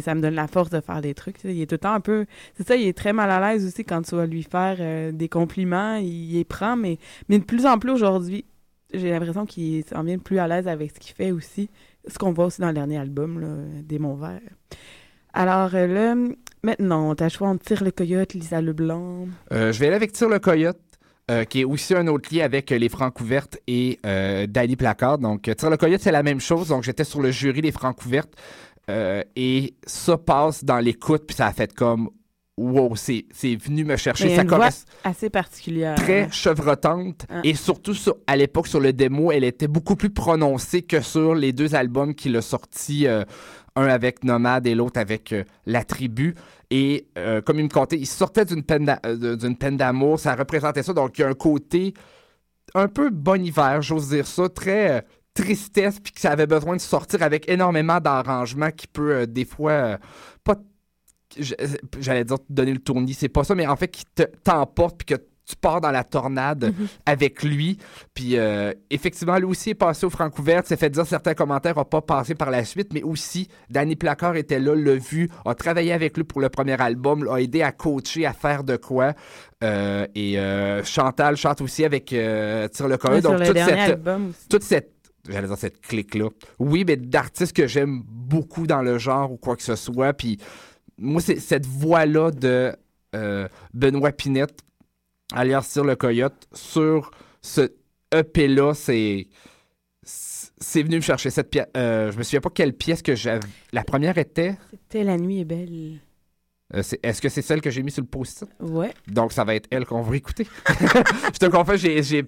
ça 0.00 0.14
me 0.14 0.20
donne 0.20 0.34
la 0.34 0.48
force 0.48 0.70
de 0.70 0.80
faire 0.80 1.00
des 1.00 1.14
trucs. 1.14 1.36
Il 1.44 1.60
est 1.60 1.66
tout 1.66 1.74
le 1.74 1.78
temps 1.78 1.92
un 1.92 2.00
peu. 2.00 2.26
C'est 2.54 2.66
ça, 2.66 2.74
il 2.74 2.86
est 2.88 2.96
très 2.96 3.12
mal 3.12 3.30
à 3.30 3.38
l'aise 3.52 3.66
aussi 3.66 3.84
quand 3.84 4.02
tu 4.02 4.16
vas 4.16 4.26
lui 4.26 4.42
faire 4.42 4.76
euh, 4.80 5.12
des 5.12 5.28
compliments. 5.28 5.96
Il, 5.96 6.32
les 6.32 6.44
prend, 6.44 6.74
mais, 6.76 6.98
mais 7.28 7.38
de 7.38 7.44
plus 7.44 7.66
en 7.66 7.78
plus 7.78 7.90
aujourd'hui, 7.92 8.44
j'ai 8.94 9.10
l'impression 9.10 9.44
qu'il 9.46 9.84
s'en 9.84 10.02
vient 10.02 10.18
plus 10.18 10.38
à 10.38 10.48
l'aise 10.48 10.66
avec 10.68 10.90
ce 10.92 10.98
qu'il 11.00 11.14
fait 11.14 11.30
aussi. 11.32 11.68
Ce 12.08 12.18
qu'on 12.18 12.32
voit 12.32 12.46
aussi 12.46 12.60
dans 12.60 12.68
le 12.68 12.74
dernier 12.74 12.96
album, 12.98 13.40
là, 13.40 13.48
Des 13.82 13.98
Verts. 13.98 14.40
Alors 15.36 15.74
euh, 15.74 15.86
là, 15.86 16.14
maintenant, 16.62 17.14
t'as 17.14 17.28
choix 17.28 17.48
entre 17.48 17.62
Tire 17.64 17.84
le 17.84 17.90
Coyote, 17.90 18.32
Lisa 18.34 18.60
Leblanc. 18.60 19.28
Euh, 19.52 19.70
je 19.72 19.78
vais 19.78 19.86
aller 19.88 19.96
avec 19.96 20.12
Tire 20.12 20.28
le 20.28 20.38
Coyote. 20.38 20.78
euh, 21.30 21.42
qui 21.44 21.60
est 21.62 21.64
aussi 21.64 21.92
un 21.94 22.06
autre 22.06 22.32
lien 22.34 22.44
avec 22.44 22.70
euh, 22.70 22.78
les 22.78 22.88
Francouvertes 22.88 23.58
et 23.66 23.98
euh, 24.06 24.46
Danny 24.48 24.76
Placard. 24.76 25.18
Donc, 25.18 25.42
Tire 25.56 25.70
le 25.70 25.76
Coyote, 25.76 26.00
c'est 26.00 26.12
la 26.12 26.22
même 26.22 26.38
chose. 26.40 26.68
Donc, 26.68 26.84
j'étais 26.84 27.02
sur 27.04 27.20
le 27.20 27.32
jury 27.32 27.60
des 27.62 27.72
Francouvertes 27.72 28.32
euh, 28.88 29.22
et 29.34 29.74
ça 29.84 30.16
passe 30.18 30.62
dans 30.64 30.78
l'écoute, 30.78 31.24
puis 31.26 31.34
ça 31.36 31.48
a 31.48 31.52
fait 31.52 31.74
comme 31.74 32.10
wow, 32.56 32.94
c'est 32.94 33.24
venu 33.56 33.84
me 33.84 33.96
chercher. 33.96 34.36
Ça 34.36 34.42
une 34.42 34.48
voix 34.48 34.58
correspond 34.58 34.90
assez 35.04 35.28
particulière. 35.28 35.96
très 35.96 36.30
chevrotante 36.30 37.26
Ah. 37.28 37.40
et 37.44 37.54
surtout 37.54 37.92
sur- 37.92 38.16
à 38.28 38.36
l'époque 38.36 38.68
sur 38.68 38.78
le 38.80 38.92
démo, 38.94 39.30
elle 39.32 39.44
était 39.44 39.68
beaucoup 39.68 39.96
plus 39.96 40.10
prononcée 40.10 40.82
que 40.82 41.00
sur 41.02 41.34
les 41.34 41.52
deux 41.52 41.74
albums 41.74 42.14
qu'il 42.14 42.34
a 42.36 42.40
sortis, 42.40 43.06
un 43.76 43.86
avec 43.86 44.24
Nomade 44.24 44.66
et 44.66 44.74
l'autre 44.74 44.98
avec 44.98 45.32
euh, 45.32 45.44
La 45.66 45.84
Tribu. 45.84 46.34
Et 46.70 47.06
euh, 47.16 47.40
comme 47.40 47.58
il 47.58 47.64
me 47.64 47.68
contait, 47.68 47.96
il 47.98 48.06
sortait 48.06 48.44
d'une 48.44 48.62
peine 48.62 48.86
d'a- 48.86 49.00
euh, 49.06 49.36
d'une 49.36 49.56
peine 49.56 49.76
d'amour, 49.76 50.18
ça 50.18 50.34
représentait 50.34 50.82
ça. 50.82 50.92
Donc 50.92 51.18
il 51.18 51.20
y 51.20 51.24
a 51.24 51.28
un 51.28 51.34
côté 51.34 51.94
un 52.74 52.88
peu 52.88 53.10
bon 53.10 53.44
hiver, 53.44 53.80
j'ose 53.82 54.08
dire 54.08 54.26
ça, 54.26 54.48
très 54.48 55.04
tristesse, 55.34 56.00
puis 56.00 56.12
que 56.12 56.20
ça 56.20 56.30
avait 56.30 56.46
besoin 56.46 56.76
de 56.76 56.80
sortir 56.80 57.22
avec 57.22 57.48
énormément 57.48 58.00
d'arrangements 58.00 58.70
qui 58.70 58.86
peut 58.88 59.26
des 59.26 59.44
fois 59.44 59.98
pas 60.42 60.56
j'allais 62.00 62.24
dire 62.24 62.38
donner 62.48 62.72
le 62.72 62.78
tournis, 62.78 63.12
c'est 63.14 63.28
pas 63.28 63.44
ça, 63.44 63.54
mais 63.54 63.66
en 63.66 63.76
fait, 63.76 63.88
qui 63.88 64.04
te- 64.06 64.22
t'emporte 64.42 64.96
puis 65.04 65.16
que 65.16 65.22
tu 65.46 65.56
pars 65.56 65.80
dans 65.80 65.90
la 65.90 66.04
tornade 66.04 66.74
avec 67.04 67.42
lui. 67.42 67.78
Puis 68.14 68.36
euh, 68.36 68.72
effectivement, 68.90 69.36
lui 69.36 69.44
aussi 69.44 69.70
est 69.70 69.74
passé 69.74 70.04
au 70.06 70.10
Francouverte, 70.10 70.66
s'est 70.66 70.76
fait 70.76 70.90
dire 70.90 71.06
certains 71.06 71.34
commentaires, 71.34 71.76
n'a 71.76 71.84
pas 71.84 72.00
passé 72.00 72.34
par 72.34 72.50
la 72.50 72.64
suite, 72.64 72.92
mais 72.92 73.02
aussi, 73.02 73.48
Danny 73.70 73.96
Placard 73.96 74.36
était 74.36 74.58
là, 74.58 74.74
l'a 74.74 74.96
vu, 74.96 75.28
a 75.44 75.54
travaillé 75.54 75.92
avec 75.92 76.16
lui 76.16 76.24
pour 76.24 76.40
le 76.40 76.48
premier 76.48 76.80
album, 76.80 77.24
l'a 77.24 77.40
aidé 77.40 77.62
à 77.62 77.72
coacher, 77.72 78.26
à 78.26 78.32
faire 78.32 78.64
de 78.64 78.76
quoi. 78.76 79.14
Euh, 79.64 80.06
et 80.14 80.38
euh, 80.38 80.84
Chantal 80.84 81.36
chante 81.36 81.60
aussi 81.60 81.84
avec 81.84 82.06
Tire 82.06 82.18
le 82.88 82.98
sur 82.98 83.20
Donc, 83.22 83.42
toute 83.42 83.58
cette, 83.58 84.00
toute 84.48 84.62
cette 84.62 84.92
j'allais 85.28 85.48
dire 85.48 85.58
cette 85.58 85.80
clique-là. 85.80 86.28
Oui, 86.58 86.84
mais 86.86 86.96
d'artistes 86.96 87.54
que 87.54 87.66
j'aime 87.66 88.02
beaucoup 88.04 88.66
dans 88.66 88.82
le 88.82 88.98
genre 88.98 89.32
ou 89.32 89.36
quoi 89.36 89.56
que 89.56 89.62
ce 89.62 89.76
soit. 89.76 90.12
Puis 90.12 90.38
moi, 90.98 91.20
c'est 91.20 91.40
cette 91.40 91.66
voix-là 91.66 92.30
de 92.30 92.74
euh, 93.14 93.48
Benoît 93.74 94.12
Pinette, 94.12 94.60
alias 95.34 95.68
Tire 95.72 95.84
le 95.84 95.96
Coyote, 95.96 96.46
sur 96.52 97.10
ce 97.42 97.72
EP-là, 98.14 98.74
c'est. 98.74 99.26
C'est 100.02 100.82
venu 100.84 100.96
me 100.96 101.00
chercher 101.00 101.30
cette 101.30 101.50
pièce. 101.50 101.66
Euh, 101.76 102.12
je 102.12 102.18
me 102.18 102.22
souviens 102.22 102.40
pas 102.40 102.50
quelle 102.50 102.72
pièce 102.72 103.02
que 103.02 103.14
j'avais. 103.16 103.40
La 103.72 103.82
première 103.82 104.16
était. 104.18 104.56
C'était 104.70 105.02
La 105.02 105.16
nuit 105.16 105.40
est 105.40 105.44
belle. 105.44 105.98
euh, 106.74 106.82
Est-ce 107.02 107.20
que 107.20 107.28
c'est 107.28 107.42
celle 107.42 107.60
que 107.60 107.70
j'ai 107.70 107.82
mis 107.82 107.90
sur 107.90 108.02
le 108.02 108.06
post-it? 108.08 108.48
Ouais. 108.60 108.94
Donc, 109.08 109.32
ça 109.32 109.42
va 109.42 109.56
être 109.56 109.66
elle 109.72 109.84
qu'on 109.84 110.02
va 110.02 110.16
écouter. 110.16 110.46
je 110.68 111.38
te 111.38 111.46
confesse, 111.46 111.80
j'ai, 111.80 112.24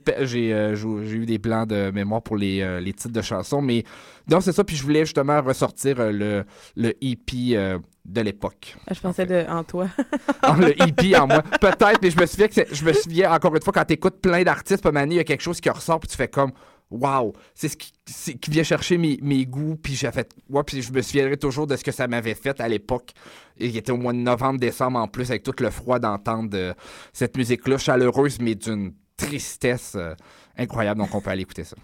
euh, 0.52 0.74
eu 1.04 1.24
des 1.24 1.38
plans 1.38 1.66
de 1.66 1.90
mémoire 1.92 2.22
pour 2.22 2.36
les, 2.36 2.60
euh, 2.62 2.80
les 2.80 2.92
titres 2.92 3.14
de 3.14 3.22
chansons, 3.22 3.62
mais 3.62 3.84
donc 4.26 4.42
c'est 4.42 4.52
ça. 4.52 4.64
Puis 4.64 4.74
je 4.74 4.82
voulais 4.82 5.04
justement 5.04 5.40
ressortir 5.40 6.00
euh, 6.00 6.10
le, 6.10 6.44
le 6.76 6.92
EP 7.00 7.78
de 8.08 8.20
l'époque. 8.22 8.76
Ah, 8.86 8.94
je 8.94 9.00
pensais 9.00 9.26
de 9.26 9.44
en 9.48 9.62
toi. 9.64 9.88
Ah, 10.42 10.56
le 10.58 10.70
EP 10.82 11.16
en 11.16 11.26
moi. 11.26 11.42
Peut-être, 11.42 12.00
mais 12.00 12.10
je 12.10 12.18
me 12.18 12.24
souviens 12.26 12.48
que 12.48 12.54
je 12.72 12.84
me 12.84 12.92
souviens 12.92 13.32
encore 13.32 13.54
une 13.54 13.62
fois 13.62 13.72
quand 13.72 13.84
tu 13.84 13.94
écoutes 13.94 14.20
plein 14.20 14.42
d'artistes, 14.42 14.82
pas 14.82 15.04
il 15.04 15.12
y 15.12 15.18
a 15.18 15.24
quelque 15.24 15.42
chose 15.42 15.60
qui 15.60 15.68
ressort, 15.68 16.00
puis 16.00 16.08
tu 16.08 16.16
fais 16.16 16.28
comme 16.28 16.52
Waouh, 16.90 17.34
c'est 17.54 17.68
ce 17.68 17.76
qui, 17.76 17.92
qui 18.38 18.50
vient 18.50 18.62
chercher 18.62 18.96
mes, 18.96 19.18
mes 19.20 19.44
goûts, 19.44 19.76
puis 19.76 19.94
j'ai 19.94 20.10
fait. 20.10 20.30
Ouais, 20.48 20.62
puis 20.62 20.80
je 20.80 20.90
me 20.90 21.02
souviendrai 21.02 21.36
toujours 21.36 21.66
de 21.66 21.76
ce 21.76 21.84
que 21.84 21.92
ça 21.92 22.08
m'avait 22.08 22.34
fait 22.34 22.58
à 22.60 22.68
l'époque. 22.68 23.10
Il 23.58 23.76
était 23.76 23.92
au 23.92 23.98
mois 23.98 24.14
de 24.14 24.18
novembre, 24.18 24.58
décembre 24.58 24.98
en 24.98 25.06
plus, 25.06 25.30
avec 25.30 25.42
tout 25.42 25.52
le 25.60 25.68
froid 25.68 25.98
d'entendre 25.98 26.50
euh, 26.54 26.72
cette 27.12 27.36
musique-là, 27.36 27.76
chaleureuse, 27.76 28.38
mais 28.40 28.54
d'une 28.54 28.94
tristesse 29.18 29.96
euh, 29.96 30.14
incroyable. 30.56 31.00
Donc 31.00 31.14
on 31.14 31.20
peut 31.20 31.30
aller 31.30 31.42
écouter 31.42 31.64
ça. 31.64 31.76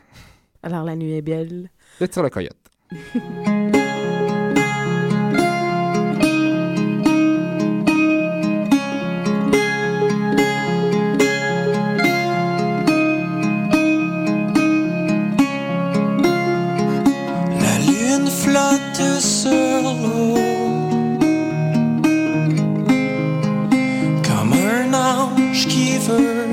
Alors, 0.62 0.84
La 0.84 0.96
nuit 0.96 1.12
est 1.12 1.22
belle. 1.22 1.70
Le 2.00 2.08
tire 2.08 2.22
le 2.22 2.30
coyote. 2.30 2.56
over. 26.08 26.43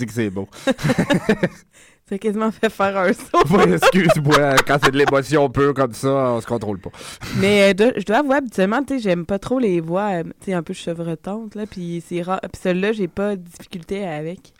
Maudit 0.00 0.06
que 0.06 0.12
c'est 0.12 0.30
beau. 0.30 0.48
Quasiment 2.20 2.52
fait 2.52 2.70
faire 2.70 2.96
un 2.96 3.12
saut. 3.12 3.42
Ouais, 3.56 3.72
Excuse-moi, 3.72 4.54
quand 4.66 4.78
c'est 4.82 4.92
de 4.92 4.96
l'émotion 4.98 5.50
pure 5.50 5.74
comme 5.74 5.92
ça, 5.92 6.08
on 6.08 6.40
se 6.40 6.46
contrôle 6.46 6.78
pas. 6.78 6.90
Mais 7.38 7.70
euh, 7.70 7.74
de- 7.74 7.94
je 7.96 8.04
dois 8.04 8.18
avouer, 8.18 8.36
habituellement, 8.36 8.82
tu 8.84 8.94
sais, 8.94 9.00
j'aime 9.00 9.26
pas 9.26 9.40
trop 9.40 9.58
les 9.58 9.80
voix, 9.80 10.12
euh, 10.12 10.22
tu 10.22 10.46
sais, 10.46 10.52
un 10.52 10.62
peu 10.62 10.72
chevretantes, 10.72 11.56
là, 11.56 11.66
puis 11.66 12.02
c'est 12.06 12.22
rare. 12.22 12.40
Puis 12.42 12.60
celle-là, 12.62 12.92
j'ai 12.92 13.08
pas 13.08 13.34
de 13.34 13.42
difficulté 13.42 14.06
avec. 14.06 14.52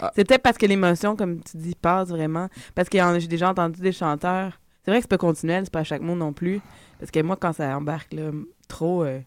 Ah. 0.00 0.10
C'est 0.16 0.26
peut-être 0.26 0.42
parce 0.42 0.58
que 0.58 0.66
l'émotion, 0.66 1.14
comme 1.14 1.40
tu 1.40 1.56
dis, 1.56 1.76
passe 1.80 2.08
vraiment. 2.08 2.48
Parce 2.74 2.88
que 2.88 2.98
j'ai 3.20 3.28
déjà 3.28 3.50
entendu 3.50 3.80
des 3.80 3.92
chanteurs. 3.92 4.58
C'est 4.84 4.90
vrai 4.90 4.98
que 4.98 5.04
c'est 5.04 5.10
pas 5.10 5.18
continuel, 5.18 5.64
c'est 5.64 5.72
pas 5.72 5.80
à 5.80 5.84
chaque 5.84 6.02
mot 6.02 6.16
non 6.16 6.32
plus. 6.32 6.60
Parce 6.98 7.12
que 7.12 7.20
moi, 7.20 7.36
quand 7.40 7.52
ça 7.52 7.76
embarque, 7.76 8.12
là, 8.12 8.30
trop, 8.66 9.04
euh. 9.04 9.20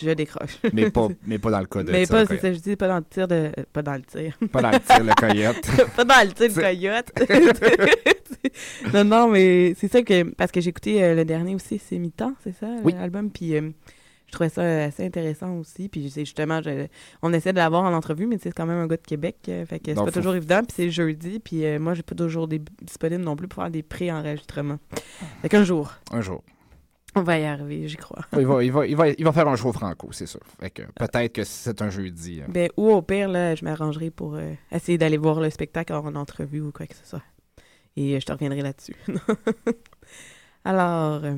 Je 0.00 0.10
décroche. 0.10 0.58
Mais 0.72 0.90
pas, 0.90 1.08
mais 1.26 1.38
pas 1.38 1.50
dans 1.50 1.60
le 1.60 1.66
cas 1.66 1.82
de 1.82 1.90
Mais 1.92 2.06
pas, 2.06 2.26
c'est 2.26 2.38
ça, 2.38 2.52
je 2.52 2.58
dis, 2.58 2.76
pas 2.76 2.88
dans 2.88 2.98
le 2.98 3.04
tir 3.04 3.28
de. 3.28 3.34
euh, 3.34 3.50
Pas 3.72 3.82
dans 3.82 3.94
le 3.94 4.02
tir. 4.02 4.36
Pas 4.52 4.62
dans 4.62 4.70
le 4.70 4.80
tir, 4.80 5.04
le 5.04 5.14
coyote. 5.14 5.86
pas 5.96 6.04
dans 6.04 6.26
le 6.26 6.32
tir 6.32 6.48
de 6.48 6.60
coyote. 6.60 7.10
non, 8.94 9.04
non, 9.04 9.28
mais 9.28 9.74
c'est 9.78 9.88
ça 9.90 10.02
que. 10.02 10.22
Parce 10.34 10.50
que 10.52 10.60
j'ai 10.60 10.70
écouté 10.70 11.02
euh, 11.02 11.14
le 11.14 11.24
dernier 11.24 11.54
aussi, 11.54 11.78
c'est 11.78 11.98
mi-temps, 11.98 12.34
c'est 12.42 12.54
ça, 12.54 12.66
Oui. 12.84 12.92
l'album. 12.92 13.30
Puis 13.30 13.56
euh, 13.56 13.70
je 14.26 14.32
trouvais 14.32 14.48
ça 14.48 14.62
assez 14.84 15.04
intéressant 15.04 15.56
aussi. 15.56 15.88
Puis 15.88 16.10
c'est 16.10 16.24
justement, 16.24 16.60
je- 16.62 16.86
on 17.22 17.32
essaie 17.32 17.52
de 17.52 17.58
l'avoir 17.58 17.82
en 17.84 17.92
entrevue, 17.92 18.26
mais 18.26 18.38
c'est 18.40 18.52
quand 18.52 18.66
même 18.66 18.78
un 18.78 18.86
gars 18.86 18.96
de 18.96 19.06
Québec. 19.06 19.36
euh, 19.48 19.66
fait 19.66 19.78
que 19.78 19.86
c'est 19.88 19.94
pas 19.94 20.04
faut- 20.06 20.10
toujours 20.10 20.34
évident. 20.34 20.60
Puis 20.60 20.72
c'est 20.76 20.90
jeudi. 20.90 21.40
Puis 21.40 21.64
euh, 21.64 21.78
moi, 21.78 21.94
j'ai 21.94 22.02
pas 22.02 22.14
toujours 22.14 22.48
des, 22.48 22.60
disponible 22.82 23.22
non 23.24 23.36
plus 23.36 23.48
pour 23.48 23.62
faire 23.62 23.70
des 23.70 23.82
pré-enregistrements. 23.82 24.78
Fait 25.42 25.48
qu'un 25.48 25.64
jour, 25.64 25.92
Un 26.12 26.20
jour. 26.20 26.42
On 27.16 27.22
va 27.22 27.38
y 27.38 27.44
arriver, 27.44 27.88
j'y 27.88 27.96
crois. 27.96 28.24
Il 28.38 28.46
va, 28.46 28.62
il, 28.62 28.70
va, 28.72 28.86
il, 28.86 28.96
va, 28.96 29.08
il 29.08 29.24
va 29.24 29.32
faire 29.32 29.48
un 29.48 29.56
show 29.56 29.72
franco, 29.72 30.08
c'est 30.12 30.26
sûr. 30.26 30.40
Que 30.74 30.82
peut-être 30.94 31.32
que 31.32 31.44
c'est 31.44 31.82
un 31.82 31.90
jeudi. 31.90 32.40
hein. 32.42 32.46
Ben, 32.48 32.70
ou 32.76 32.90
au 32.90 33.02
pire, 33.02 33.28
là, 33.28 33.54
je 33.54 33.64
m'arrangerai 33.64 34.10
pour 34.10 34.34
euh, 34.36 34.52
essayer 34.70 34.96
d'aller 34.98 35.16
voir 35.16 35.40
le 35.40 35.50
spectacle 35.50 35.92
en 35.92 36.14
entrevue 36.14 36.60
ou 36.60 36.70
quoi 36.72 36.86
que 36.86 36.94
ce 36.94 37.04
soit. 37.06 37.22
Et 37.96 38.14
euh, 38.16 38.20
je 38.20 38.26
te 38.26 38.32
reviendrai 38.32 38.62
là-dessus. 38.62 38.94
Alors, 40.64 41.24
euh, 41.24 41.36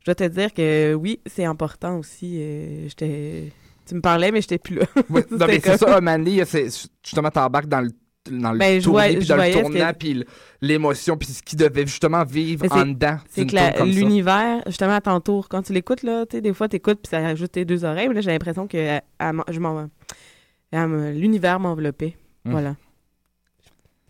je 0.00 0.04
dois 0.06 0.14
te 0.14 0.24
dire 0.24 0.52
que 0.54 0.94
oui, 0.94 1.20
c'est 1.26 1.44
important 1.44 1.98
aussi. 1.98 2.38
tu 3.86 3.94
me 3.94 4.00
parlais, 4.00 4.30
mais 4.30 4.40
j'étais 4.40 4.58
plus 4.58 4.76
là. 4.76 4.86
Oui, 5.10 5.22
non, 5.30 5.46
mais 5.46 5.54
c'est 5.54 5.60
comme- 5.60 5.76
ça, 5.78 6.00
c'est- 6.44 6.88
justement, 7.04 7.30
t'embarques 7.30 7.66
dans 7.68 7.80
le 7.80 7.90
dans 8.28 8.52
le 8.52 8.58
Ben, 8.58 8.80
puis 8.80 9.26
dans 9.26 9.36
le 9.36 9.52
tournant, 9.52 9.92
puis 9.98 10.24
l'émotion, 10.60 11.16
puis 11.16 11.28
ce 11.28 11.42
qui 11.42 11.56
devait 11.56 11.86
justement 11.86 12.24
vivre 12.24 12.66
en 12.70 12.86
dedans. 12.86 13.18
C'est 13.28 13.46
que 13.46 13.84
l'univers, 13.84 14.62
justement, 14.66 14.94
à 14.94 15.00
ton 15.00 15.20
tour, 15.20 15.48
quand 15.48 15.62
tu 15.62 15.72
l'écoutes, 15.72 16.02
là, 16.02 16.26
tu 16.26 16.36
sais, 16.36 16.40
des 16.42 16.52
fois, 16.52 16.68
tu 16.68 16.76
écoutes, 16.76 17.00
puis 17.02 17.10
ça 17.10 17.20
rajoute 17.20 17.52
tes 17.52 17.64
deux 17.64 17.84
oreilles. 17.84 18.08
Mais 18.08 18.14
là, 18.14 18.20
j'ai 18.20 18.30
l'impression 18.30 18.66
que 18.66 19.00
me- 20.72 21.12
l'univers 21.12 21.58
m'enveloppait. 21.60 22.16
Hum. 22.44 22.52
Voilà. 22.52 22.76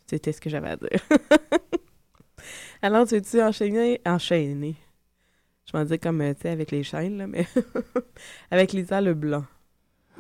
C'était 0.07 0.33
ce 0.33 0.41
que 0.41 0.51
j'avais 0.51 0.71
à 0.71 0.77
dire. 0.77 0.89
Alors, 2.83 3.07
tu 3.07 3.15
veux-tu 3.15 3.41
enchaîner? 3.43 4.01
Enchaîner. 4.07 4.75
Je 5.71 5.77
m'en 5.77 5.85
dis 5.85 5.99
comme, 6.01 6.21
euh, 6.21 6.35
tu 6.35 6.43
sais, 6.43 6.49
avec 6.49 6.71
les 6.73 6.83
chaînes, 6.83 7.17
là, 7.19 7.27
mais 7.29 7.47
avec 8.51 8.73
Lisa 8.73 9.01
Leblanc. 9.01 9.45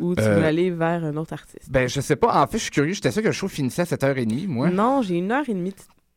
Ou 0.01 0.14
tu 0.14 0.22
Euh, 0.22 0.36
veux 0.36 0.44
aller 0.44 0.70
vers 0.70 1.05
un 1.05 1.16
autre 1.16 1.32
artiste? 1.34 1.70
Ben, 1.70 1.88
je 1.88 2.01
sais 2.01 2.16
pas. 2.16 2.42
En 2.42 2.46
fait, 2.46 2.59
je 2.59 2.62
suis 2.64 2.70
curieux. 2.70 2.92
J'étais 2.94 3.11
sûr 3.11 3.22
que 3.22 3.28
le 3.28 3.32
show 3.32 3.48
finissait 3.48 3.82
à 3.82 3.84
7h30, 3.84 4.46
moi. 4.48 4.70
Non, 4.70 5.03
j'ai 5.03 5.16
une 5.18 5.30
heure 5.30 5.48
et 5.48 5.55
demie. 5.55 5.70
de- 5.70 5.76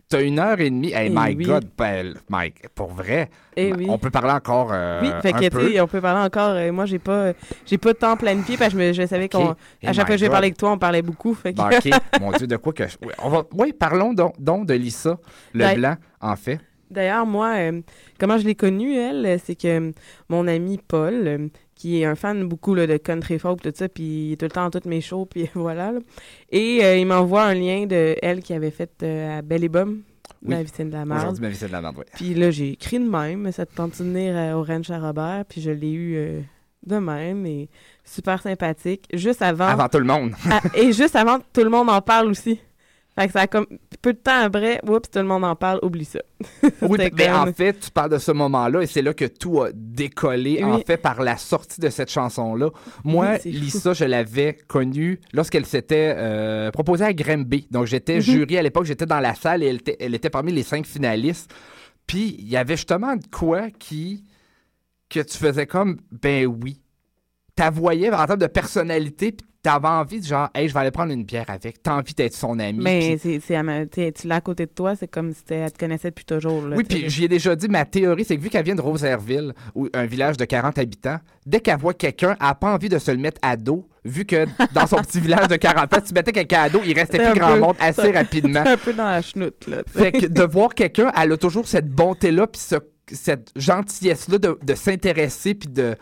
T'as 0.10 0.22
une 0.22 0.38
heure 0.38 0.60
et 0.60 0.70
demie? 0.70 0.92
Hey, 0.94 1.08
Eh 1.08 1.10
my 1.16 1.36
oui. 1.36 1.46
God, 1.46 1.66
ben, 1.76 2.14
Mike, 2.30 2.70
pour 2.76 2.90
vrai. 2.92 3.30
Eh 3.56 3.74
oui. 3.74 3.88
On 3.90 3.98
peut 3.98 4.12
parler 4.12 4.32
encore 4.32 4.70
euh, 4.72 5.02
Oui, 5.02 5.10
fait 5.24 5.34
un 5.34 5.50
peu. 5.50 5.82
on 5.82 5.88
peut 5.88 6.02
parler 6.02 6.24
encore. 6.26 6.52
euh, 6.52 6.72
moi, 6.72 6.86
j'ai 6.86 7.00
pas, 7.00 7.34
j'ai 7.66 7.80
pas 7.80 7.94
de 7.94 7.98
temps 7.98 8.16
planifié 8.16 8.56
parce 8.58 8.74
que 8.74 8.80
je, 8.80 8.86
me- 8.88 8.94
je 8.94 9.08
savais 9.08 9.28
qu'on. 9.28 9.52
Ok. 9.52 9.58
Eh 9.82 9.88
À 9.88 9.94
chaque 9.94 10.06
fois 10.06 10.16
que 10.16 10.20
j'ai 10.20 10.30
parlé 10.30 10.48
avec 10.48 10.58
toi, 10.58 10.72
on 10.74 10.78
parlait 10.78 11.02
beaucoup. 11.02 11.34
Fait 11.34 11.54
que- 11.54 11.62
OK. 11.62 12.00
Mon 12.22 12.32
Dieu, 12.34 12.46
de 12.46 12.58
quoi 12.58 12.74
que... 12.74 12.88
je- 12.88 12.98
on 13.24 13.30
va... 13.30 13.44
Oui, 13.54 13.74
parlons 13.74 14.14
donc, 14.14 14.40
donc 14.40 14.68
de 14.68 14.76
Lisa 14.76 15.18
Ben- 15.56 15.74
Leblanc, 15.74 15.96
en 16.22 16.36
fait. 16.36 16.60
D'ailleurs, 16.92 17.26
moi, 17.26 17.56
euh, 17.58 17.82
comment 18.20 18.38
je 18.38 18.46
l'ai 18.46 18.54
connue, 18.54 18.96
elle, 18.96 19.40
c'est 19.44 19.56
que 19.56 19.94
mon 20.30 20.48
ami 20.48 20.80
Paul, 20.88 21.50
qui 21.84 22.00
est 22.02 22.06
un 22.06 22.16
fan 22.16 22.48
beaucoup 22.48 22.76
là, 22.76 22.88
de 22.88 22.96
country 22.96 23.38
folk, 23.38 23.62
tout 23.62 23.74
ça, 23.76 23.90
puis 23.90 24.04
il 24.04 24.32
est 24.32 24.36
tout 24.38 24.46
le 24.46 24.52
temps 24.52 24.64
à 24.68 24.70
toutes 24.70 24.86
mes 24.86 25.02
shows, 25.02 25.26
puis 25.30 25.50
voilà. 25.54 25.92
là. 25.92 26.00
Et 26.50 26.80
euh, 26.82 26.96
il 26.96 27.06
m'envoie 27.06 27.44
un 27.44 27.54
lien 27.54 27.86
de 27.86 28.16
elle 28.22 28.42
qui 28.42 28.54
avait 28.54 28.72
fait 28.72 28.90
euh, 29.04 29.40
à 29.40 29.42
Belle 29.42 29.66
et 29.66 29.68
Bomme, 29.70 30.02
Oui. 30.44 30.52
la 30.56 30.64
victime 30.64 30.88
de 30.88 30.94
la 30.94 31.04
marde. 31.04 31.24
Aujourd'hui, 31.24 31.42
ma 31.42 31.68
de 31.68 31.72
la 31.74 31.82
merde, 31.82 31.98
ouais. 31.98 32.06
Puis 32.16 32.36
là, 32.36 32.52
j'ai 32.52 32.70
écrit 32.70 33.00
de 33.00 33.10
même, 33.10 33.52
ça 33.52 33.66
te 33.66 33.76
tente 33.76 33.98
de 34.00 34.04
venir 34.06 34.34
euh, 34.34 34.54
au 34.54 34.64
Ranch 34.64 34.90
à 34.92 34.98
Robert, 34.98 35.44
puis 35.50 35.60
je 35.60 35.72
l'ai 35.72 35.92
eu 35.92 36.16
euh, 36.16 36.40
de 36.88 37.00
même, 37.00 37.46
et 37.46 37.68
super 38.06 38.42
sympathique. 38.42 39.06
Juste 39.14 39.42
avant... 39.42 39.68
Avant 39.68 39.90
tout 39.90 40.00
le 40.00 40.06
monde. 40.06 40.32
Ah, 40.50 40.62
et 40.76 40.94
juste 40.94 41.18
avant 41.18 41.40
que 41.40 41.44
tout 41.52 41.66
le 41.66 41.70
monde 41.70 41.90
en 41.90 42.00
parle 42.02 42.28
aussi. 42.30 42.62
Fait 43.16 43.28
que 43.28 43.34
ça 43.34 43.42
a 43.42 43.48
comme 43.48 43.68
peu 44.02 44.14
de 44.14 44.18
temps 44.18 44.40
après, 44.42 44.80
oups, 44.88 45.10
tout 45.12 45.20
le 45.20 45.26
monde 45.26 45.44
en 45.44 45.56
parle, 45.56 45.80
oublie 45.84 46.06
ça. 46.06 46.20
Oui, 46.82 46.98
mais 47.16 47.30
en 47.30 47.44
comme- 47.46 47.54
fait, 47.54 47.80
tu 47.80 47.92
parles 47.92 48.10
de 48.10 48.18
ce 48.18 48.32
moment-là 48.32 48.82
et 48.82 48.88
c'est 48.88 49.04
là 49.04 49.14
que 49.14 49.26
tout 49.26 49.62
a 49.62 49.70
décollé, 49.72 50.62
Oui. 50.64 50.72
en 50.72 50.80
fait, 50.80 50.98
par 50.98 51.22
la 51.22 51.38
sortie 51.38 51.80
de 51.80 51.90
cette 51.90 52.10
chanson-là. 52.10 52.70
Moi, 53.04 53.28
Oui, 53.34 53.38
c'est 53.44 53.52
fou. 53.52 53.58
Lisa, 53.60 53.94
je 53.94 54.06
l'avais 54.06 54.58
connue 54.68 55.20
lorsqu'elle 55.32 55.66
s'était 55.68 56.16
euh, 56.18 56.72
proposée 56.72 57.06
à 57.06 57.14
Grimby. 57.14 57.68
Donc, 57.70 57.86
j'étais 57.86 58.16
Mhm. 58.16 58.22
jury 58.22 58.58
à 58.58 58.64
l'époque, 58.64 58.86
j'étais 58.86 59.06
dans 59.06 59.20
la 59.20 59.36
salle 59.36 59.62
et 59.62 59.68
elle 59.68 59.76
était, 59.76 59.98
elle 60.00 60.16
était 60.16 60.32
parmi 60.32 60.52
les 60.52 60.64
cinq 60.64 60.86
finalistes. 60.88 61.54
Puis, 62.08 62.36
il 62.40 62.50
y 62.50 62.58
avait 62.58 62.76
justement 62.78 63.16
de 63.16 63.26
quoi 63.32 63.70
qui. 63.70 64.24
que 65.10 65.20
tu 65.20 65.38
faisais 65.38 65.68
comme, 65.68 65.98
ben 66.12 66.48
oui. 66.48 66.82
Tu 67.56 67.64
voyais 67.72 68.12
en 68.12 68.26
termes 68.26 68.40
de 68.40 68.48
personnalité, 68.48 69.32
puis 69.34 69.46
t'avais 69.64 69.88
envie 69.88 70.20
de 70.20 70.26
genre, 70.26 70.50
hey, 70.54 70.68
je 70.68 70.74
vais 70.74 70.82
aller 70.82 70.92
prendre 70.92 71.12
une 71.14 71.24
bière 71.24 71.46
avec. 71.50 71.82
T'as 71.82 71.96
envie 71.96 72.14
d'être 72.14 72.34
son 72.36 72.60
ami. 72.60 72.80
Mais 72.84 73.18
puis- 73.18 73.42
c'est, 73.44 74.12
tu 74.14 74.28
l'as 74.28 74.36
à 74.36 74.42
côté 74.42 74.66
de 74.66 74.72
toi, 74.72 74.96
c'est 74.96 75.08
comme 75.08 75.32
si 75.34 75.42
elle 75.50 75.72
te 75.72 75.80
connaissait 75.80 76.10
depuis 76.10 76.26
toujours. 76.26 76.68
Là, 76.68 76.76
Oui, 76.76 76.84
puis 76.84 77.10
j'y 77.10 77.24
ai 77.24 77.28
déjà 77.30 77.56
dit, 77.56 77.70
ma 77.70 77.86
théorie, 77.86 78.26
c'est 78.26 78.36
que 78.38 78.42
vu 78.42 78.50
qu'elle 78.50 78.66
vient 78.66 78.76
de 78.76 78.82
Rosaireville, 78.82 79.54
ou 79.74 79.88
un 79.94 80.06
village 80.06 80.36
de 80.38 80.44
40 80.46 80.78
habitants, 80.78 81.18
dès 81.46 81.62
qu'elle 81.62 81.78
voit 81.80 81.94
quelqu'un, 81.94 82.36
elle 82.42 82.46
n'a 82.48 82.56
pas 82.56 82.74
envie 82.74 82.90
de 82.90 83.00
se 83.00 83.10
le 83.10 83.18
mettre 83.18 83.40
à 83.42 83.56
dos, 83.56 83.88
vu 84.04 84.26
que 84.26 84.46
dans 84.74 84.86
son 84.86 84.98
petit 85.02 85.22
village 85.22 85.48
de 85.48 85.56
40 85.56 85.94
ans, 85.94 86.02
tu 86.06 86.14
mettais 86.14 86.34
quelqu'un 86.34 86.64
à 86.64 86.70
dos, 86.70 86.82
il 86.86 86.94
restait 86.94 87.20
plus 87.32 87.40
grand 87.40 87.54
peu- 87.54 87.60
monde 87.62 87.76
assez 87.80 88.12
rapidement. 88.12 88.64
un 88.68 88.78
peu 88.78 88.92
dans 88.94 89.06
la 89.06 89.22
chenoute, 89.22 89.66
là. 89.68 89.84
t'sais. 89.84 90.00
Fait 90.00 90.12
que 90.12 90.26
de 90.26 90.44
voir 90.44 90.76
quelqu'un, 90.76 91.10
elle 91.20 91.32
a 91.32 91.38
toujours 91.38 91.68
cette 91.70 91.88
bonté-là, 91.90 92.48
puis 92.48 92.60
ce- 92.62 92.76
cette 93.12 93.50
gentillesse-là 93.56 94.38
de, 94.40 94.60
de 94.62 94.76
s'intéresser, 94.76 95.54
puis 95.56 95.70
de 95.70 95.96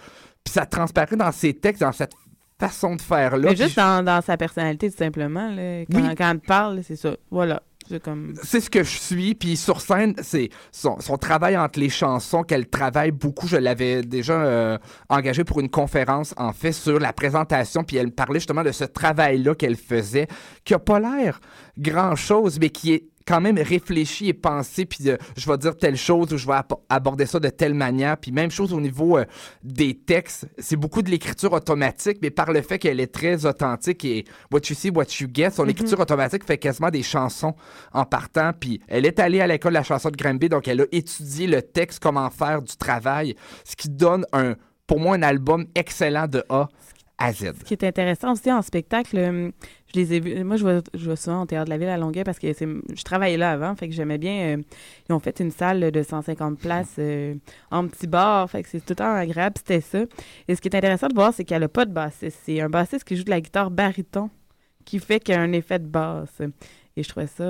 puis 0.43 0.51
ça 0.53 0.65
transparaît 0.65 1.15
dans 1.15 1.31
ses 1.31 1.53
textes, 1.53 1.81
dans 1.81 1.91
cette 1.91 2.13
façon 2.61 2.95
de 2.95 3.01
faire-là. 3.01 3.49
Mais 3.49 3.55
juste 3.55 3.75
dans, 3.75 4.03
dans 4.05 4.21
sa 4.21 4.37
personnalité, 4.37 4.89
tout 4.91 4.97
simplement. 4.97 5.49
Là, 5.49 5.81
quand, 5.91 5.97
Oui. 6.09 6.15
quand 6.15 6.29
elle 6.31 6.39
parle, 6.39 6.83
c'est 6.83 6.95
ça. 6.95 7.15
Voilà. 7.31 7.63
C'est 7.89 8.01
comme... 8.01 8.35
ce 8.41 8.69
que 8.69 8.83
je 8.83 8.97
suis. 8.99 9.33
Puis 9.35 9.57
sur 9.57 9.81
scène, 9.81 10.13
c'est 10.21 10.49
son, 10.71 10.99
son 10.99 11.17
travail 11.17 11.57
entre 11.57 11.79
les 11.79 11.89
chansons, 11.89 12.43
qu'elle 12.43 12.67
travaille 12.69 13.11
beaucoup. 13.11 13.47
Je 13.47 13.57
l'avais 13.57 14.03
déjà 14.03 14.33
euh, 14.33 14.77
engagée 15.09 15.43
pour 15.43 15.59
une 15.59 15.69
conférence, 15.69 16.33
en 16.37 16.53
fait, 16.53 16.71
sur 16.71 16.99
la 16.99 17.11
présentation. 17.11 17.83
Puis 17.83 17.97
elle 17.97 18.11
parlait 18.11 18.39
justement 18.39 18.63
de 18.63 18.71
ce 18.71 18.83
travail-là 18.85 19.55
qu'elle 19.55 19.75
faisait, 19.75 20.27
qui 20.63 20.73
a 20.75 20.79
pas 20.79 20.99
l'air 20.99 21.39
grand-chose, 21.77 22.59
mais 22.59 22.69
qui 22.69 22.93
est 22.93 23.10
quand 23.31 23.39
même 23.39 23.57
réfléchi 23.57 24.27
et 24.27 24.33
pensé, 24.33 24.85
puis 24.85 24.99
je 25.37 25.49
vais 25.49 25.57
dire 25.57 25.77
telle 25.77 25.95
chose 25.95 26.33
ou 26.33 26.37
je 26.37 26.45
vais 26.45 26.55
aborder 26.89 27.25
ça 27.25 27.39
de 27.39 27.47
telle 27.47 27.73
manière. 27.73 28.17
Puis 28.17 28.33
même 28.33 28.51
chose 28.51 28.73
au 28.73 28.81
niveau 28.81 29.17
euh, 29.17 29.23
des 29.63 29.93
textes, 29.93 30.47
c'est 30.57 30.75
beaucoup 30.75 31.01
de 31.01 31.09
l'écriture 31.09 31.53
automatique, 31.53 32.17
mais 32.21 32.29
par 32.29 32.51
le 32.51 32.61
fait 32.61 32.77
qu'elle 32.77 32.99
est 32.99 33.13
très 33.13 33.45
authentique 33.45 34.03
et 34.03 34.25
what 34.51 34.59
you 34.69 34.75
see, 34.75 34.89
what 34.89 35.05
you 35.21 35.27
get, 35.33 35.51
son 35.51 35.63
Mhm. 35.63 35.69
écriture 35.69 35.99
automatique 36.01 36.43
fait 36.43 36.57
quasiment 36.57 36.89
des 36.89 37.03
chansons 37.03 37.55
en 37.93 38.03
partant. 38.03 38.51
Puis 38.59 38.81
elle 38.89 39.05
est 39.05 39.17
allée 39.17 39.39
à 39.39 39.47
l'école 39.47 39.71
de 39.71 39.77
la 39.77 39.83
chanson 39.83 40.09
de 40.09 40.17
Granby, 40.17 40.49
donc 40.49 40.67
elle 40.67 40.81
a 40.81 40.85
étudié 40.91 41.47
le 41.47 41.61
texte, 41.61 41.99
comment 42.03 42.29
faire 42.29 42.61
du 42.61 42.75
travail, 42.75 43.35
ce 43.63 43.77
qui 43.77 43.87
donne 43.89 44.25
un, 44.33 44.55
pour 44.87 44.99
moi, 44.99 45.15
un 45.15 45.21
album 45.23 45.67
excellent 45.73 46.27
de 46.27 46.43
A 46.49 46.67
Ce 47.59 47.63
qui 47.63 47.73
est 47.73 47.83
intéressant 47.83 48.33
aussi 48.33 48.51
en 48.51 48.61
spectacle, 48.61 49.17
euh, 49.17 49.51
je 49.93 49.99
les 49.99 50.13
ai 50.13 50.19
vus. 50.19 50.43
Moi, 50.43 50.55
je 50.55 50.65
vais, 50.65 50.79
je 50.93 51.09
vais 51.09 51.15
souvent 51.15 51.45
Théâtre 51.45 51.65
de 51.65 51.69
la 51.69 51.77
Ville 51.77 51.89
à 51.89 51.97
Longueuil 51.97 52.23
parce 52.23 52.39
que 52.39 52.51
je 52.53 53.03
travaillais 53.03 53.37
là 53.37 53.51
avant, 53.51 53.75
fait 53.75 53.87
que 53.87 53.93
j'aimais 53.93 54.17
bien. 54.17 54.57
euh, 54.57 54.63
ils 55.09 55.13
ont 55.13 55.19
fait 55.19 55.39
une 55.39 55.51
salle 55.51 55.91
de 55.91 56.03
150 56.03 56.59
places 56.59 56.95
euh, 56.99 57.35
en 57.69 57.87
petit 57.87 58.07
bar, 58.07 58.49
fait 58.49 58.63
que 58.63 58.69
c'est 58.69 58.79
tout 58.79 58.91
le 58.91 58.95
temps 58.95 59.13
agréable, 59.13 59.55
c'était 59.57 59.81
ça. 59.81 60.03
Et 60.47 60.55
ce 60.55 60.61
qui 60.61 60.67
est 60.67 60.75
intéressant 60.75 61.07
de 61.07 61.13
voir, 61.13 61.33
c'est 61.33 61.43
qu'elle 61.43 61.61
n'a 61.61 61.67
pas 61.67 61.85
de 61.85 61.93
bassiste. 61.93 62.39
C'est 62.43 62.61
un 62.61 62.69
bassiste 62.69 63.03
qui 63.03 63.15
joue 63.15 63.23
de 63.23 63.29
la 63.29 63.41
guitare 63.41 63.71
baryton 63.71 64.29
qui 64.85 64.99
fait 64.99 65.19
qu'il 65.19 65.35
y 65.35 65.37
a 65.37 65.41
un 65.41 65.51
effet 65.51 65.79
de 65.79 65.87
basse. 65.87 66.41
Et 66.97 67.03
je 67.03 67.09
trouvais 67.09 67.27
ça, 67.27 67.45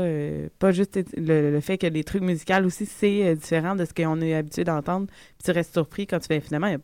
pas 0.60 0.72
juste 0.72 1.00
le, 1.18 1.60
fait 1.62 1.78
que 1.78 1.88
les 1.88 2.04
trucs 2.04 2.22
musicaux 2.22 2.64
aussi, 2.64 2.86
c'est 2.86 3.36
différent 3.36 3.76
de 3.76 3.86
ce 3.86 3.94
qu'on 3.94 4.22
est 4.22 4.36
habitué 4.36 4.64
d'entendre. 4.64 5.08
Puis 5.08 5.46
tu 5.46 5.52
restes 5.52 5.74
surpris 5.74 6.06
quand 6.06 6.20
tu 6.20 6.28
fais 6.28 6.42
finalement, 6.42 6.68
il 6.68 6.74
y 6.74 6.76
a 6.76 6.80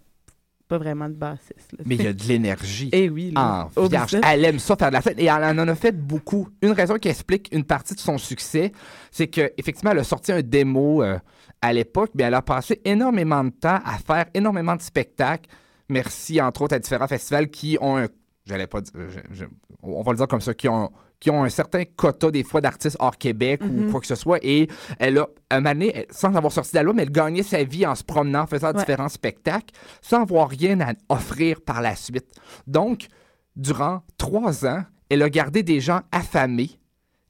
pas 0.68 0.78
vraiment 0.78 1.07
de 1.07 1.13
bassiste. 1.13 1.72
là. 1.78 1.84
Mais 1.86 1.95
il 1.95 2.03
y 2.03 2.07
a 2.07 2.13
de 2.13 2.24
l'énergie. 2.24 2.89
Eh 2.91 3.09
oui, 3.09 3.32
là. 3.32 3.70
en 3.76 3.88
vierge. 3.88 4.18
Elle 4.24 4.45
aime 4.45 4.59
ça 4.59 4.76
faire 4.76 4.89
de 4.89 4.93
la 4.93 5.01
scène 5.01 5.18
et 5.20 5.26
elle 5.26 5.59
en 5.59 5.68
a 5.68 5.76
fait 5.76 5.91
beaucoup. 5.91 6.49
Une 6.61 6.72
raison 6.72 6.95
qui 6.95 7.07
explique 7.09 7.49
une 7.53 7.63
partie 7.63 7.95
de 7.95 7.99
son 7.99 8.18
succès, 8.18 8.72
c'est 9.11 9.28
qu'effectivement, 9.28 9.91
elle 9.91 9.99
a 9.99 10.03
sorti 10.03 10.32
un 10.32 10.41
démo 10.41 11.01
euh, 11.03 11.18
à 11.61 11.74
l'époque, 11.74 12.11
mais 12.15 12.24
elle 12.24 12.34
a 12.34 12.41
passé 12.41 12.82
énormément 12.86 13.43
de 13.43 13.49
temps 13.51 13.80
à 13.86 13.97
faire 14.05 14.26
énormément 14.34 14.76
de 14.76 14.82
spectacles. 14.82 15.49
Merci, 15.89 16.41
entre 16.41 16.63
autres, 16.63 16.76
à 16.76 16.80
différents 16.80 17.07
festivals 17.07 17.49
qui 17.49 17.78
ont 17.80 17.97
un. 17.97 18.07
J'allais 18.45 18.68
pas 18.68 18.82
dire. 18.82 18.93
je- 18.95 19.36
je- 19.36 19.45
on 19.84 20.01
va 20.03 20.11
le 20.11 20.18
dire 20.18 20.28
comme 20.28 20.41
ça, 20.41 20.53
qui 20.53 20.68
ont, 20.68 20.91
qui 21.20 21.32
ont 21.32 21.43
un 21.43 21.49
certain 21.49 21.84
quota 21.84 22.30
des 22.30 22.43
fois 22.43 22.61
d'artistes 22.61 22.97
hors 22.99 23.18
Québec 23.18 23.61
Mhm. 23.63 23.88
ou 23.88 23.91
quoi 23.91 23.99
que 24.01 24.07
ce 24.07 24.15
soit. 24.15 24.38
Et 24.43 24.68
elle 24.99 25.18
a, 25.18 25.28
un 25.49 25.61
moment 25.61 25.72
donné, 25.74 25.91
elle- 25.95 26.05
sans 26.11 26.34
avoir 26.36 26.53
sorti 26.53 26.74
d'album, 26.74 26.99
elle 26.99 27.11
gagnait 27.11 27.43
sa 27.43 27.63
vie 27.63 27.86
en 27.88 27.95
se 27.95 28.03
promenant, 28.03 28.41
en 28.41 28.47
faisant 28.47 28.68
Ouais. 28.68 28.80
différents 28.80 29.09
spectacles, 29.09 29.74
sans 30.01 30.22
avoir 30.22 30.49
rien 30.49 30.80
à 30.82 30.93
offrir 31.09 31.61
par 31.61 31.82
la 31.82 31.95
suite. 31.95 32.28
Donc, 32.68 33.07
durant 33.55 34.03
trois 34.18 34.65
ans, 34.65 34.84
elle 35.09 35.24
a 35.24 35.30
gardé 35.30 35.63
des 35.63 35.80
gens 35.80 36.01
affamés 36.11 36.72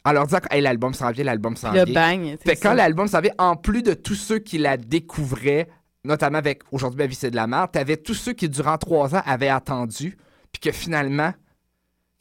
en 0.04 0.12
leur 0.12 0.26
disant 0.26 0.40
Hey, 0.52 0.62
l'album 0.62 0.94
s'en 0.94 1.12
vient, 1.12 1.24
l'album 1.24 1.56
s'en 1.56 1.72
Le 1.72 1.86
vient. 1.86 1.94
bang, 1.94 2.36
c'est 2.42 2.50
Fait 2.50 2.56
que 2.56 2.62
quand 2.64 2.70
ça. 2.70 2.76
l'album 2.76 3.08
s'en 3.08 3.22
vient, 3.22 3.34
en 3.38 3.56
plus 3.56 3.84
de 3.84 3.94
tous 3.94 4.16
ceux 4.16 4.40
qui 4.40 4.58
la 4.58 4.76
découvraient, 4.78 5.70
notamment 6.04 6.38
avec 6.40 6.62
Aujourd'hui 6.72 6.98
ma 7.00 7.06
vie 7.08 7.16
c'est 7.16 7.32
de 7.32 7.36
la 7.36 7.48
merde, 7.48 7.72
t'avais 7.72 7.98
tous 7.98 8.14
ceux 8.14 8.34
qui 8.34 8.50
durant 8.50 8.78
trois 8.78 9.16
ans 9.16 9.22
avaient 9.26 9.50
attendu, 9.50 10.18
puis 10.52 10.60
que 10.62 10.72
finalement, 10.72 11.34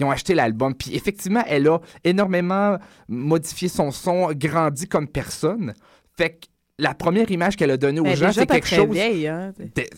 ils 0.00 0.04
ont 0.04 0.10
acheté 0.10 0.34
l'album. 0.34 0.74
Puis 0.74 0.94
effectivement, 0.94 1.42
elle 1.46 1.68
a 1.68 1.78
énormément 2.04 2.76
modifié 3.08 3.68
son 3.68 3.90
son, 3.90 4.32
grandi 4.32 4.86
comme 4.88 5.08
personne. 5.08 5.74
Fait 6.16 6.30
que 6.30 6.46
la 6.78 6.92
première 6.94 7.30
image 7.30 7.56
qu'elle 7.56 7.70
a 7.70 7.76
donnée 7.78 8.00
aux 8.00 8.04
gens, 8.14 8.32
c'est 8.32 8.46
quelque 8.46 8.68
chose. 8.68 8.94
vieille, 8.94 9.26
hein, 9.28 9.52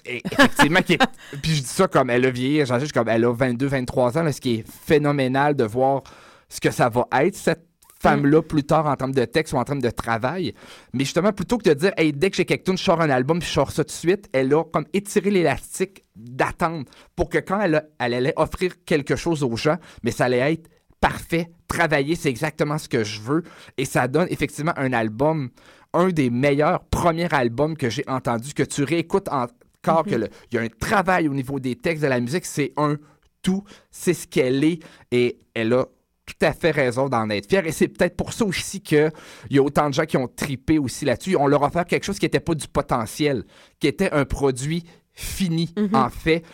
Effectivement, 0.07 0.81
qui 0.83 0.93
est- 0.95 1.03
puis 1.43 1.55
je 1.57 1.61
dis 1.63 1.67
ça 1.67 1.89
comme 1.89 2.11
elle 2.11 2.25
a 2.25 2.31
vieilli, 2.31 2.65
j'en 2.65 2.79
comme 2.95 3.09
elle 3.09 3.25
a 3.25 3.33
22, 3.33 3.67
23 3.67 4.17
ans, 4.19 4.23
là, 4.23 4.33
ce 4.33 4.41
qui 4.41 4.57
est 4.57 4.65
phénoménal 4.87 5.57
de 5.57 5.65
voir 5.65 6.03
ce 6.49 6.61
que 6.61 6.71
ça 6.71 6.89
va 6.89 7.07
être, 7.21 7.35
cette 7.35 7.68
femme-là, 8.01 8.43
plus 8.43 8.65
tard 8.65 8.87
en 8.87 8.95
termes 8.97 9.13
de 9.15 9.25
texte 9.25 9.53
ou 9.53 9.57
en 9.57 9.65
termes 9.65 9.81
de 9.83 9.91
travail. 9.91 10.55
Mais 10.93 11.05
justement, 11.05 11.33
plutôt 11.33 11.59
que 11.59 11.69
de 11.69 11.75
dire, 11.75 11.93
hey, 11.97 12.13
dès 12.13 12.31
que 12.31 12.37
j'ai 12.37 12.45
quelque 12.45 12.67
chose, 12.67 12.79
je 12.79 12.85
sors 12.85 13.01
un 13.01 13.11
album, 13.11 13.39
puis 13.41 13.49
je 13.49 13.55
sors 13.55 13.71
ça 13.73 13.85
tout 13.85 13.89
de 13.89 13.93
suite, 13.93 14.29
elle 14.33 14.53
a 14.55 14.65
comme 14.65 14.87
étiré 14.93 15.31
l'élastique 15.31 16.05
d'attendre 16.15 16.85
pour 17.17 17.29
que 17.29 17.39
quand 17.39 17.61
elle, 17.61 17.75
a- 17.77 17.85
elle 17.99 18.15
allait 18.15 18.35
offrir 18.37 18.73
quelque 18.85 19.17
chose 19.17 19.43
aux 19.43 19.57
gens, 19.57 19.77
mais 20.03 20.11
ça 20.11 20.27
allait 20.27 20.53
être 20.53 20.69
parfait, 21.01 21.51
travaillé, 21.69 22.15
c'est 22.17 22.29
exactement 22.29 22.79
ce 22.79 22.89
que 22.89 23.05
je 23.05 23.21
veux. 23.21 23.43
Et 23.77 23.85
ça 23.85 24.09
donne 24.09 24.27
effectivement 24.31 24.73
un 24.77 24.93
album, 24.93 25.51
un 25.95 26.09
des 26.09 26.29
meilleurs 26.31 26.85
premiers 26.87 27.33
albums 27.33 27.77
que 27.77 27.89
j'ai 27.89 28.05
entendu, 28.09 28.53
que 28.53 28.63
tu 28.65 28.83
réécoutes 28.85 29.29
encore, 29.29 30.05
que 30.05 30.15
le- 30.17 30.29
il 30.51 30.57
y 30.57 30.59
a 30.59 30.63
un 30.63 30.69
travail 30.69 31.29
au 31.29 31.35
niveau 31.35 31.61
des 31.61 31.77
textes 31.77 32.03
de 32.03 32.09
la 32.09 32.21
musique, 32.21 32.45
c'est 32.45 32.73
un 32.77 32.97
tout, 33.43 33.63
c'est 33.91 34.13
ce 34.15 34.27
qu'elle 34.27 34.65
est, 34.65 34.81
et 35.13 35.39
elle 35.55 35.73
a 35.73 35.87
tout 36.29 36.47
à 36.47 36.53
fait 36.53 36.71
raison 36.71 37.09
d'en 37.09 37.31
être 37.31 37.49
fière. 37.49 37.67
Et 37.67 37.73
c'est 37.73 37.89
peut-être 37.89 38.17
pour 38.17 38.33
ça 38.33 38.45
aussi 38.45 38.81
qu'il 38.81 39.11
y 39.51 39.59
a 39.59 39.63
autant 39.63 39.89
de 39.89 39.95
gens 39.95 40.05
qui 40.05 40.17
ont 40.17 40.29
tripé 40.29 40.79
aussi 40.79 41.05
là-dessus. 41.05 41.37
On 41.37 41.47
leur 41.47 41.65
a 41.65 41.69
offert 41.69 41.87
quelque 41.87 42.05
chose 42.05 42.19
qui 42.19 42.27
n'était 42.27 42.41
pas 42.41 42.55
du 42.55 42.69
potentiel, 42.69 43.45
qui 43.81 43.87
était 43.87 44.11
un 44.13 44.25
produit 44.25 44.85
fini, 45.15 45.75
en 45.93 46.11
fait, 46.11 46.45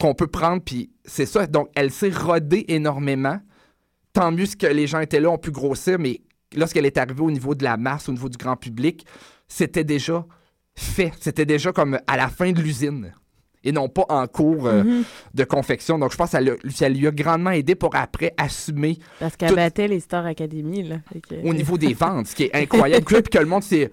qu'on 0.00 0.14
peut 0.14 0.26
prendre, 0.26 0.62
puis 0.62 0.90
c'est 1.04 1.26
ça. 1.26 1.46
Donc, 1.46 1.68
elle 1.76 1.92
s'est 1.92 2.10
rodée 2.10 2.64
énormément. 2.68 3.38
Tant 4.12 4.32
mieux 4.32 4.46
que 4.58 4.66
les 4.66 4.88
gens 4.88 4.98
étaient 4.98 5.20
là, 5.20 5.30
ont 5.30 5.38
pu 5.38 5.52
grossir, 5.52 5.98
mais 6.00 6.20
lorsqu'elle 6.56 6.86
est 6.86 6.98
arrivée 6.98 7.22
au 7.22 7.30
niveau 7.30 7.54
de 7.54 7.62
la 7.62 7.76
masse, 7.76 8.08
au 8.08 8.12
niveau 8.12 8.28
du 8.28 8.36
grand 8.36 8.56
public, 8.56 9.06
c'était 9.46 9.84
déjà 9.84 10.26
fait. 10.74 11.12
C'était 11.20 11.46
déjà 11.46 11.72
comme 11.72 12.00
à 12.06 12.16
la 12.16 12.28
fin 12.28 12.50
de 12.50 12.60
l'usine 12.60 13.12
et 13.64 13.72
non 13.72 13.88
pas 13.88 14.04
en 14.08 14.26
cours 14.26 14.66
euh, 14.66 14.82
Mhm. 14.84 15.04
de 15.34 15.44
confection. 15.44 15.98
Donc, 15.98 16.12
je 16.12 16.16
pense 16.16 16.30
que 16.32 16.70
ça, 16.70 16.88
lui 16.88 17.06
a 17.06 17.10
grandement 17.10 17.50
aidé 17.50 17.74
pour 17.74 17.94
après 17.94 18.32
assumer 18.36 18.98
Parce 19.18 19.36
qu'elle 19.36 19.50
tout- 19.50 19.56
battait 19.56 19.88
les 19.88 20.00
Star 20.00 20.24
Academy, 20.26 20.82
là. 20.82 20.96
Que- 21.28 21.46
au 21.46 21.52
niveau 21.54 21.76
des 21.78 21.92
ventes, 21.94 22.26
ce 22.28 22.34
qui 22.34 22.44
est 22.44 22.54
incroyable. 22.54 23.04
Puis 23.04 23.22
que 23.22 23.38
le 23.38 23.46
monde 23.46 23.62
s'est 23.62 23.90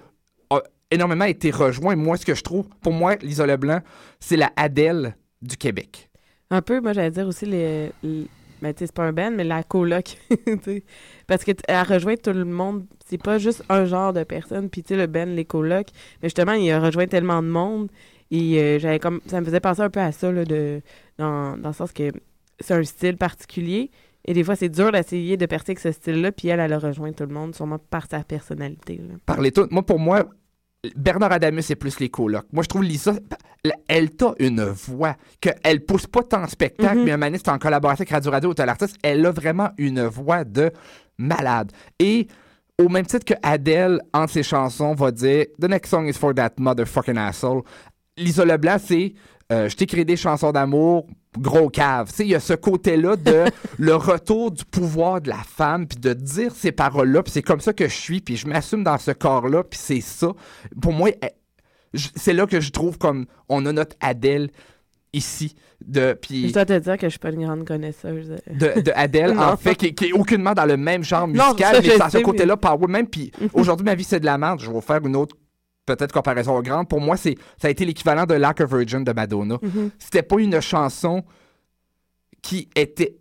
a 0.50 0.62
énormément 0.90 1.26
été 1.26 1.52
rejoint. 1.52 1.96
Moi, 1.98 2.16
ce 2.18 2.26
que 2.26 2.34
je 2.36 2.42
trouve, 2.44 2.68
pour 2.82 2.94
moi, 2.94 3.16
Lisa 3.22 3.46
Leblanc, 3.46 3.82
c'est 4.20 4.38
la 4.38 4.52
Adèle 4.56 5.16
du 5.42 5.58
Québec. 5.58 6.10
Un 6.50 6.62
peu, 6.62 6.80
moi, 6.80 6.94
j'allais 6.94 7.12
dire 7.12 7.28
aussi 7.28 7.46
les. 7.46 7.92
les- 8.04 8.28
sais, 8.62 8.74
c'est 8.80 8.92
pas 8.94 9.04
un 9.04 9.12
band, 9.14 9.32
mais 9.36 9.44
la 9.44 9.64
coloc. 9.64 10.18
Parce 11.28 11.44
qu'elle 11.44 11.56
rejoint 11.88 12.16
tout 12.16 12.32
le 12.32 12.46
monde. 12.46 12.86
C'est 13.06 13.22
pas 13.22 13.38
juste 13.38 13.64
un 13.70 13.86
genre 13.86 14.14
de 14.14 14.24
personne. 14.24 14.70
Puis 14.70 14.84
tu 14.84 14.90
sais, 14.90 14.96
le 14.98 15.08
band, 15.08 15.26
les 15.26 15.46
colocs. 15.46 15.88
Mais 16.22 16.30
justement, 16.30 16.54
il 16.54 16.70
a 16.72 16.80
rejoint 16.80 17.08
tellement 17.08 17.42
de 17.42 17.48
monde. 17.48 17.90
Et 18.32 18.60
euh, 18.62 18.80
j'avais 18.80 19.00
comme. 19.00 19.22
Ça 19.28 19.40
me 19.40 19.46
faisait 19.46 19.60
penser 19.60 19.82
un 19.82 19.90
peu 19.90 20.00
à 20.00 20.12
ça, 20.12 20.32
là, 20.32 20.44
de, 20.46 20.82
dans, 21.18 21.58
dans 21.58 21.70
le 21.70 21.74
sens 21.74 21.92
que 21.92 22.12
c'est 22.60 22.74
un 22.74 22.84
style 22.84 23.18
particulier. 23.18 23.92
Et 24.26 24.34
des 24.34 24.44
fois, 24.44 24.56
c'est 24.58 24.68
dur 24.70 24.92
d'essayer 24.92 25.38
de 25.38 25.46
percer 25.46 25.72
avec 25.72 25.80
ce 25.80 25.92
style-là. 25.92 26.32
Puis 26.34 26.50
elle, 26.50 26.60
elle 26.60 26.74
a 26.74 26.80
rejoint 26.80 27.14
tout 27.14 27.26
le 27.26 27.34
monde, 27.34 27.56
sûrement 27.56 27.80
par 27.80 28.08
sa 28.10 28.24
personnalité. 28.24 28.98
là. 28.98 29.16
Parlez 29.26 29.52
tout. 29.54 29.68
Moi, 29.72 29.86
pour 29.86 30.00
moi, 30.00 30.26
Bernard 30.96 31.32
Adamus, 31.32 31.62
c'est 31.64 31.76
plus 31.78 32.00
les 32.02 32.10
colocs. 32.10 32.46
Moi, 32.52 32.64
je 32.64 32.68
trouve 32.68 32.84
Lisa, 32.84 33.14
elle 33.88 34.10
a 34.22 34.34
une 34.40 34.64
voix 34.66 35.16
qu'elle 35.40 35.86
pousse 35.86 36.08
pas 36.08 36.24
tant 36.24 36.44
en 36.44 36.48
spectacle, 36.48 36.98
Mhm. 37.00 37.04
mais 37.06 37.12
un 37.14 37.18
moment 37.18 37.36
c'est 37.38 37.50
en 37.50 37.58
collaboration 37.58 38.02
avec 38.02 38.10
Radio 38.10 38.32
Radio 38.32 38.50
ou 38.50 38.54
tel 38.54 38.68
artiste. 38.70 38.98
Elle 39.02 39.26
a 39.26 39.32
vraiment 39.32 39.70
une 39.78 40.04
voix 40.06 40.44
de 40.44 40.72
malade. 41.18 41.72
Et 42.00 42.28
au 42.80 42.90
même 42.90 43.06
titre 43.06 43.26
que 43.26 43.34
Adele, 43.42 44.02
entre 44.14 44.34
ses 44.34 44.44
chansons, 44.44 44.94
va 44.94 45.12
dire 45.12 45.46
The 45.60 45.66
next 45.70 45.90
song 45.90 46.06
is 46.08 46.14
for 46.14 46.34
that 46.36 46.52
motherfucking 46.60 47.18
asshole. 47.18 47.64
Lisa 48.18 48.46
Leblanc, 48.46 48.78
c'est 48.84 49.14
euh, 49.52 49.70
Je 49.70 49.76
t'écris 49.76 50.04
des 50.06 50.18
chansons 50.18 50.52
d'amour, 50.52 51.08
gros 51.38 51.70
cave. 51.70 52.10
Tu 52.10 52.16
sais, 52.16 52.24
il 52.26 52.30
y 52.30 52.36
a 52.36 52.40
ce 52.40 52.54
côté-là 52.54 53.16
de 53.16 53.46
le 53.78 53.96
retour 53.96 54.52
du 54.52 54.66
pouvoir 54.66 55.22
de 55.22 55.30
la 55.30 55.38
femme, 55.48 55.88
puis 55.88 55.98
de 56.00 56.14
dire 56.14 56.52
ces 56.56 56.72
paroles-là, 56.72 57.24
puis 57.24 57.32
c'est 57.32 57.42
comme 57.44 57.62
ça 57.62 57.74
que 57.74 57.88
je 57.88 57.94
suis, 57.96 58.22
puis 58.22 58.36
je 58.38 58.48
m'assume 58.48 58.84
dans 58.84 58.98
ce 58.98 59.12
corps-là, 59.12 59.64
puis 59.64 59.80
c'est 59.82 60.02
ça. 60.02 60.32
Pour 60.82 60.94
moi, 60.94 61.12
je- 61.94 62.10
c'est 62.16 62.34
là 62.34 62.46
que 62.48 62.60
je 62.60 62.72
trouve 62.72 62.98
comme 62.98 63.26
on 63.50 63.66
a 63.66 63.72
notre 63.72 63.96
Adèle 64.02 64.50
ici. 65.14 65.56
De, 65.86 66.18
puis 66.20 66.48
Je 66.50 66.54
dois 66.54 66.66
te 66.66 66.78
dire 66.78 66.98
que 66.98 67.06
je 67.06 67.12
suis 67.12 67.20
pas 67.20 67.30
une 67.30 67.46
grande 67.46 67.64
connaisseuse. 67.66 68.32
euh. 68.32 68.74
de, 68.76 68.82
de 68.82 68.92
Adele, 68.96 69.32
en 69.38 69.52
Non. 69.52 69.58
fait, 69.58 69.76
qui, 69.76 69.94
qui 69.94 70.06
est 70.08 70.12
aucunement 70.12 70.54
dans 70.54 70.66
le 70.66 70.76
même 70.76 71.04
genre 71.04 71.28
Non, 71.28 71.50
musical, 71.52 71.76
ça, 71.76 71.82
mais 71.82 71.88
je 71.88 71.92
c'est 71.92 72.02
à 72.02 72.10
ce 72.10 72.18
côté-là, 72.18 72.58
power 72.58 72.88
même. 72.88 73.08
Puis 73.08 73.32
aujourd'hui, 73.54 73.86
ma 73.86 73.94
vie, 73.96 74.04
c'est 74.04 74.20
de 74.20 74.26
la 74.26 74.38
merde. 74.40 74.60
Je 74.60 74.68
vais 74.68 74.74
vous 74.74 74.82
faire 74.82 75.06
une 75.06 75.16
autre, 75.16 75.36
peut-être, 75.88 76.12
comparaison 76.12 76.62
grande. 76.62 76.88
Pour 76.88 77.02
moi, 77.02 77.18
c'est 77.18 77.34
ça 77.60 77.68
a 77.68 77.72
été 77.72 77.84
l'équivalent 77.86 78.26
de 78.28 78.36
Like 78.36 78.62
a 78.62 78.66
Virgin 78.66 79.04
de 79.04 79.12
Madonna. 79.12 79.58
Mhm. 79.64 79.90
C'était 79.98 80.22
pas 80.22 80.40
une 80.40 80.62
chanson 80.62 81.24
qui 82.42 82.70
était. 82.76 83.18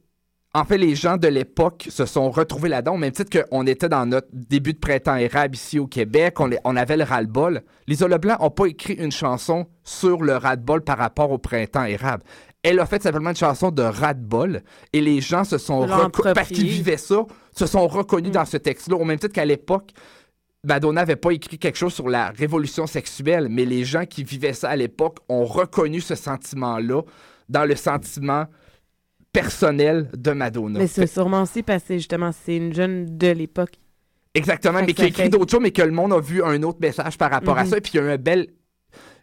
En 0.54 0.64
fait, 0.64 0.78
les 0.78 0.94
gens 0.94 1.18
de 1.18 1.28
l'époque 1.28 1.86
se 1.90 2.06
sont 2.06 2.30
retrouvés 2.30 2.70
là-dedans, 2.70 2.94
au 2.94 2.98
même 2.98 3.12
titre 3.12 3.42
qu'on 3.44 3.66
était 3.66 3.90
dans 3.90 4.06
notre 4.06 4.28
début 4.32 4.72
de 4.72 4.78
printemps 4.78 5.16
érable 5.16 5.54
ici 5.54 5.78
au 5.78 5.86
Québec, 5.86 6.40
on, 6.40 6.46
les- 6.46 6.58
on 6.64 6.76
avait 6.76 6.96
le 6.96 7.04
ras-le-bol. 7.04 7.60
Les 7.86 7.96
Leblanc 7.96 8.36
n'ont 8.40 8.48
pas 8.50 8.64
écrit 8.64 8.94
une 8.94 9.12
chanson 9.12 9.66
sur 9.84 10.22
le 10.22 10.34
ras-le-bol 10.36 10.80
par 10.82 10.96
rapport 10.96 11.30
au 11.30 11.36
printemps 11.36 11.84
érable. 11.84 12.22
Elle 12.62 12.80
a 12.80 12.86
fait 12.86 13.02
simplement 13.02 13.30
une 13.30 13.36
chanson 13.36 13.70
de 13.70 13.82
ras-le-bol 13.82 14.62
et 14.94 15.02
les 15.02 15.20
gens 15.20 15.44
se 15.44 15.58
sont 15.58 15.82
Se 15.82 15.88
l'ont 15.90 16.08
reco- 16.08 16.32
parce 16.32 16.48
qu'ils 16.48 16.68
vivaient 16.68 16.96
ça, 16.96 17.26
se 17.54 17.66
sont 17.66 17.86
reconnus 17.86 18.32
dans 18.32 18.46
ce 18.46 18.56
texte-là, 18.56 18.96
au 18.96 19.04
même 19.04 19.18
titre 19.18 19.34
qu'à 19.34 19.44
l'époque, 19.44 19.90
Madonna 20.66 21.00
n'avait 21.02 21.16
pas 21.16 21.30
écrit 21.30 21.58
quelque 21.58 21.76
chose 21.76 21.94
sur 21.94 22.08
la 22.08 22.30
révolution 22.30 22.86
sexuelle, 22.86 23.48
mais 23.50 23.64
les 23.64 23.84
gens 23.84 24.04
qui 24.04 24.24
vivaient 24.24 24.52
ça 24.52 24.70
à 24.70 24.76
l'époque 24.76 25.18
ont 25.28 25.44
reconnu 25.44 26.00
ce 26.00 26.14
sentiment-là 26.14 27.02
dans 27.48 27.64
le 27.64 27.76
sentiment 27.76 28.46
personnel 29.32 30.08
de 30.16 30.32
Madonna. 30.32 30.78
Mais 30.78 30.86
c'est 30.86 31.06
sûrement 31.06 31.42
aussi 31.42 31.62
parce 31.62 31.84
que 31.84 31.94
justement, 31.94 32.30
c'est 32.32 32.56
une 32.56 32.74
jeune 32.74 33.16
de 33.18 33.28
l'époque. 33.28 33.72
Exactement, 34.34 34.80
mais 34.84 34.92
qui 34.92 35.02
a 35.02 35.06
écrit 35.06 35.30
d'autres 35.30 35.50
choses, 35.50 35.60
mais 35.62 35.70
que 35.70 35.82
le 35.82 35.92
monde 35.92 36.12
a 36.12 36.20
vu 36.20 36.42
un 36.42 36.62
autre 36.62 36.78
message 36.80 37.16
par 37.16 37.30
rapport 37.30 37.56
à 37.56 37.64
Mhm. 37.64 37.70
ça. 37.70 37.80
Puis 37.80 37.92
il 37.94 37.96
y 37.96 38.00
a 38.00 38.06
eu 38.06 38.10
un 38.12 38.16
bel, 38.18 38.48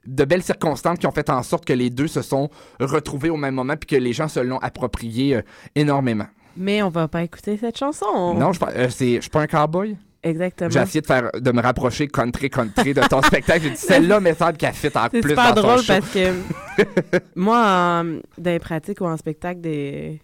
de 0.05 0.25
belles 0.25 0.43
circonstances 0.43 0.97
qui 0.99 1.07
ont 1.07 1.11
fait 1.11 1.29
en 1.29 1.43
sorte 1.43 1.65
que 1.65 1.73
les 1.73 1.89
deux 1.89 2.07
se 2.07 2.21
sont 2.21 2.49
retrouvés 2.79 3.29
au 3.29 3.37
même 3.37 3.55
moment, 3.55 3.75
puis 3.77 3.87
que 3.87 3.95
les 4.01 4.13
gens 4.13 4.27
se 4.27 4.39
l'ont 4.39 4.57
approprié 4.59 5.35
euh, 5.37 5.41
énormément. 5.75 6.25
Mais 6.57 6.81
on 6.83 6.89
va 6.89 7.07
pas 7.07 7.23
écouter 7.23 7.57
cette 7.57 7.77
chanson. 7.77 8.33
Non, 8.35 8.53
je 8.53 8.59
euh, 8.75 8.89
c'est- 8.89 9.15
je 9.15 9.21
suis 9.21 9.29
pas 9.29 9.41
un 9.41 9.47
cowboy. 9.47 9.97
Exactement. 10.23 10.69
J'ai 10.69 10.79
essayé 10.79 11.01
de, 11.01 11.05
faire, 11.05 11.29
de 11.33 11.51
me 11.51 11.61
rapprocher 11.61 12.07
country 12.07 12.49
country 12.49 12.93
de 12.93 13.01
ton 13.01 13.21
spectacle. 13.23 13.61
J'ai 13.63 13.69
dit, 13.71 13.77
celle-là, 13.77 14.19
me 14.21 14.33
semble 14.33 14.57
qu'elle 14.57 14.73
fit 14.73 14.87
en 14.95 15.07
C'est 15.11 15.21
plus 15.21 15.33
dans 15.35 15.53
ton 15.53 15.61
drôle 15.61 15.81
show. 15.81 15.93
parce 15.93 16.09
que 16.13 16.33
moi, 17.35 17.57
en- 18.01 18.19
dans 18.37 18.51
les 18.51 18.59
pratiques 18.59 19.01
ou 19.01 19.05
en 19.05 19.17
spectacle, 19.17 19.59
des... 19.61 20.21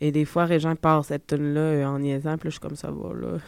et 0.00 0.12
des 0.12 0.24
fois, 0.24 0.44
Régent 0.44 0.76
part 0.76 1.04
cette 1.04 1.26
tune-là 1.26 1.60
euh, 1.60 1.84
en 1.86 1.98
niaisant, 1.98 2.36
puis 2.38 2.46
là, 2.46 2.50
je 2.50 2.52
suis 2.52 2.60
comme 2.60 2.76
ça 2.76 2.90
va, 2.90 3.12
là. 3.14 3.38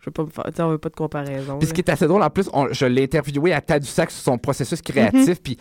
Je 0.00 0.06
veux 0.06 0.12
pas 0.12 0.24
me 0.24 0.30
faire. 0.30 0.44
On 0.66 0.70
veut 0.70 0.78
pas 0.78 0.88
de 0.88 0.94
comparaison. 0.94 1.58
Puis 1.58 1.66
ce 1.66 1.72
là. 1.72 1.74
qui 1.74 1.80
est 1.82 1.90
assez 1.90 2.06
drôle, 2.06 2.22
en 2.22 2.30
plus, 2.30 2.48
on- 2.52 2.72
je 2.72 2.86
l'ai 2.86 3.04
interviewé 3.04 3.52
à 3.52 3.60
Tadoussac 3.60 4.10
sur 4.10 4.22
son 4.22 4.38
processus 4.38 4.80
créatif, 4.80 5.42
puis 5.42 5.58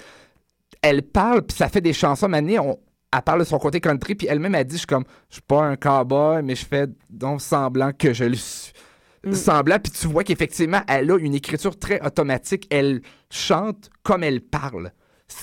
elle 0.81 1.01
parle, 1.01 1.41
puis 1.41 1.57
ça 1.57 1.67
fait 1.67 1.81
des 1.81 1.93
chansons. 1.93 2.29
Mané, 2.29 2.57
on, 2.59 2.77
elle 3.13 3.21
parle 3.21 3.39
de 3.39 3.45
son 3.45 3.57
côté 3.57 3.79
country, 3.81 4.15
puis 4.15 4.27
elle-même 4.29 4.55
a 4.55 4.63
dit, 4.63 4.75
je 4.75 4.79
suis 4.79 4.87
comme, 4.87 5.03
je 5.29 5.35
suis 5.35 5.41
pas 5.41 5.63
un 5.63 5.75
cowboy, 5.75 6.41
mais 6.43 6.55
je 6.55 6.65
fais 6.65 6.87
donc 7.09 7.41
semblant 7.41 7.91
que 7.91 8.13
je 8.13 8.23
le 8.25 8.35
suis. 8.35 8.71
Mm. 9.25 9.33
Semblant, 9.33 9.79
puis 9.79 9.91
tu 9.91 10.07
vois 10.07 10.23
qu'effectivement, 10.23 10.81
elle 10.87 11.09
a 11.11 11.17
une 11.17 11.33
écriture 11.35 11.77
très 11.79 11.99
automatique. 12.05 12.67
Elle 12.69 13.01
chante 13.31 13.89
comme 14.03 14.23
elle 14.23 14.41
parle. 14.41 14.91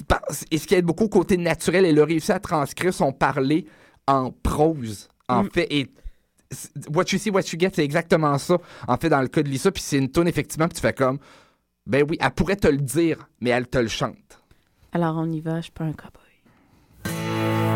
par- 0.07 0.23
Et 0.53 0.59
ce 0.59 0.67
qui 0.69 0.75
aide 0.77 0.85
beaucoup 0.85 1.05
au 1.05 1.09
côté 1.09 1.37
naturel, 1.37 1.85
elle 1.85 1.99
a 1.99 2.05
réussi 2.05 2.31
à 2.31 2.39
transcrire 2.39 2.95
son 2.95 3.13
parler 3.13 3.67
en 4.07 4.31
prose, 4.31 5.09
en 5.29 5.43
Mm. 5.45 5.51
fait. 5.51 5.67
Et 5.71 5.91
what 6.95 7.05
you 7.11 7.19
see, 7.19 7.31
what 7.31 7.41
you 7.53 7.59
get, 7.59 7.71
c'est 7.75 7.85
exactement 7.85 8.39
ça, 8.39 8.59
en 8.87 8.97
fait, 8.97 9.09
dans 9.09 9.21
le 9.21 9.27
cas 9.29 9.43
de 9.43 9.49
Lisa. 9.49 9.73
Puis 9.73 9.83
c'est 9.83 9.99
une 9.99 10.11
tune 10.11 10.29
effectivement, 10.29 10.69
que 10.69 10.75
tu 10.75 10.81
fais 10.81 10.93
comme, 10.93 11.19
ben 11.85 12.05
oui, 12.09 12.17
elle 12.21 12.31
pourrait 12.31 12.55
te 12.57 12.69
le 12.69 12.77
dire, 12.79 13.29
mais 13.41 13.51
elle 13.51 13.67
te 13.67 13.79
le 13.79 13.89
chante. 13.89 14.17
Alors, 14.93 15.17
on 15.19 15.29
y 15.33 15.41
va, 15.41 15.57
je 15.57 15.63
suis 15.63 15.73
pas 15.73 15.85
un 15.85 15.93
cowboy. 15.93 16.21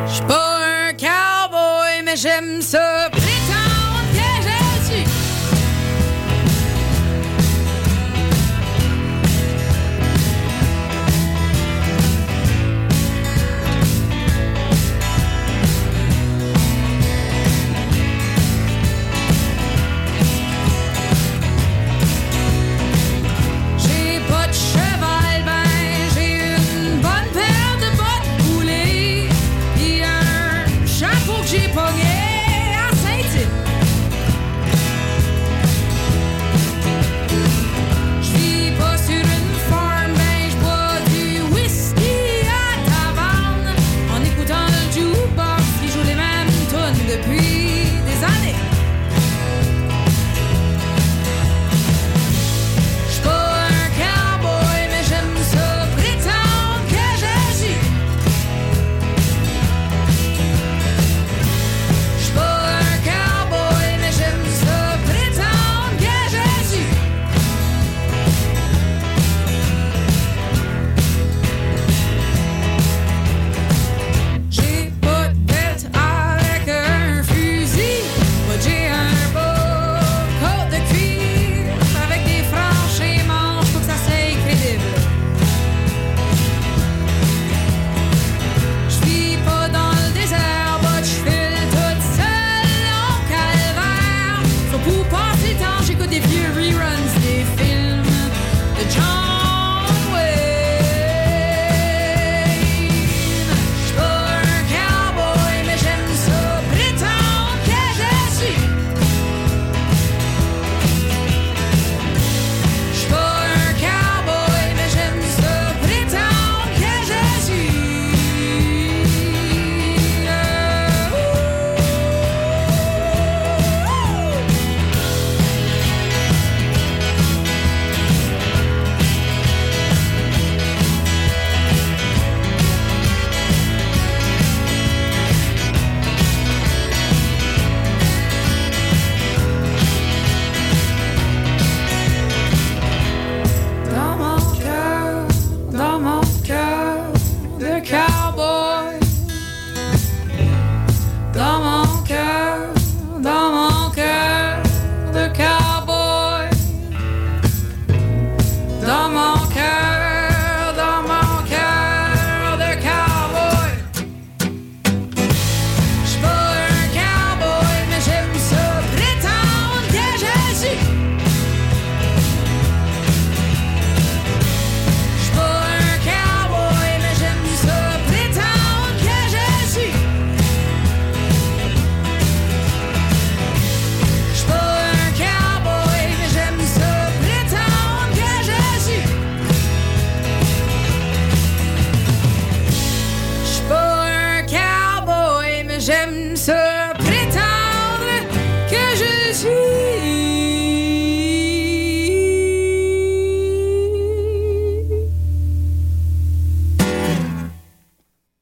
Je 0.07 0.13
suis 0.13 0.25
pas 0.27 0.59
un 0.89 0.93
cowboy, 0.93 2.03
mais 2.05 2.17
j'aime 2.17 2.63
ça 2.63 3.11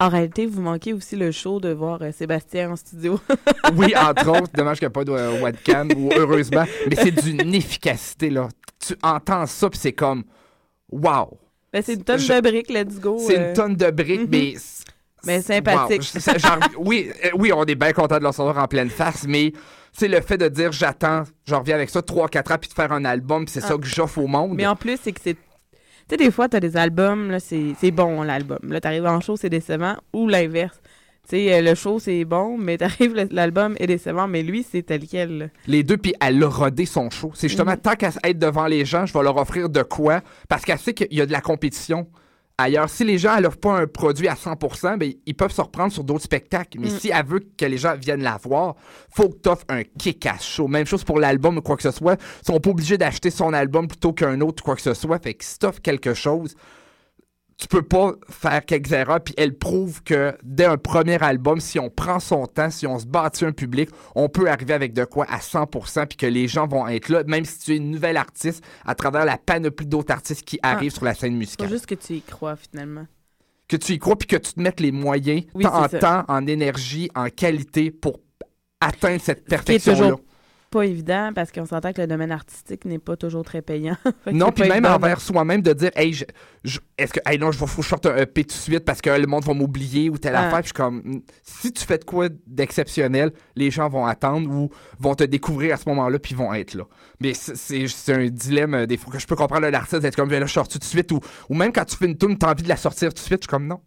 En 0.05 0.09
réalité, 0.11 0.45
vous 0.47 0.61
manquez 0.61 0.93
aussi 0.93 1.17
le 1.17 1.31
show 1.33 1.61
de 1.61 1.71
voir 1.73 2.03
euh, 2.03 2.13
Sébastien 2.13 2.71
en 2.71 2.77
studio. 2.77 3.19
Oui, 3.77 3.95
entre 3.97 4.29
autres, 4.29 4.53
dommage 4.55 4.79
qu'il 4.79 4.87
n'y 4.87 4.91
a 4.91 4.91
pas 4.91 5.05
de 5.05 5.13
euh, 5.13 5.41
webcam, 5.43 5.89
ou 5.97 6.11
heureusement, 6.15 6.65
mais 6.89 6.97
c'est 6.97 7.11
d'une 7.11 7.55
efficacité, 7.55 8.29
là. 8.29 8.49
Tu 8.87 8.95
entends 9.03 9.47
ça, 9.47 9.71
puis 9.71 9.79
c'est 9.79 9.95
comme, 9.95 10.25
wow! 10.93 11.39
Ben, 11.73 11.83
c'est 11.83 11.95
une 11.95 12.05
tonne 12.05 12.19
Je- 12.19 12.33
de 12.35 12.41
briques, 12.41 12.69
let's 12.71 13.01
go. 13.01 13.17
C'est 13.19 13.39
euh. 13.39 13.49
une 13.49 13.55
tonne 13.55 13.77
de 13.77 13.91
briques, 13.91 14.21
Mhm. 14.23 14.29
mais. 14.31 14.55
Mais 15.27 15.41
sympathique. 15.41 16.03
Wow. 16.15 16.39
Genre, 16.39 16.59
oui, 16.79 17.11
euh, 17.25 17.31
oui, 17.39 17.51
on 17.55 17.65
est 17.65 17.75
bien 17.75 17.93
content 17.93 18.17
de 18.19 18.23
le 18.23 18.29
recevoir 18.29 18.59
en 18.59 18.69
pleine 18.69 18.91
face, 18.91 19.25
mais 19.27 19.55
c'est 19.93 20.09
le 20.09 20.21
fait 20.21 20.37
de 20.37 20.49
dire 20.49 20.71
j'attends, 20.71 21.23
je 21.49 21.55
reviens 21.55 21.77
avec 21.77 21.89
ça 21.89 22.01
3-4 22.03 22.53
ans, 22.53 22.59
puis 22.61 22.69
de 22.69 22.75
faire 22.75 22.93
un 22.93 23.07
album, 23.07 23.47
puis 23.47 23.55
c'est 23.55 23.65
Ah. 23.65 23.69
ça 23.69 23.79
que 23.79 23.87
j'offre 23.87 24.19
au 24.19 24.27
monde. 24.27 24.53
Mais 24.55 24.67
en 24.67 24.77
plus, 24.77 24.99
c'est 25.03 25.13
que 25.13 25.21
c'est. 25.25 25.37
Tu 26.09 26.11
sais, 26.11 26.17
des 26.19 26.31
fois, 26.31 26.49
t'as 26.49 26.61
des 26.61 26.77
albums, 26.77 27.31
là, 27.31 27.39
c'est 27.41 27.91
bon, 27.91 28.23
l'album. 28.23 28.59
Là, 28.69 28.81
t'arrives 28.81 29.07
en 29.07 29.21
show, 29.21 29.37
c'est 29.37 29.49
décevant, 29.49 29.97
ou 30.13 30.29
l'inverse. 30.29 30.81
Tu 31.27 31.37
sais, 31.37 31.55
euh, 31.55 31.63
le 31.63 31.75
show, 31.75 31.99
c'est 31.99 32.25
bon, 32.27 32.59
mais 32.59 32.77
t'arrives, 32.79 33.15
l'album 33.31 33.75
est 33.79 33.87
décevant, 33.87 34.29
mais 34.29 34.43
lui, 34.43 34.63
c'est 34.71 34.83
tel 34.83 35.07
quel. 35.07 35.39
là. 35.39 35.47
Les 35.67 35.83
deux, 35.83 35.97
puis 35.97 36.15
elle 36.21 36.43
a 36.43 36.49
rodé 36.49 36.85
son 36.85 37.09
show. 37.09 37.33
C'est 37.35 37.49
justement, 37.49 37.71
Mhm. 37.73 37.79
tant 37.79 37.95
qu'à 37.95 38.11
être 38.23 38.39
devant 38.39 38.67
les 38.67 38.85
gens, 38.85 39.07
je 39.07 39.15
vais 39.15 39.23
leur 39.23 39.37
offrir 39.39 39.71
de 39.71 39.83
quoi, 39.83 40.21
parce 40.49 40.65
qu'elle 40.67 40.79
sait 40.79 40.93
qu'il 40.93 41.13
y 41.17 41.23
a 41.23 41.27
de 41.27 41.33
la 41.33 41.41
compétition 41.41 42.07
ailleurs. 42.59 42.89
Si 42.89 43.05
les 43.05 43.19
gens 43.19 43.41
n'offrent 43.41 43.59
pas 43.59 43.81
un 43.81 43.87
produit 43.87 44.29
à 44.29 44.35
100%, 44.35 44.97
ben, 44.99 45.13
ils 45.27 45.35
peuvent 45.35 45.53
se 45.53 45.61
reprendre 45.61 45.93
sur 45.93 46.05
d'autres 46.05 46.25
spectacles. 46.25 46.79
Mais 46.81 46.89
Mm. 46.89 46.99
si 46.99 47.11
elle 47.11 47.27
veut 47.27 47.41
que 47.57 47.65
les 47.65 47.79
gens 47.79 47.95
viennent 47.97 48.23
la 48.23 48.39
voir, 48.43 48.77
faut 49.11 49.29
que 49.29 49.39
tu 49.43 49.49
offres 49.49 49.65
un 49.69 49.83
kick-ass 49.85 50.45
show. 50.45 50.69
Même 50.69 50.87
chose 50.87 51.05
pour 51.05 51.19
l'album 51.19 51.59
ou 51.59 51.63
quoi 51.63 51.77
que 51.77 51.83
ce 51.83 51.91
soit. 51.91 52.19
Ils 52.43 52.47
sont 52.47 52.61
pas 52.61 52.71
obligés 52.71 52.99
d'acheter 52.99 53.31
son 53.31 53.53
album 53.53 53.89
plutôt 53.89 54.13
qu'un 54.13 54.41
autre 54.41 54.63
ou 54.63 54.65
quoi 54.65 54.77
que 54.77 54.83
ce 54.83 54.95
soit. 54.95 55.19
Fait 55.23 55.35
que 55.35 55.45
si 55.45 55.59
tu 55.59 55.67
quelque 55.83 56.15
chose, 56.15 56.55
tu 57.57 57.69
peux 57.69 57.83
pas 57.83 58.13
faire 58.29 58.65
quelques 58.65 58.91
erreurs. 58.93 59.21
Puis 59.21 59.35
elle 59.37 59.57
prouve 59.57 60.03
que 60.03 60.37
dès 60.43 60.65
un 60.65 60.77
premier 60.77 61.23
album, 61.23 61.61
si 61.61 61.79
on 61.79 61.89
prend 61.89 62.19
son 62.21 62.47
temps, 62.47 62.71
si 62.71 62.87
on 62.87 62.99
se 62.99 63.07
bâtit 63.07 63.45
un 63.45 63.53
public, 63.53 63.91
on 64.15 64.29
peut 64.29 64.51
arriver 64.51 64.75
avec 64.75 64.93
de 64.93 65.05
quoi 65.05 65.25
à 65.31 65.39
100%, 65.39 66.07
puis 66.07 66.17
que 66.17 66.27
les 66.27 66.49
gens 66.49 66.67
vont 66.67 66.87
être 66.89 67.09
là, 67.09 67.23
même 67.27 67.45
si 67.45 67.59
tu 67.61 67.73
es 67.73 67.77
une 67.77 67.91
nouvelle 67.93 68.17
artiste, 68.17 68.65
à 68.85 68.95
travers 68.95 69.25
la 69.25 69.39
panoplie 69.39 69.87
d'autres 69.87 70.13
artistes 70.13 70.43
qui 70.45 70.59
arrivent 70.63 70.93
sur 70.93 71.05
la 71.05 71.15
scène 71.15 71.33
Faut 71.35 71.39
musicale. 71.39 71.69
juste 71.69 71.87
que 71.87 71.95
tu 71.95 72.15
y 72.15 72.21
crois, 72.23 72.57
finalement. 72.57 73.07
que 73.69 73.77
tu 73.77 73.93
y 73.93 73.99
crois 73.99 74.17
puis 74.17 74.27
que 74.27 74.37
tu 74.37 74.53
te 74.55 74.61
mettes 74.61 74.81
les 74.81 74.93
moyens, 74.93 75.45
Oui, 75.55 75.65
en 75.67 75.89
ça. 75.89 75.99
temps, 76.01 76.25
en 76.29 76.47
énergie, 76.47 77.09
en 77.15 77.29
qualité 77.31 77.91
pour 77.93 78.19
atteindre 78.81 79.21
cette 79.23 79.45
perfection-là. 79.47 80.17
Pas 80.75 80.85
évident 80.87 81.31
parce 81.35 81.53
qu'on 81.53 81.67
s'entend 81.67 81.93
que 81.93 82.01
le 82.01 82.07
domaine 82.09 82.33
artistique 82.33 82.85
n'est 82.85 82.99
pas 82.99 83.17
toujours 83.17 83.45
très 83.45 83.63
payant. 83.63 83.97
Non, 84.33 84.51
puis 84.51 84.65
même 84.65 84.73
évident. 84.85 84.95
envers 84.97 85.21
soi-même 85.21 85.63
de 85.63 85.73
dire, 85.73 85.91
hey, 85.95 86.13
je, 86.13 86.25
je- 86.65 86.81
est-ce 86.99 87.13
que, 87.13 87.21
hey, 87.27 87.39
non, 87.39 87.53
je 87.53 87.59
vais 87.61 87.67
faut 87.67 87.77
que 87.79 87.83
je 87.85 87.89
sorte 87.89 88.07
un 88.07 88.17
EP 88.17 88.43
tout 88.43 88.49
de 88.49 88.61
suite 88.61 88.85
parce 88.85 89.01
que 89.01 89.11
le 89.11 89.27
monde 89.27 89.45
va 89.45 89.55
m'oublier 89.55 90.11
ou 90.11 90.19
telle 90.19 90.35
Ah. 90.35 90.47
affaire. 90.49 90.59
Puis 90.61 90.65
je 90.65 90.69
suis 90.69 90.75
comme, 90.75 90.99
hmm, 91.05 91.21
si 91.43 91.73
tu 91.73 91.85
fais 91.85 91.99
de 91.99 92.05
quoi 92.05 92.29
d'exceptionnel, 92.47 93.33
les 93.55 93.71
gens 93.71 93.89
vont 93.89 94.05
attendre 94.07 94.51
ou 94.51 94.71
vont 94.99 95.15
te 95.15 95.25
découvrir 95.25 95.75
à 95.75 95.77
ce 95.77 95.89
moment-là 95.89 96.19
puis 96.19 96.35
vont 96.35 96.53
être 96.53 96.75
là. 96.75 96.85
Mais 97.21 97.33
c'est- 97.35 98.13
un 98.13 98.27
dilemme 98.27 98.75
euh, 98.75 98.87
des 98.87 98.97
fois 98.97 99.13
que 99.13 99.19
je 99.19 99.27
peux 99.27 99.37
comprendre 99.37 99.67
l'artiste 99.69 100.03
d'être 100.03 100.17
comme, 100.17 100.31
là, 100.31 100.45
je 100.45 100.53
sors 100.53 100.67
tout 100.69 100.79
de 100.79 100.85
suite 100.85 101.13
ou, 101.13 101.21
ou 101.49 101.55
même 101.55 101.73
quand 101.73 101.85
tu 101.85 101.97
fais 101.97 102.07
une 102.07 102.19
tune, 102.19 102.37
t'as 102.37 102.51
envie 102.51 102.65
de 102.65 102.69
la 102.69 102.77
sortir 102.77 103.09
tout 103.15 103.21
de 103.23 103.27
suite. 103.27 103.43
Je 103.43 103.45
suis 103.45 103.49
comme, 103.51 103.67
non. 103.69 103.81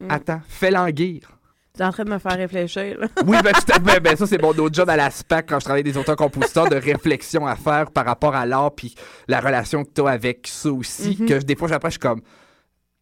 Mm. 0.00 0.10
Attends, 0.10 0.40
fais 0.48 0.70
languir. 0.70 1.37
Tu 1.78 1.82
es 1.84 1.86
en 1.86 1.92
train 1.92 2.04
de 2.04 2.10
me 2.10 2.18
faire 2.18 2.36
réfléchir. 2.36 2.98
là. 2.98 3.06
Oui, 3.24 3.36
ben, 3.42 3.52
tout 3.52 3.72
à 3.72 3.80
fait. 3.80 4.00
Ben, 4.00 4.16
ça, 4.16 4.26
c'est 4.26 4.42
mon 4.42 4.50
autre 4.50 4.74
job 4.74 4.90
à 4.90 4.96
la 4.96 5.10
SPAC 5.10 5.48
quand 5.48 5.60
je 5.60 5.64
travaille 5.64 5.80
avec 5.82 5.92
des 5.94 5.98
auteurs-compositeurs 5.98 6.68
de 6.68 6.76
réflexion 6.76 7.46
à 7.46 7.54
faire 7.56 7.90
par 7.90 8.04
rapport 8.04 8.34
à 8.34 8.44
l'art 8.44 8.74
puis 8.74 8.94
la 9.28 9.40
relation 9.40 9.84
que 9.84 9.90
tu 9.94 10.02
as 10.02 10.08
avec 10.10 10.46
ça 10.46 10.70
aussi. 10.72 11.16
Mhm. 11.20 11.26
Que 11.28 11.34
des 11.38 11.54
fois, 11.56 11.68
j'apprends, 11.68 11.88
je 11.88 11.92
suis 11.92 12.00
comme, 12.00 12.20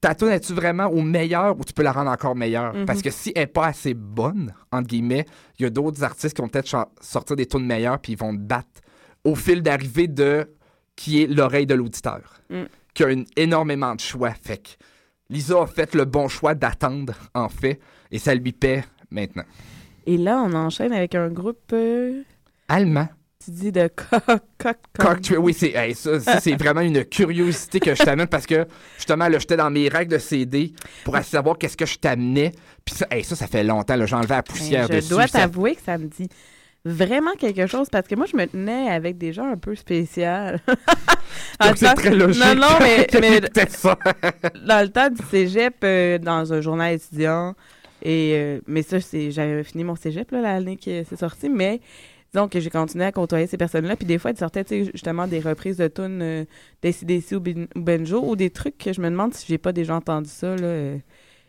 ta 0.01 0.15
tune 0.15 0.29
es-tu 0.29 0.53
vraiment 0.53 0.87
au 0.87 1.01
meilleur 1.01 1.59
ou 1.59 1.65
tu 1.65 1.73
peux 1.73 1.83
la 1.83 1.93
rendre 1.93 2.11
encore 2.11 2.37
meilleure? 2.37 2.75
Mhm. 2.75 2.85
Parce 2.87 3.01
que 3.03 3.11
si 3.11 3.33
elle 3.35 3.43
n'est 3.45 3.47
pas 3.47 3.67
assez 3.67 3.95
bonne, 3.95 4.53
entre 4.71 4.87
guillemets, 4.89 5.25
il 5.59 5.63
y 5.63 5.67
a 5.67 5.71
d'autres 5.71 6.05
artistes 6.05 6.37
qui 6.37 6.43
vont 6.43 6.49
peut-être 6.49 6.87
sortir 7.01 7.35
des 7.35 7.47
tunes 7.47 7.67
meilleures 7.67 7.99
puis 7.99 8.13
ils 8.13 8.19
vont 8.19 8.33
te 8.37 8.41
battre 8.43 8.69
au 9.25 9.35
fil 9.35 9.63
d'arrivée 9.63 10.07
de 10.07 10.51
qui 10.95 11.23
est 11.23 11.27
l'oreille 11.27 11.67
de 11.67 11.75
l'auditeur, 11.75 12.21
Mm. 12.51 12.63
qui 12.95 13.05
a 13.05 13.09
une, 13.11 13.25
énormément 13.37 13.95
de 13.95 14.01
choix. 14.01 14.31
Fait 14.31 14.59
que 14.59 14.69
Lisa 15.31 15.63
a 15.63 15.67
fait 15.67 15.95
le 15.95 16.05
bon 16.05 16.29
choix 16.29 16.55
d'attendre, 16.55 17.15
en 17.35 17.49
fait, 17.49 17.81
et 18.17 18.19
ça 18.19 18.35
lui 18.35 18.53
paie 18.53 18.83
maintenant. 19.11 19.45
Et 20.07 20.17
là, 20.17 20.43
on 20.45 20.53
enchaîne 20.55 20.93
avec 20.93 21.15
un 21.15 21.29
groupe, 21.29 21.59
euh, 21.73 22.23
Allemand. 22.69 23.09
tu 23.45 23.51
dis, 23.51 23.73
de 23.73 23.89
coq. 23.89 24.23
coq 24.59 24.77
Cocktail, 24.99 25.39
oui, 25.39 25.53
c'est 25.53 25.73
hey, 25.75 25.95
ça, 25.95 26.19
ça, 26.21 26.41
c'est 26.41 26.55
vraiment 26.55 26.81
une 26.81 27.05
curiosité 27.05 27.79
que 27.81 27.95
je 27.95 28.03
t'amène 28.03 28.27
parce 28.27 28.47
que 28.47 28.67
justement, 28.97 29.29
là, 29.29 29.39
j'étais 29.39 29.57
dans 29.57 29.71
mes 29.71 29.89
règles 29.89 30.13
de 30.13 30.19
CD 30.19 30.73
pour 31.05 31.17
savoir 31.19 31.59
qu'est-ce 31.59 31.77
que 31.77 31.87
je 31.87 31.99
t'amenais. 31.99 32.53
Puis 32.85 32.95
ça, 32.97 33.07
hey, 33.11 33.23
ça, 33.25 33.37
ça 33.37 33.47
fait 33.47 33.65
longtemps, 33.65 33.97
là, 33.97 34.07
j'enlevais 34.07 34.37
la 34.37 34.43
poussière 34.43 34.89
Ben, 34.89 34.95
je 34.95 35.01
dessus. 35.01 35.11
dois 35.11 35.27
ça- 35.27 35.41
t'avouer 35.41 35.75
que 35.77 35.83
ça 35.83 35.99
me 35.99 36.07
dit 36.07 36.29
vraiment 36.85 37.33
quelque 37.37 37.67
chose 37.67 37.89
parce 37.91 38.07
que 38.07 38.15
moi, 38.15 38.27
je 38.31 38.37
me 38.37 38.47
tenais 38.47 38.89
avec 38.91 39.19
des 39.19 39.33
gens 39.33 39.51
un 39.51 39.57
peu 39.57 39.75
spéciaux. 39.75 40.23
C'est 41.75 41.95
très 41.95 42.15
logique. 42.15 42.43
Non, 42.45 42.55
non, 42.61 42.77
mais, 42.81 43.07
mais 43.21 43.41
ça. 43.69 43.99
dans 44.67 44.83
le 44.83 44.89
temps 44.89 45.11
du 45.11 45.21
cégep, 45.31 45.75
euh, 45.83 46.19
dans 46.19 46.53
un 46.53 46.61
journal 46.61 46.95
étudiant, 46.95 47.55
et, 48.07 48.35
euh, 48.37 48.61
mais 48.67 48.83
ça, 48.83 48.99
j'avais 49.01 49.65
fini 49.65 49.83
mon 49.83 49.97
cégep 49.97 50.31
là, 50.31 50.41
l'année 50.41 50.77
que 50.77 51.03
c'est 51.05 51.19
sorti, 51.19 51.49
mais 51.49 51.81
que 52.47 52.61
j'ai 52.61 52.69
continué 52.71 53.05
à 53.07 53.13
côtoyer 53.13 53.47
ces 53.47 53.57
personnes-là, 53.57 53.97
puis 53.97 54.07
des 54.07 54.19
fois, 54.19 54.31
elles 54.31 54.37
sortaient 54.37 54.65
justement 54.93 55.27
des 55.27 55.41
reprises 55.41 55.79
de 55.79 55.89
tunes 55.89 56.21
euh, 56.23 56.45
ou, 56.85 57.37
ou 57.37 57.81
Benjo, 57.81 58.23
ou 58.23 58.37
des 58.37 58.51
trucs 58.51 58.77
que 58.77 58.93
je 58.93 59.01
me 59.01 59.09
demande 59.09 59.33
si 59.33 59.47
j'ai 59.49 59.57
pas 59.57 59.73
déjà 59.73 59.97
entendu 59.97 60.29
ça, 60.29 60.55
là. 60.55 60.63
euh, 60.63 60.99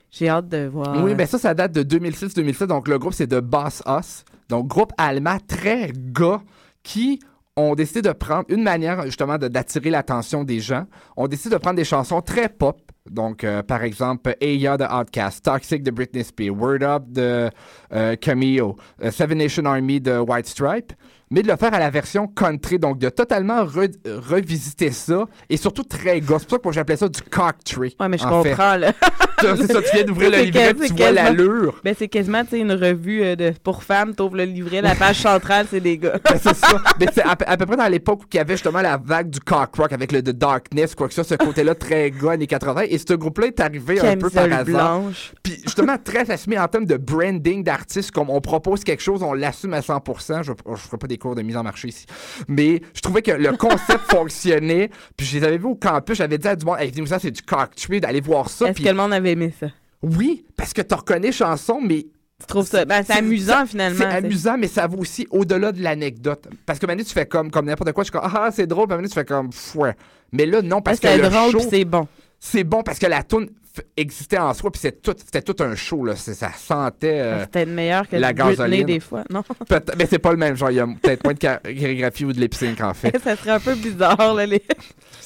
j'ai 0.09 0.29
hâte 0.29 0.47
de 0.47 0.67
voir. 0.67 1.03
Oui, 1.03 1.13
ben 1.15 1.27
ça, 1.27 1.37
ça 1.37 1.53
date 1.53 1.73
de 1.73 1.83
2006-2007. 1.83 2.67
Donc, 2.67 2.87
le 2.87 2.97
groupe, 2.97 3.13
c'est 3.13 3.27
de 3.27 3.41
Boss 3.41 3.83
Us. 3.85 4.23
Donc, 4.47 4.67
groupe 4.67 4.93
allemand 4.97 5.37
très 5.45 5.91
gars 5.93 6.41
qui 6.81 7.19
ont 7.57 7.75
décidé 7.75 8.01
de 8.01 8.11
prendre 8.13 8.45
une 8.49 8.63
manière, 8.63 9.03
justement, 9.05 9.37
de- 9.37 9.47
d'attirer 9.49 9.89
l'attention 9.89 10.43
des 10.45 10.59
gens. 10.61 10.85
ont 11.17 11.27
décidé 11.27 11.55
de 11.55 11.59
prendre 11.59 11.75
des 11.75 11.83
chansons 11.83 12.21
très 12.21 12.47
pop. 12.47 12.79
Donc, 13.09 13.43
euh, 13.43 13.63
par 13.63 13.83
exemple, 13.83 14.35
Aya 14.41 14.77
de 14.77 14.83
Outcast, 14.83 15.43
Toxic 15.43 15.81
de 15.81 15.91
Britney 15.91 16.23
Spears, 16.23 16.53
Word 16.55 16.83
Up 16.83 17.03
de 17.07 17.49
euh, 17.93 18.15
Cameo, 18.17 18.75
euh, 19.03 19.11
Seven 19.11 19.37
Nation 19.37 19.65
Army 19.65 19.99
de 20.01 20.17
White 20.19 20.45
Stripe, 20.47 20.93
mais 21.31 21.41
de 21.41 21.47
le 21.47 21.55
faire 21.55 21.73
à 21.73 21.79
la 21.79 21.89
version 21.89 22.27
country, 22.27 22.79
donc 22.79 22.99
de 22.99 23.09
totalement 23.09 23.63
re- 23.63 23.93
revisiter 24.05 24.91
ça, 24.91 25.25
et 25.49 25.57
surtout 25.57 25.83
très 25.83 26.19
gars. 26.21 26.37
C'est 26.39 26.47
pour 26.47 26.57
ça 26.57 26.69
que 26.69 26.71
j'appelais 26.73 26.97
ça 26.97 27.07
du 27.09 27.21
cock 27.21 27.55
tree. 27.65 27.95
Ouais, 27.99 28.07
mais 28.09 28.17
je 28.17 28.23
fait. 28.23 28.29
comprends, 28.29 28.75
là. 28.75 28.91
C'est 29.57 29.71
ça, 29.71 29.81
tu 29.81 29.89
viens 29.95 30.03
d'ouvrir 30.03 30.31
le 30.31 30.37
livret, 30.39 30.73
tu 30.73 30.93
vois 30.93 31.11
l'allure. 31.11 31.79
Ben, 31.83 31.93
c'est 31.97 32.07
quasiment, 32.07 32.43
tu 32.43 32.51
sais, 32.51 32.59
une 32.59 32.71
revue 32.71 33.23
euh, 33.23 33.35
de, 33.35 33.53
pour 33.63 33.83
femmes, 33.83 34.15
t'ouvres 34.15 34.37
le 34.37 34.43
livret, 34.45 34.81
la 34.81 34.95
page 34.95 35.17
centrale, 35.21 35.67
c'est 35.69 35.79
des 35.79 35.97
gars. 35.97 36.19
Ben, 36.23 36.39
c'est 36.41 36.55
ça. 36.55 36.81
Mais 36.99 37.05
c'est 37.13 37.21
à, 37.23 37.35
peu- 37.35 37.45
à 37.47 37.55
peu 37.57 37.65
près 37.65 37.77
dans 37.77 37.87
l'époque 37.87 38.21
où 38.23 38.25
il 38.33 38.37
y 38.37 38.39
avait 38.39 38.55
justement 38.55 38.81
la 38.81 38.97
vague 38.97 39.29
du 39.29 39.39
cock 39.39 39.75
rock 39.75 39.93
avec 39.93 40.11
le 40.11 40.21
The 40.23 40.29
Darkness, 40.31 40.95
quoi 40.95 41.07
que 41.07 41.13
ça, 41.13 41.23
ce 41.23 41.35
côté-là 41.35 41.75
très 41.75 42.09
gars 42.11 42.31
années 42.31 42.47
80. 42.47 42.83
Et 42.89 42.97
ce 42.97 43.13
groupe-là 43.13 43.47
est 43.47 43.59
arrivé 43.59 43.99
un 43.99 44.17
peu 44.17 44.29
par 44.29 44.45
hasard. 44.45 44.63
blanche. 44.65 45.33
Puis 45.43 45.59
justement, 45.63 45.97
très 46.03 46.29
assumé 46.31 46.57
en 46.57 46.67
termes 46.67 46.85
de 46.85 46.97
branding 46.97 47.63
d'artiste, 47.63 48.11
comme 48.11 48.29
on 48.29 48.41
propose 48.41 48.83
quelque 48.83 49.03
chose, 49.03 49.21
on 49.23 49.33
l'assume 49.33 49.73
à 49.73 49.81
100%. 49.81 50.43
Je 50.43 50.51
ne 50.51 50.75
ferai 50.75 50.97
pas 50.97 51.07
des 51.07 51.17
cours 51.17 51.35
de 51.35 51.41
mise 51.43 51.57
en 51.57 51.63
marché 51.63 51.89
ici. 51.89 52.05
Mais 52.47 52.81
je 52.93 53.01
trouvais 53.01 53.21
que 53.21 53.31
le 53.31 53.51
concept 53.55 54.01
fonctionnait. 54.09 54.89
Puis 55.15 55.25
je 55.27 55.37
les 55.37 55.43
avais 55.45 55.57
vus 55.57 55.65
au 55.67 55.75
campus, 55.75 56.17
j'avais 56.17 56.37
dit 56.37 56.47
à 56.47 56.55
du 56.55 56.65
monde, 56.65 56.77
hey, 56.79 56.91
venez 56.91 57.05
ça, 57.07 57.19
c'est 57.19 57.31
du 57.31 57.41
cock 57.41 57.75
tree, 57.75 57.99
d'aller 58.01 58.21
voir 58.21 58.49
ça. 58.49 58.65
Est-ce 58.65 58.73
Puis 58.75 58.83
que 58.83 58.89
le 58.89 58.95
monde 58.95 59.13
avait 59.13 59.26
aimé 59.31 59.53
ça? 59.59 59.67
oui, 60.01 60.45
parce 60.55 60.73
que 60.73 60.81
tu 60.81 60.93
reconnais 60.93 61.31
chanson, 61.31 61.79
mais 61.81 62.05
Tu 62.39 62.45
trouves 62.47 62.67
ça? 62.67 62.85
Ben, 62.85 63.01
c'est 63.05 63.13
amusant, 63.13 63.65
finalement. 63.65 63.97
C'est 63.97 64.05
amusant, 64.05 64.57
mais 64.59 64.67
ça 64.67 64.85
va 64.87 64.95
aussi 64.97 65.27
au-delà 65.31 65.71
de 65.71 65.81
l'anecdote. 65.81 66.47
Parce 66.67 66.77
que 66.77 66.85
maintenant, 66.85 67.03
tu 67.03 67.13
fais 67.13 67.25
comme, 67.25 67.49
comme 67.49 67.65
n'importe 67.65 67.91
quoi. 67.93 68.03
Je 68.03 68.11
suis 68.11 68.19
comme, 68.19 68.29
ah, 68.31 68.49
c'est 68.53 68.67
drôle. 68.67 68.85
Puis 68.87 68.95
maintenant, 68.95 69.07
tu 69.09 69.15
fais 69.15 69.25
comme, 69.25 69.51
fouet. 69.51 69.95
Mais 70.31 70.45
là, 70.45 70.61
non, 70.61 70.81
parce 70.81 70.99
que 70.99 71.07
c'est 71.07 71.17
le 71.17 71.29
drôle, 71.29 71.51
show, 71.51 71.67
c'est 71.69 71.83
bon. 71.85 72.07
c'est 72.39 72.63
bon 72.63 72.83
parce 72.83 72.99
que 72.99 73.07
la 73.07 73.23
tune 73.23 73.45
f- 73.45 73.49
existait 73.95 74.37
en 74.37 74.53
soi, 74.53 74.71
puis 74.71 74.79
c'est 74.81 75.01
tout- 75.01 75.15
c'était 75.17 75.41
tout, 75.41 75.55
un 75.63 75.75
show. 75.75 76.05
Là. 76.05 76.15
C'est- 76.15 76.33
Ça 76.33 76.51
sentait. 76.55 77.19
euh, 77.21 77.45
peut-être 77.45 77.69
meilleur 77.69 78.07
que 78.07 78.15
la 78.15 78.33
gasoline. 78.33 78.85
des 78.85 78.99
fois, 78.99 79.23
non? 79.29 79.43
mais 79.97 80.05
c'est 80.09 80.19
pas 80.19 80.31
le 80.31 80.37
même 80.37 80.55
genre. 80.55 80.71
Il 80.71 80.75
y 80.77 80.79
a 80.79 80.87
peut-être 80.87 81.23
moins 81.23 81.33
de 81.33 81.39
chorégraphie 81.39 82.25
ou 82.25 82.33
de 82.33 82.39
lip 82.39 82.55
en 82.81 82.93
fait. 82.93 83.17
ça 83.23 83.35
serait 83.35 83.51
un 83.51 83.59
peu 83.59 83.75
bizarre, 83.75 84.33
là, 84.33 84.45
les... 84.45 84.61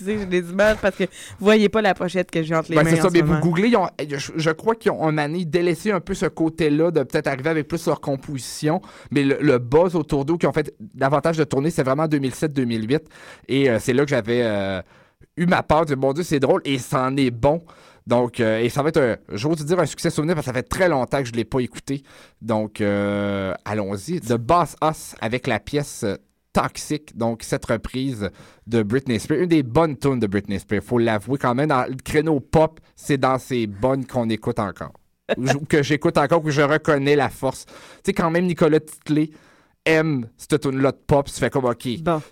Des 0.01 0.49
images 0.49 0.77
parce 0.81 0.95
que 0.95 1.03
vous 1.03 1.45
voyez 1.45 1.69
pas 1.69 1.79
la 1.83 1.93
pochette 1.93 2.31
que 2.31 2.41
j'ai 2.41 2.55
entre 2.55 2.71
les 2.71 2.75
Ben, 2.75 2.83
mains 2.83 2.89
c'est 2.89 2.95
ça, 2.95 3.05
en 3.05 3.09
ce 3.09 3.13
mais 3.13 3.21
vous 3.21 3.27
moment. 3.33 3.39
googlez, 3.41 3.67
ils 3.67 3.75
ont- 3.77 3.87
je, 4.09 4.31
je 4.35 4.49
crois 4.49 4.73
qu'ils 4.73 4.89
ont 4.91 5.07
un 5.07 5.19
année 5.19 5.45
délaissé 5.45 5.91
un 5.91 5.99
peu 5.99 6.15
ce 6.15 6.25
côté-là 6.25 6.89
de 6.89 7.03
peut-être 7.03 7.27
arriver 7.27 7.51
avec 7.51 7.67
plus 7.67 7.85
leur 7.85 8.01
composition, 8.01 8.81
mais 9.11 9.23
le, 9.23 9.37
le 9.41 9.59
buzz 9.59 9.95
autour 9.95 10.25
d'eux 10.25 10.37
qui 10.37 10.47
ont 10.47 10.53
fait 10.53 10.73
davantage 10.79 11.37
de 11.37 11.43
tournées, 11.43 11.69
c'est 11.69 11.83
vraiment 11.83 12.07
2007-2008, 12.07 12.99
et 13.47 13.69
euh, 13.69 13.77
c'est 13.79 13.93
là 13.93 14.03
que 14.03 14.09
j'avais 14.09 14.41
euh, 14.43 14.81
eu 15.37 15.45
ma 15.45 15.61
part 15.61 15.85
de 15.85 15.93
mon 15.93 16.13
Dieu, 16.13 16.23
c'est 16.23 16.39
drôle, 16.39 16.61
et 16.65 16.79
c'en 16.79 17.15
est 17.17 17.29
bon. 17.29 17.61
Donc, 18.07 18.39
euh, 18.39 18.59
et 18.59 18.69
ça 18.69 18.81
va 18.81 18.89
être, 18.89 18.97
un, 19.01 19.17
j'ose 19.31 19.63
dire, 19.65 19.79
un 19.79 19.85
succès 19.85 20.09
souvenir 20.09 20.35
parce 20.35 20.45
que 20.47 20.51
ça 20.51 20.57
fait 20.57 20.67
très 20.67 20.89
longtemps 20.89 21.19
que 21.19 21.25
je 21.25 21.31
ne 21.31 21.37
l'ai 21.37 21.45
pas 21.45 21.59
écouté. 21.59 22.03
Donc, 22.41 22.81
euh, 22.81 23.53
allons-y. 23.65 24.19
The 24.21 24.33
Boss 24.33 24.75
Us 24.83 25.15
avec 25.21 25.47
la 25.47 25.59
pièce 25.59 26.03
euh, 26.03 26.15
Toxic, 26.53 27.15
donc 27.15 27.43
cette 27.43 27.65
reprise 27.65 28.29
de 28.67 28.83
Britney 28.83 29.19
Spears. 29.19 29.39
Une 29.39 29.47
des 29.49 29.63
bonnes 29.63 29.97
tunes 29.97 30.19
de 30.19 30.27
Britney 30.27 30.59
Spears, 30.59 30.83
faut 30.83 30.97
l'avouer 30.99 31.37
quand 31.37 31.55
même. 31.55 31.69
Dans 31.69 31.87
le 31.87 31.95
créneau 32.03 32.39
pop, 32.41 32.79
c'est 32.95 33.17
dans 33.17 33.37
ces 33.39 33.67
bonnes 33.67 34.05
qu'on 34.05 34.29
écoute 34.29 34.59
encore. 34.59 34.91
Ou 35.37 35.47
je- 35.47 35.57
que 35.59 35.81
j'écoute 35.81 36.17
encore, 36.17 36.43
que 36.43 36.51
je 36.51 36.61
reconnais 36.61 37.15
la 37.15 37.29
force. 37.29 37.65
Tu 37.67 37.73
sais, 38.07 38.13
quand 38.13 38.29
même 38.31 38.47
Nicolas 38.47 38.81
Titley 38.81 39.29
aime 39.85 40.27
cette 40.35 40.59
tune-là 40.61 40.91
de 40.91 40.97
pop, 41.07 41.27
tu 41.27 41.39
fais 41.39 41.49
comme, 41.49 41.65
OK, 41.65 41.87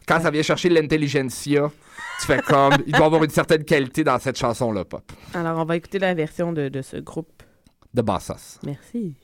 quand 0.05 0.19
ça 0.19 0.29
vient 0.31 0.41
chercher 0.43 0.67
l'intelligentsia, 0.69 1.71
tu 2.19 2.25
fais 2.25 2.41
comme, 2.41 2.73
il 2.85 2.93
doit 2.93 3.05
avoir 3.05 3.23
une 3.23 3.29
certaine 3.29 3.63
qualité 3.63 4.03
dans 4.03 4.19
cette 4.19 4.37
chanson-là 4.37 4.85
pop. 4.85 5.11
Alors, 5.33 5.59
on 5.59 5.65
va 5.65 5.75
écouter 5.75 5.99
la 5.99 6.13
version 6.13 6.53
de, 6.53 6.69
de 6.69 6.81
ce 6.81 6.97
groupe. 6.97 7.43
De 7.93 8.01
Boss 8.01 8.29
Us. 8.29 8.59
Merci. 8.63 9.15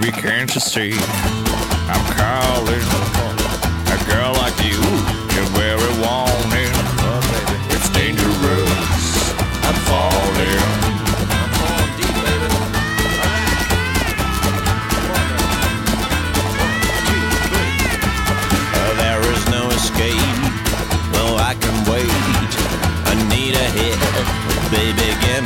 Baby, 0.00 0.12
can't 0.12 0.54
you 0.54 0.60
see? 0.60 0.92
I'm 1.90 2.04
calling. 2.14 2.86
A 3.90 3.98
girl 4.06 4.32
like 4.34 4.56
you, 4.62 4.78
you're 5.34 5.50
very 5.58 5.92
wanted. 6.00 6.70
It's 7.74 7.88
dangerous. 7.90 9.34
I'm 9.66 9.74
falling. 9.90 10.58
Uh, 18.74 18.94
There 19.02 19.22
is 19.34 19.42
no 19.50 19.68
escape. 19.70 20.38
No, 21.12 21.36
I 21.36 21.54
can 21.60 21.76
wait. 21.90 22.50
I 23.10 23.14
need 23.34 23.54
a 23.54 23.68
hit. 23.78 23.98
Baby, 24.70 25.08
give 25.26 25.37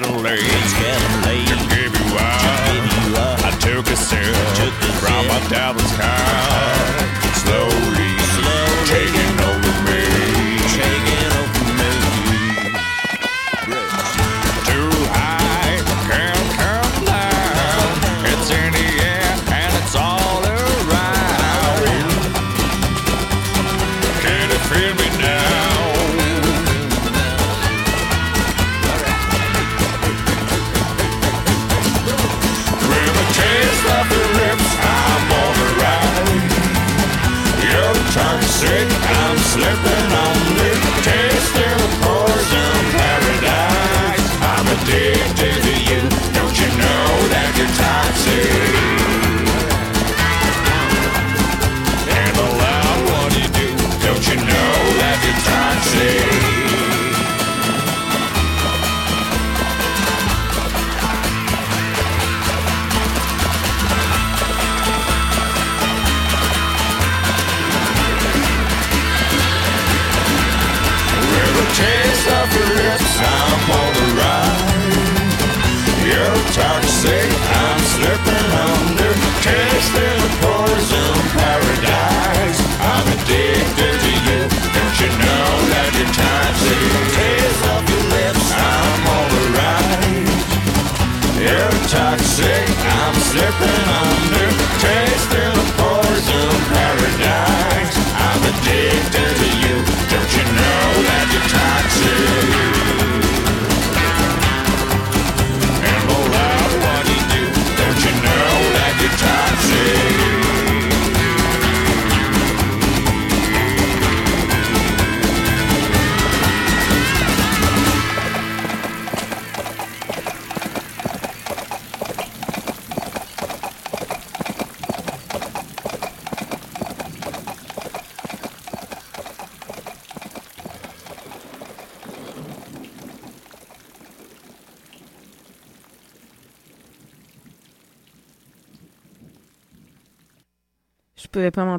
getting 0.00 0.22
late. 0.22 0.40
It's 0.40 0.74
getting 0.74 1.22
late. 1.22 1.48
To 1.48 1.54
give 1.74 1.94
you 1.94 3.16
up. 3.16 3.44
I 3.44 3.50
took 3.58 3.86
a 3.86 3.96
sip 3.96 4.34
from 5.00 5.26
my 5.26 5.40
devil's 5.48 5.77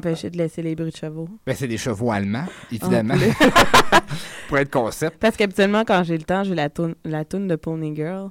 m'empêcher 0.08 0.30
de 0.30 0.36
laisser 0.38 0.62
les 0.62 0.74
bruits 0.74 0.90
de 0.90 0.96
chevaux. 0.96 1.28
Ben, 1.46 1.54
c'est 1.54 1.68
des 1.68 1.76
chevaux 1.78 2.10
allemands, 2.10 2.46
évidemment. 2.70 3.14
En 3.14 3.18
plus. 3.18 3.32
Pour 4.48 4.58
être 4.58 4.70
concept. 4.70 5.18
Parce 5.18 5.36
qu'habituellement, 5.36 5.84
quand 5.84 6.02
j'ai 6.04 6.16
le 6.18 6.24
temps, 6.24 6.42
j'ai 6.44 6.54
la 6.54 6.68
toune, 6.70 6.94
la 7.04 7.24
toune 7.24 7.46
de 7.48 7.56
Pony 7.56 7.94
Girl. 7.94 8.30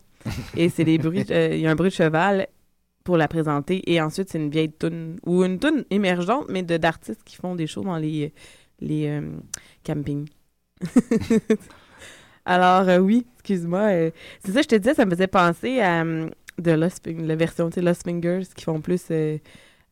et 0.57 0.69
c'est 0.69 0.83
des 0.83 0.97
bruits. 0.97 1.25
euh, 1.31 1.49
Il 1.53 1.59
y 1.61 1.67
a 1.67 1.71
un 1.71 1.75
bruit 1.75 1.89
de 1.89 1.95
cheval 1.95 2.47
pour 3.03 3.15
la 3.17 3.27
présenter. 3.27 3.81
Et 3.91 4.01
ensuite, 4.01 4.29
c'est 4.29 4.37
une 4.37 4.49
vieille 4.49 4.71
toune 4.71 5.17
ou 5.25 5.43
une 5.43 5.59
toune 5.59 5.85
émergente, 5.89 6.45
mais 6.49 6.61
de 6.63 6.75
d'artistes 6.77 7.23
qui 7.23 7.35
font 7.37 7.55
des 7.55 7.67
shows 7.67 7.83
dans 7.83 7.97
les, 7.97 8.33
les 8.81 9.07
euh, 9.07 9.21
campings. 9.83 10.27
Alors, 12.45 12.87
euh, 12.89 12.97
oui, 12.99 13.25
excuse-moi. 13.35 13.79
euh, 13.91 14.11
c'est 14.43 14.51
ça, 14.51 14.61
je 14.61 14.67
te 14.67 14.75
disais, 14.75 14.93
ça 14.95 15.05
me 15.05 15.11
faisait 15.11 15.27
penser 15.27 15.79
à 15.81 16.03
euh, 16.03 16.29
de 16.57 16.71
Lost 16.71 17.07
la 17.07 17.35
version, 17.35 17.69
tu 17.69 17.75
sais, 17.75 17.81
Lost 17.81 18.03
Fingers 18.03 18.41
qui 18.55 18.63
font 18.65 18.81
plus 18.81 19.05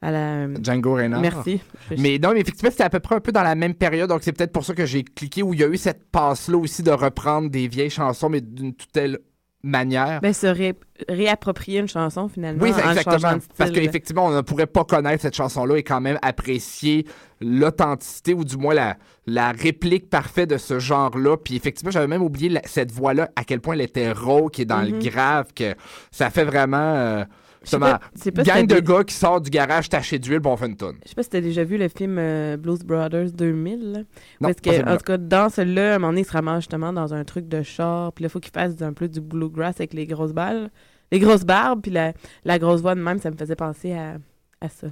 à 0.02 0.12
la. 0.12 0.48
Django 0.62 0.94
Reinhardt. 0.96 1.22
Merci. 1.22 1.62
Mais 1.98 2.20
non, 2.22 2.34
mais 2.34 2.42
effectivement, 2.42 2.72
c'était 2.72 2.84
à 2.84 2.90
peu 2.90 3.00
près 3.00 3.16
un 3.16 3.20
peu 3.20 3.32
dans 3.32 3.44
la 3.44 3.56
même 3.56 3.74
période, 3.74 4.10
donc 4.10 4.22
c'est 4.24 4.32
peut-être 4.34 4.52
pour 4.54 4.66
ça 4.66 4.74
que 4.74 4.86
j'ai 4.86 5.04
cliqué 5.04 5.42
où 5.44 5.54
il 5.54 5.60
y 5.60 5.64
a 5.64 5.68
eu 5.68 5.78
cette 5.78 6.10
passe-là 6.12 6.58
aussi 6.58 6.84
de 6.84 6.92
reprendre 6.92 7.50
des 7.50 7.68
vieilles 7.68 7.90
chansons, 7.90 8.30
mais 8.30 8.42
d'une 8.42 8.74
toute 8.74 8.92
telle 8.92 9.20
manière. 9.64 10.22
Ben, 10.22 10.34
se 10.34 10.46
ré- 10.48 10.76
réapproprier 11.10 11.80
une 11.80 11.88
chanson 11.88 12.30
finalement. 12.30 12.62
oui, 12.64 12.72
en 12.74 12.78
exactement. 12.92 13.34
de 13.36 13.40
style. 13.42 13.54
Parce 13.58 13.72
qu'effectivement, 13.72 14.28
on 14.28 14.32
ne 14.32 14.42
pourrait 14.42 14.68
pas 14.68 14.84
connaître 14.86 15.24
cette 15.24 15.36
chanson-là 15.36 15.78
et 15.78 15.84
quand 15.84 16.00
même 16.00 16.20
apprécier 16.22 17.06
l'authenticité 17.42 18.34
ou 18.34 18.44
du 18.46 18.56
moins 18.58 18.74
la, 18.76 18.98
la 19.26 19.52
réplique 19.52 20.10
parfaite 20.10 20.50
de 20.50 20.58
ce 20.58 20.80
genre-là. 20.80 21.38
Puis 21.38 21.56
effectivement, 21.56 21.92
j'avais 21.92 22.08
même 22.08 22.22
oublié 22.22 22.50
la- 22.50 22.62
cette 22.66 22.92
voix-là, 22.92 23.30
à 23.36 23.44
quel 23.44 23.60
point 23.60 23.74
elle 23.74 23.82
était 23.82 24.12
rauque 24.12 24.60
et 24.60 24.66
dans 24.66 24.82
le 24.82 25.00
grave, 25.00 25.48
que 25.56 25.74
ça 26.12 26.30
fait 26.30 26.46
vraiment. 26.46 26.78
euh, 26.96 27.24
justement, 27.70 28.44
gang 28.44 28.66
de 28.66 28.80
gars 28.80 29.04
qui 29.04 29.14
sort 29.14 29.42
du 29.42 29.50
garage 29.50 29.90
taché 29.90 30.20
d'huile, 30.20 30.40
bon, 30.40 30.54
on 30.54 30.58
fait 30.58 30.68
une 30.68 30.78
tonne. 30.78 30.98
Je 31.04 31.10
sais 31.10 31.16
pas 31.16 31.24
si 31.24 31.30
t'as 31.30 31.42
déjà 31.42 31.64
vu 31.64 31.78
le 31.78 31.88
film 31.88 32.18
euh, 32.18 32.58
Blues 32.58 32.80
Brothers 32.84 33.32
2000. 33.32 33.92
là. 33.92 34.00
Non, 34.00 34.06
Parce 34.42 34.62
que, 34.62 34.90
en 34.90 34.98
tout 34.98 35.04
cas, 35.04 35.18
dans 35.18 35.50
celui-là, 35.50 35.94
à 35.94 35.96
un 35.96 36.00
moment 36.00 36.12
donné, 36.12 36.22
il 36.22 36.26
se 36.26 36.32
ramasse 36.32 36.64
justement 36.64 36.94
dans 36.94 37.14
un 37.14 37.24
truc 37.24 37.48
de 37.48 37.62
char. 37.64 38.14
Puis 38.14 38.24
là, 38.24 38.28
il 38.28 38.32
faut 38.32 38.40
qu'il 38.40 38.52
fasse 38.52 38.82
un 38.82 38.94
peu 38.94 39.08
du 39.08 39.22
bluegrass 39.22 39.76
avec 39.80 39.94
les 39.94 40.06
grosses 40.06 40.34
balles. 40.34 40.70
Les 41.12 41.20
grosses 41.20 41.46
barbes, 41.46 41.82
puis 41.82 41.92
la, 41.92 42.14
la 42.44 42.60
grosse 42.60 42.82
voix 42.82 42.96
de 42.96 43.02
même, 43.02 43.20
ça 43.20 43.32
me 43.32 43.38
faisait 43.38 43.56
penser 43.56 43.94
à, 43.94 44.18
à 44.60 44.70
ça. 44.70 44.88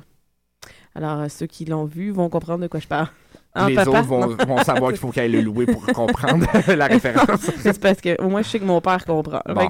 Alors, 0.95 1.19
euh, 1.19 1.27
ceux 1.29 1.45
qui 1.45 1.65
l'ont 1.65 1.85
vu 1.85 2.11
vont 2.11 2.29
comprendre 2.29 2.61
de 2.61 2.67
quoi 2.67 2.79
je 2.79 2.87
parle. 2.87 3.07
Hein, 3.53 3.69
les 3.69 3.75
papa? 3.75 4.01
autres 4.01 4.45
vont, 4.45 4.63
savoir 4.63 4.91
qu'il 4.91 4.99
faut 4.99 5.11
qu'elle 5.11 5.31
le 5.31 5.41
louer 5.41 5.65
pour 5.65 5.85
comprendre 5.93 6.45
la 6.75 6.87
référence. 6.87 7.49
C'est 7.59 7.79
parce 7.79 8.01
que 8.01 8.21
au 8.21 8.29
moins 8.29 8.41
je 8.41 8.49
sais 8.49 8.59
que 8.59 8.65
mon 8.65 8.81
père 8.81 9.03
comprend. 9.05 9.41
Bon. 9.47 9.67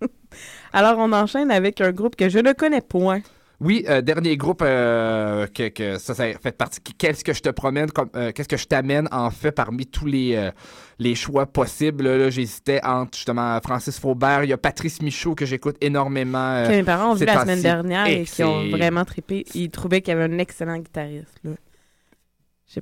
Alors 0.72 0.98
on 0.98 1.12
enchaîne 1.12 1.50
avec 1.50 1.80
un 1.80 1.92
groupe 1.92 2.16
que 2.16 2.28
je 2.28 2.38
ne 2.38 2.52
connais 2.52 2.80
point. 2.80 3.20
Oui, 3.60 3.84
euh, 3.90 4.00
dernier 4.00 4.38
groupe 4.38 4.62
euh, 4.64 5.46
que, 5.48 5.68
que 5.68 5.98
ça, 5.98 6.14
ça 6.14 6.24
fait 6.42 6.56
partie. 6.56 6.80
Qu'est-ce 6.96 7.22
que 7.22 7.34
je 7.34 7.42
te 7.42 7.50
promène, 7.50 7.90
comme, 7.90 8.08
euh, 8.16 8.32
qu'est-ce 8.32 8.48
que 8.48 8.56
je 8.56 8.64
t'amène 8.64 9.06
en 9.12 9.30
fait 9.30 9.52
parmi 9.52 9.86
tous 9.86 10.06
les, 10.06 10.50
les 10.98 11.14
choix 11.14 11.44
possibles? 11.44 12.04
Là, 12.08 12.30
j'hésitais 12.30 12.80
entre 12.82 13.18
justement 13.18 13.58
Francis 13.62 13.98
Faubert, 14.00 14.44
il 14.44 14.50
y 14.50 14.52
a 14.54 14.56
Patrice 14.56 15.02
Michaud 15.02 15.34
que 15.34 15.44
j'écoute 15.44 15.76
énormément. 15.82 16.64
que 16.64 16.70
mes 16.70 16.82
parents 16.84 17.10
ont 17.10 17.14
vu 17.14 17.26
la 17.26 17.42
semaine 17.42 17.60
dernière 17.60 18.06
et, 18.06 18.22
Et 18.22 18.24
qui 18.24 18.42
ont 18.44 18.66
vraiment 18.70 19.04
trippé. 19.04 19.44
Ils 19.54 19.70
trouvaient 19.70 20.00
qu'il 20.00 20.14
y 20.14 20.16
avait 20.16 20.32
un 20.34 20.38
excellent 20.38 20.78
guitariste. 20.78 21.38
Là. 21.44 21.50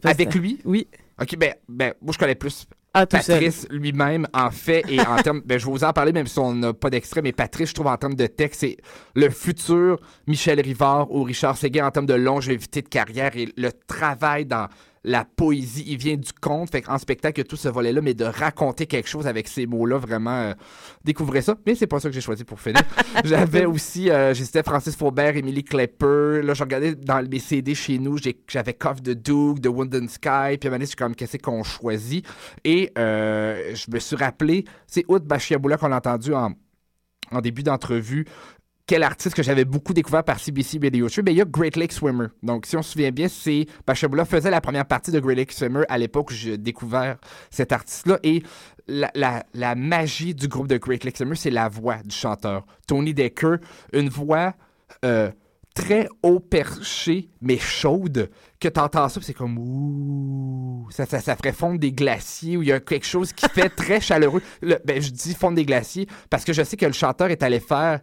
Pas 0.01 0.11
Avec 0.11 0.29
si 0.31 0.35
ça- 0.39 0.43
lui? 0.43 0.61
Oui. 0.65 0.87
Ok, 1.21 1.37
ben, 1.37 1.55
ben, 1.69 1.93
moi 2.01 2.13
je 2.13 2.19
connais 2.19 2.37
plus 2.37 2.67
Ah. 2.95 3.07
Patrice 3.07 3.67
lui-même 3.71 4.27
en 4.33 4.51
fait 4.51 4.85
et 4.89 5.01
en 5.01 5.17
termes, 5.23 5.43
ben, 5.45 5.59
je 5.59 5.67
vais 5.67 5.71
vous 5.71 5.85
en 5.85 5.93
parler 5.93 6.13
même 6.13 6.27
si 6.27 6.39
on 6.39 6.55
n'a 6.55 6.73
pas 6.73 6.91
d'extrait, 6.91 7.23
mais 7.23 7.33
Patrice, 7.33 7.69
je 7.69 7.75
trouve 7.75 7.87
en 7.87 7.97
termes 7.97 8.15
de 8.15 8.27
texte, 8.27 8.61
c'est 8.61 8.77
le 9.15 9.29
futur 9.31 10.01
Michel 10.27 10.61
Rivard 10.61 11.11
ou 11.11 11.23
Richard 11.23 11.57
Séguin 11.57 11.87
en 11.87 11.91
termes 11.91 12.07
de 12.07 12.15
longévité 12.15 12.83
de 12.83 12.89
carrière 12.89 13.37
et 13.37 13.49
le 13.57 13.71
travail 13.87 14.47
dans 14.47 14.69
la 15.05 15.25
poésie, 15.25 15.85
il 15.87 15.97
vient 15.97 16.17
du 16.17 16.33
conte. 16.33 16.71
Fait 16.71 16.83
qu'en 16.83 16.99
spectacle, 16.99 17.39
il 17.39 17.43
y 17.43 17.47
a 17.47 17.49
tout 17.49 17.57
ce 17.57 17.69
volet-là, 17.69 18.01
mais 18.01 18.15
de 18.15 18.25
raconter 18.25 18.87
quelque 18.87 19.09
chose 19.09 19.27
avec 19.27 19.49
ces 19.49 19.67
mots-là, 19.67 19.99
vraiment, 19.99 20.39
euh, 20.41 20.55
découvrez 21.05 21.43
ça. 21.43 21.57
Mais 21.67 21.75
c'est 21.75 21.87
pas 21.87 22.01
ça 22.01 22.09
que 22.09 22.15
j'ai 22.15 22.21
choisi 22.21 22.45
pour 22.45 22.61
finir. 22.61 22.83
J'avais 23.25 23.65
aussi, 23.65 24.11
euh, 24.11 24.35
j'hésitais 24.35 24.63
Francis 24.63 24.97
Faubert, 24.97 25.37
Emily 25.37 25.65
Klepper. 25.65 26.43
Là, 26.43 26.55
je 26.55 26.63
regardais 26.63 26.95
dans 26.95 27.27
mes 27.29 27.39
CD 27.39 27.75
chez 27.75 27.99
nous, 27.99 28.17
j'avais 28.49 28.75
Cough 28.75 29.01
de 29.01 29.15
Duke, 29.15 29.61
de 29.61 29.69
and 29.69 30.09
Sky. 30.09 30.19
Puis 30.21 30.31
à 30.31 30.69
un 30.69 30.71
moment 30.71 30.73
donné, 30.73 30.85
je 30.85 30.87
suis 30.87 30.97
comme, 30.97 31.15
qu'est-ce 31.15 31.39
qu'on 31.39 31.63
choisit? 31.63 32.27
Et 32.65 32.93
euh, 32.99 33.75
je 33.75 33.91
me 33.91 33.99
suis 33.99 34.17
rappelé, 34.17 34.65
c'est 34.87 35.05
Oud 35.09 35.25
Bashiaboula 35.25 35.77
qu'on 35.77 35.93
a 35.93 35.97
entendu 35.97 36.35
en, 36.35 36.53
en 37.31 37.41
début 37.41 37.63
d'entrevue. 37.63 38.27
Quel 38.89 39.03
artiste 39.03 39.37
que 39.37 39.43
j'avais 39.43 39.67
beaucoup 39.67 39.93
découvert 39.93 40.25
par 40.25 40.41
CBC 40.41 40.79
Radio 40.83 41.11
Show? 41.11 41.23
Ben, 41.23 41.33
il 41.33 41.37
y 41.37 41.43
a 41.43 41.45
Great 41.45 41.77
Lake 41.77 41.93
Swimmer. 41.93 42.29
Donc, 42.43 42.65
si 42.65 42.75
on 42.75 42.81
se 42.83 42.93
souvient 42.93 43.11
bien, 43.11 43.29
c'est 43.29 43.67
Bashabula 43.87 44.25
faisait 44.25 44.51
la 44.51 44.63
première 44.63 44.87
partie 44.87 45.11
de 45.11 45.21
Great 45.21 45.37
Lake 45.37 45.53
Swimmer 45.53 45.83
à 45.91 45.99
l'époque 45.99 46.31
où 46.31 46.35
j'ai 46.35 46.57
découvert 46.57 47.19
cet 47.51 47.71
artiste-là. 47.73 48.19
Et 48.23 48.43
la, 48.87 49.11
la- 49.15 49.45
la 49.53 49.75
magie 49.75 50.35
du 50.35 50.49
groupe 50.49 50.69
de 50.69 50.79
Great 50.79 51.05
Lake 51.05 51.19
Swimmer, 51.19 51.37
c'est 51.37 51.51
la 51.51 51.69
voix 51.69 51.99
du 52.03 52.17
chanteur. 52.17 52.65
Tony 52.87 53.13
Decker, 53.13 53.57
une 53.93 54.09
voix 54.09 54.55
euh, 55.05 55.31
très 55.75 56.09
haut 56.23 56.41
perchée, 56.41 57.29
mais 57.43 57.59
chaude, 57.59 58.31
que 58.59 58.69
t'entends 58.69 59.11
ça, 59.11 59.21
c'est 59.23 59.35
comme 59.35 59.59
ouh, 59.59 60.89
ça, 60.91 61.05
ça, 61.05 61.21
ça 61.21 61.37
ferait 61.37 61.53
fondre 61.53 61.79
des 61.79 61.93
glaciers, 61.93 62.57
ou 62.57 62.63
il 62.63 62.69
y 62.69 62.73
a 62.73 62.81
quelque 62.81 63.07
chose 63.07 63.35
qui 63.35 63.47
fait 63.51 63.69
très 63.77 64.01
chaleureux. 64.01 64.41
Le- 64.63 64.81
ben, 64.83 65.01
je 65.03 65.11
dis 65.11 65.35
fondre 65.35 65.57
des 65.57 65.67
glaciers 65.67 66.09
parce 66.31 66.45
que 66.45 66.55
je 66.55 66.63
sais 66.63 66.79
que 66.79 66.87
le 66.87 66.93
chanteur 66.93 67.29
est 67.31 67.43
allé 67.43 67.61
faire 67.61 68.01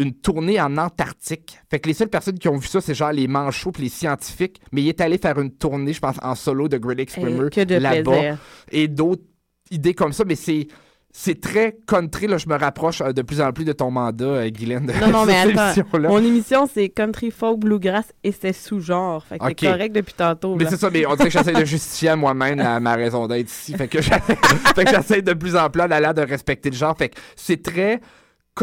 une 0.00 0.14
tournée 0.14 0.58
en 0.60 0.78
Antarctique. 0.78 1.58
Fait 1.70 1.78
que 1.78 1.86
les 1.86 1.94
seules 1.94 2.08
personnes 2.08 2.38
qui 2.38 2.48
ont 2.48 2.56
vu 2.56 2.66
ça, 2.66 2.80
c'est 2.80 2.94
genre 2.94 3.12
les 3.12 3.28
manchots 3.28 3.70
puis 3.70 3.84
les 3.84 3.88
scientifiques. 3.90 4.60
Mais 4.72 4.80
il 4.82 4.88
est 4.88 5.00
allé 5.00 5.18
faire 5.18 5.38
une 5.38 5.50
tournée, 5.50 5.92
je 5.92 6.00
pense, 6.00 6.16
en 6.22 6.34
solo 6.34 6.68
de 6.68 6.78
Great 6.78 7.10
que 7.10 7.64
de 7.64 7.74
là-bas. 7.74 8.38
Et 8.72 8.88
d'autres 8.88 9.22
idées 9.70 9.94
comme 9.94 10.12
ça, 10.12 10.24
mais 10.24 10.36
c'est. 10.36 10.66
C'est 11.12 11.40
très 11.40 11.76
country, 11.88 12.28
là, 12.28 12.38
je 12.38 12.48
me 12.48 12.56
rapproche 12.56 13.00
euh, 13.00 13.12
de 13.12 13.22
plus 13.22 13.40
en 13.40 13.52
plus 13.52 13.64
de 13.64 13.72
ton 13.72 13.90
mandat, 13.90 14.26
euh, 14.26 14.48
Guylaine, 14.48 14.86
de 14.86 14.92
Non, 14.92 15.08
non, 15.08 15.24
mais 15.26 15.36
attends. 15.40 15.72
émission-là. 15.72 16.08
Mon 16.08 16.22
émission, 16.22 16.68
c'est 16.72 16.88
country, 16.88 17.32
folk, 17.32 17.58
bluegrass 17.58 18.12
et 18.22 18.30
c'est 18.30 18.52
sous-genre. 18.52 19.24
Fait 19.24 19.40
que 19.40 19.44
c'est 19.48 19.66
correct 19.66 19.92
depuis 19.92 20.14
tantôt. 20.14 20.54
Mais 20.54 20.62
là. 20.62 20.70
c'est 20.70 20.76
ça, 20.76 20.88
mais 20.88 21.04
on 21.06 21.16
dirait 21.16 21.28
que 21.28 21.36
j'essaie 21.36 21.52
de 21.52 21.64
justifier 21.64 22.10
à 22.10 22.16
moi-même 22.16 22.62
ma 22.80 22.94
raison 22.94 23.26
d'être 23.26 23.50
ici. 23.50 23.74
Fait 23.76 23.88
que 23.88 24.00
j'essaie 24.00 25.20
de 25.20 25.32
plus 25.32 25.56
en 25.56 25.68
plus 25.68 25.80
à 25.80 25.88
l'air 26.00 26.14
de 26.14 26.22
respecter 26.22 26.70
le 26.70 26.76
genre. 26.76 26.96
Fait 26.96 27.08
que 27.08 27.16
c'est 27.34 27.60
très 27.60 28.00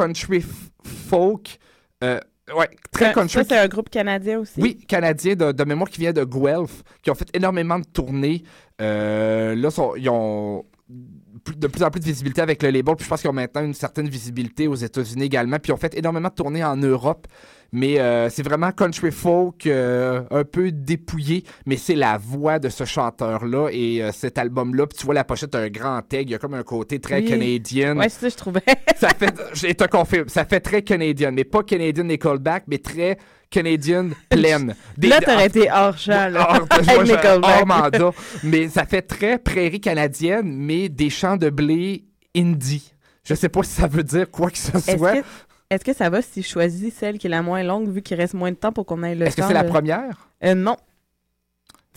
country 0.02 0.44
folk. 0.84 1.58
euh, 2.04 2.20
ouais, 2.56 2.70
très 2.92 3.06
Ça, 3.06 3.14
country. 3.14 3.34
ça, 3.40 3.44
c'est 3.44 3.58
un 3.58 3.68
groupe 3.68 3.90
canadien 3.90 4.40
aussi. 4.40 4.60
Oui, 4.62 4.78
canadien 4.88 5.36
de, 5.36 5.52
de 5.52 5.64
mémoire 5.64 5.90
qui 5.90 6.00
vient 6.00 6.14
de 6.14 6.24
Guelph, 6.24 6.84
qui 7.02 7.10
ont 7.12 7.16
fait 7.16 7.30
énormément 7.36 7.80
de 7.80 7.86
tournées. 7.86 8.44
Euh, 8.82 9.56
là, 9.56 9.72
sont- 9.72 9.96
ils 9.96 10.10
ont 10.10 10.66
de 10.90 11.68
plus 11.68 11.84
en 11.84 11.90
plus 11.90 12.00
de 12.00 12.06
visibilité 12.06 12.42
avec 12.42 12.62
le 12.64 12.70
label. 12.70 12.96
Puis 12.96 13.06
je 13.06 13.10
pense 13.10 13.22
qu'ils 13.22 13.30
ont 13.30 13.34
maintenant 13.34 13.64
une 13.64 13.74
certaine 13.74 14.08
visibilité 14.08 14.68
aux 14.68 14.76
États-Unis 14.76 15.26
également. 15.26 15.58
Puis 15.60 15.72
ils 15.72 15.74
ont 15.74 15.78
fait 15.78 15.98
énormément 15.98 16.30
de 16.30 16.34
tournées 16.34 16.64
en 16.64 16.78
Europe. 16.78 17.28
Mais 17.72 18.00
euh, 18.00 18.30
c'est 18.30 18.44
vraiment 18.44 18.72
country 18.72 19.12
folk, 19.12 19.66
euh, 19.68 20.22
un 20.32 20.44
peu 20.44 20.72
dépouillé. 20.72 21.44
Mais 21.66 21.76
c'est 21.78 21.96
la 21.96 22.18
voix 22.18 22.60
de 22.60 22.70
ce 22.70 22.86
chanteur-là 22.86 23.70
et 23.72 24.02
euh, 24.02 24.12
cet 24.14 24.38
album-là. 24.38 24.88
Puis 24.88 24.98
tu 25.00 25.06
vois 25.06 25.14
la 25.16 25.24
pochette, 25.24 25.54
un 25.56 25.68
grand 25.70 26.02
tag. 26.02 26.30
Il 26.30 26.32
y 26.32 26.36
a 26.36 26.38
comme 26.38 26.54
un 26.54 26.64
côté 26.64 27.00
très 27.00 27.20
Oui. 27.20 27.26
canadien. 27.26 27.98
Ouais, 27.98 28.10
c'est 28.10 28.22
ça, 28.22 28.30
je 28.30 28.36
trouvais. 28.36 28.62
ça 28.98 29.10
fait, 29.10 29.34
je 29.54 29.68
te 29.74 29.84
confirme, 29.86 30.30
ça 30.30 30.46
fait 30.46 30.60
très 30.62 30.82
canadien, 30.82 31.32
mais 31.32 31.44
pas 31.44 31.64
canadien 31.64 32.04
Nickelback, 32.06 32.64
mais 32.68 32.78
très 32.78 33.18
canadien 33.50 34.10
pleine. 34.30 34.76
Des- 34.98 35.08
là, 35.10 35.20
t'aurais 35.20 35.48
été 35.48 35.70
hors 35.72 35.98
champ, 35.98 36.30
là. 36.30 36.48
hors, 36.50 36.68
avec 36.70 36.86
je- 37.06 37.12
Nickelback. 37.14 37.44
hors 37.60 37.68
mandat. 37.68 38.12
Mais 38.44 38.70
ça 38.70 38.86
fait 38.86 39.02
très 39.02 39.38
prairie 39.40 39.82
canadienne, 39.82 40.54
mais 40.56 40.90
des 40.90 41.10
champs 41.10 41.38
de 41.38 41.50
blé 41.50 42.06
indie. 42.36 42.94
Je 43.24 43.34
sais 43.34 43.50
pas 43.50 43.62
si 43.64 43.72
ça 43.74 43.88
veut 43.88 44.04
dire 44.04 44.32
quoi 44.32 44.50
que 44.50 44.58
ce 44.58 44.80
soit. 44.80 45.18
que, 45.18 45.24
est-ce 45.70 45.84
que 45.84 45.94
ça 45.94 46.10
va 46.10 46.22
si 46.22 46.42
je 46.42 46.48
choisis 46.48 46.94
celle 46.94 47.18
qui 47.18 47.28
est 47.28 47.30
la 47.30 47.42
moins 47.42 47.64
longue, 47.64 47.90
vu 47.90 48.02
qu'il 48.02 48.18
reste 48.18 48.34
moins 48.34 48.52
de 48.52 48.56
temps 48.58 48.72
pour 48.72 48.86
qu'on 48.86 49.04
ait 49.04 49.16
le? 49.16 49.26
Est-ce 49.26 49.36
que 49.38 49.44
c'est 49.44 49.54
la 49.54 49.64
première? 49.64 50.30
Euh, 50.44 50.56
non. 50.56 50.78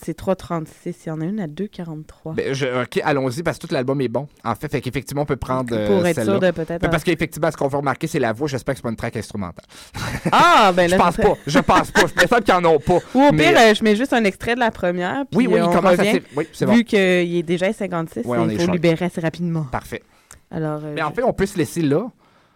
C'est 0.02 0.18
3,36. 0.18 0.94
Il 1.04 1.08
y 1.08 1.10
en 1.10 1.20
a 1.20 1.24
une 1.26 1.40
à 1.40 1.46
2,43. 1.46 2.34
Ben, 2.34 2.54
je- 2.54 2.84
ok, 2.84 3.00
allons-y, 3.04 3.42
parce 3.42 3.58
que 3.58 3.66
tout 3.66 3.74
l'album 3.74 4.00
est 4.00 4.08
bon. 4.08 4.28
En 4.42 4.54
fait, 4.54 4.70
fait 4.72 4.80
qu'effectivement, 4.80 5.22
on 5.22 5.26
peut 5.26 5.36
prendre 5.36 5.76
euh, 5.76 5.86
Pour 5.88 6.06
être 6.06 6.22
sûr 6.24 6.40
de 6.40 6.50
peut-être- 6.52 6.80
Ben, 6.80 6.88
Parce 6.88 7.04
qu'effectivement, 7.04 7.50
ce 7.50 7.56
qu'on 7.58 7.68
va 7.68 7.76
remarquer, 7.78 8.06
c'est 8.06 8.18
la 8.18 8.32
voix. 8.32 8.48
J'espère 8.48 8.72
que 8.74 8.78
c'est 8.78 8.82
pas 8.82 8.88
une 8.88 8.96
track 8.96 9.16
instrumentale. 9.16 9.66
Ah, 10.32 10.72
ben 10.74 10.88
là, 10.90 10.96
Je 10.96 11.02
pense 11.02 11.16
pas. 11.18 11.34
Je 11.46 11.58
pense 11.58 11.90
pas. 11.90 12.00
Je 12.06 12.22
me 12.22 12.26
semble 12.28 12.42
qu'ils 12.44 12.54
en 12.54 12.64
ont 12.64 12.78
pas. 12.78 12.98
Ou 13.14 13.20
au 13.24 13.32
Mais- 13.32 13.50
pire, 13.52 13.60
euh, 13.60 13.74
je 13.74 13.84
mets 13.84 13.94
juste 13.94 14.14
un 14.14 14.24
extrait 14.24 14.54
de 14.54 14.60
la 14.60 14.70
première. 14.70 15.26
Puis 15.30 15.36
Oui, 15.36 15.46
oui, 15.46 15.54
euh, 15.54 15.58
il 15.58 15.62
on 15.64 15.72
commence 15.72 15.96
revient, 15.98 16.22
oui, 16.34 16.48
c'est 16.54 16.64
bon. 16.64 16.72
Vu 16.72 16.84
qu'il 16.84 16.98
est 17.36 17.42
déjà 17.42 17.70
56, 17.70 18.22
on 18.24 18.48
est 18.48 18.54
il 18.54 18.60
faut 18.60 18.72
libérer 18.72 19.04
assez 19.04 19.20
rapidement. 19.20 19.64
Parfait. 19.64 20.02
Alors, 20.50 20.80
euh, 20.82 20.94
Mais 20.94 21.02
en 21.02 21.10
fait, 21.12 21.22
on 21.22 21.32
peut 21.34 21.44
se 21.46 21.58
laisser 21.58 21.82
là. 21.82 22.06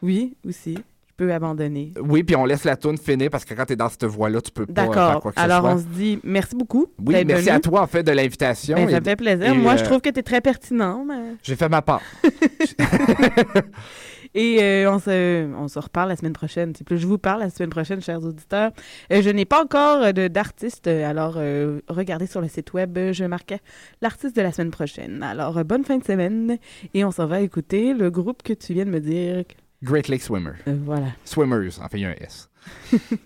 oui, 0.03 0.35
aussi. 0.49 0.79
Je 1.17 1.25
peux 1.25 1.33
abandonner. 1.33 1.93
Oui, 2.01 2.25
puis 2.25 2.35
on 2.35 2.45
laisse 2.45 2.65
la 2.65 2.77
tune 2.77 2.99
finir 2.99 3.31
parce 3.31 3.45
que 3.45 3.55
quand 3.55 3.65
t'es 3.67 3.77
dans 3.77 3.89
cette 3.89 4.05
voie-là, 4.05 4.41
tu 4.41 4.51
peux 4.51 4.67
pas 4.67 4.83
faire 4.83 4.91
D'accord. 4.91 5.21
quoi 5.23 5.33
que 5.33 5.39
Alors, 5.41 5.59
ce 5.59 5.63
soit. 5.63 5.75
on 5.75 5.79
se 5.79 5.85
dit 5.97 6.19
merci 6.25 6.57
beaucoup. 6.57 6.87
Oui, 6.99 7.25
merci 7.25 7.45
venu. 7.45 7.57
à 7.57 7.61
toi, 7.61 7.83
en 7.83 7.87
fait, 7.87 8.03
de 8.03 8.11
l'invitation. 8.11 8.75
Ben, 8.77 8.91
ça 8.91 8.99
me 8.99 9.05
fait 9.05 9.15
plaisir. 9.17 9.47
et, 9.47 9.55
Moi, 9.57 9.77
je 9.77 9.83
euh, 9.83 9.87
trouve 9.87 10.01
que 10.01 10.11
tu 10.11 10.19
es 10.19 10.23
très 10.25 10.41
pertinent. 10.41 11.05
mais- 11.07 11.37
J'ai 11.45 11.55
fait 11.55 11.69
ma 11.69 11.83
part. 11.83 12.01
Et 14.37 14.59
euh, 14.61 14.91
on, 14.93 14.99
se, 14.99 15.47
on 15.55 15.69
se 15.69 15.79
reparle 15.79 16.09
la 16.09 16.17
semaine 16.17 16.33
prochaine. 16.33 16.73
C'est 16.77 16.83
plus 16.85 16.99
je 16.99 17.07
vous 17.07 17.19
parle 17.19 17.39
la 17.41 17.51
semaine 17.51 17.71
prochaine, 17.71 18.01
chers 18.03 18.21
auditeurs. 18.25 18.73
Euh, 19.13 19.23
je 19.23 19.31
n'ai 19.31 19.45
pas 19.45 19.63
encore 19.63 20.13
de- 20.13 20.27
d'artiste, 20.27 20.89
alors 20.89 21.35
euh, 21.37 21.81
regardez 21.89 22.27
sur 22.27 22.41
le 22.41 22.49
site 22.49 22.73
web, 22.73 22.99
je 23.13 23.25
marquais 23.27 23.61
l'artiste 24.03 24.35
de 24.35 24.43
la 24.43 24.51
semaine 24.51 24.73
prochaine. 24.73 25.23
Alors, 25.23 25.65
bonne 25.65 25.85
fin 25.85 25.99
de 25.99 26.05
semaine 26.05 26.59
et 26.95 27.05
on 27.05 27.13
s'en 27.13 27.27
va 27.29 27.43
écouter 27.43 27.95
le 27.95 28.11
groupe 28.11 28.43
que 28.43 28.53
tu 28.53 28.73
viens 28.75 28.87
de 28.87 28.91
me 28.91 28.99
dire. 29.01 29.45
Great 29.85 30.09
Lake 30.09 30.23
Swimmer. 30.23 30.57
Euh, 30.67 30.79
voilà. 30.83 31.13
Swimmers, 31.25 31.79
en 31.81 31.89
fait, 31.89 31.99
il 31.99 32.01
y 32.01 32.07
a 32.07 32.11
un 32.11 32.15
S. 32.15 32.49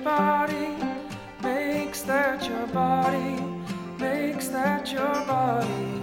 body 0.00 0.76
makes, 1.42 2.02
that 2.02 2.46
your 2.48 2.66
body 2.68 3.42
makes, 3.98 4.48
that 4.48 4.90
your 4.92 5.14
body 5.26 5.99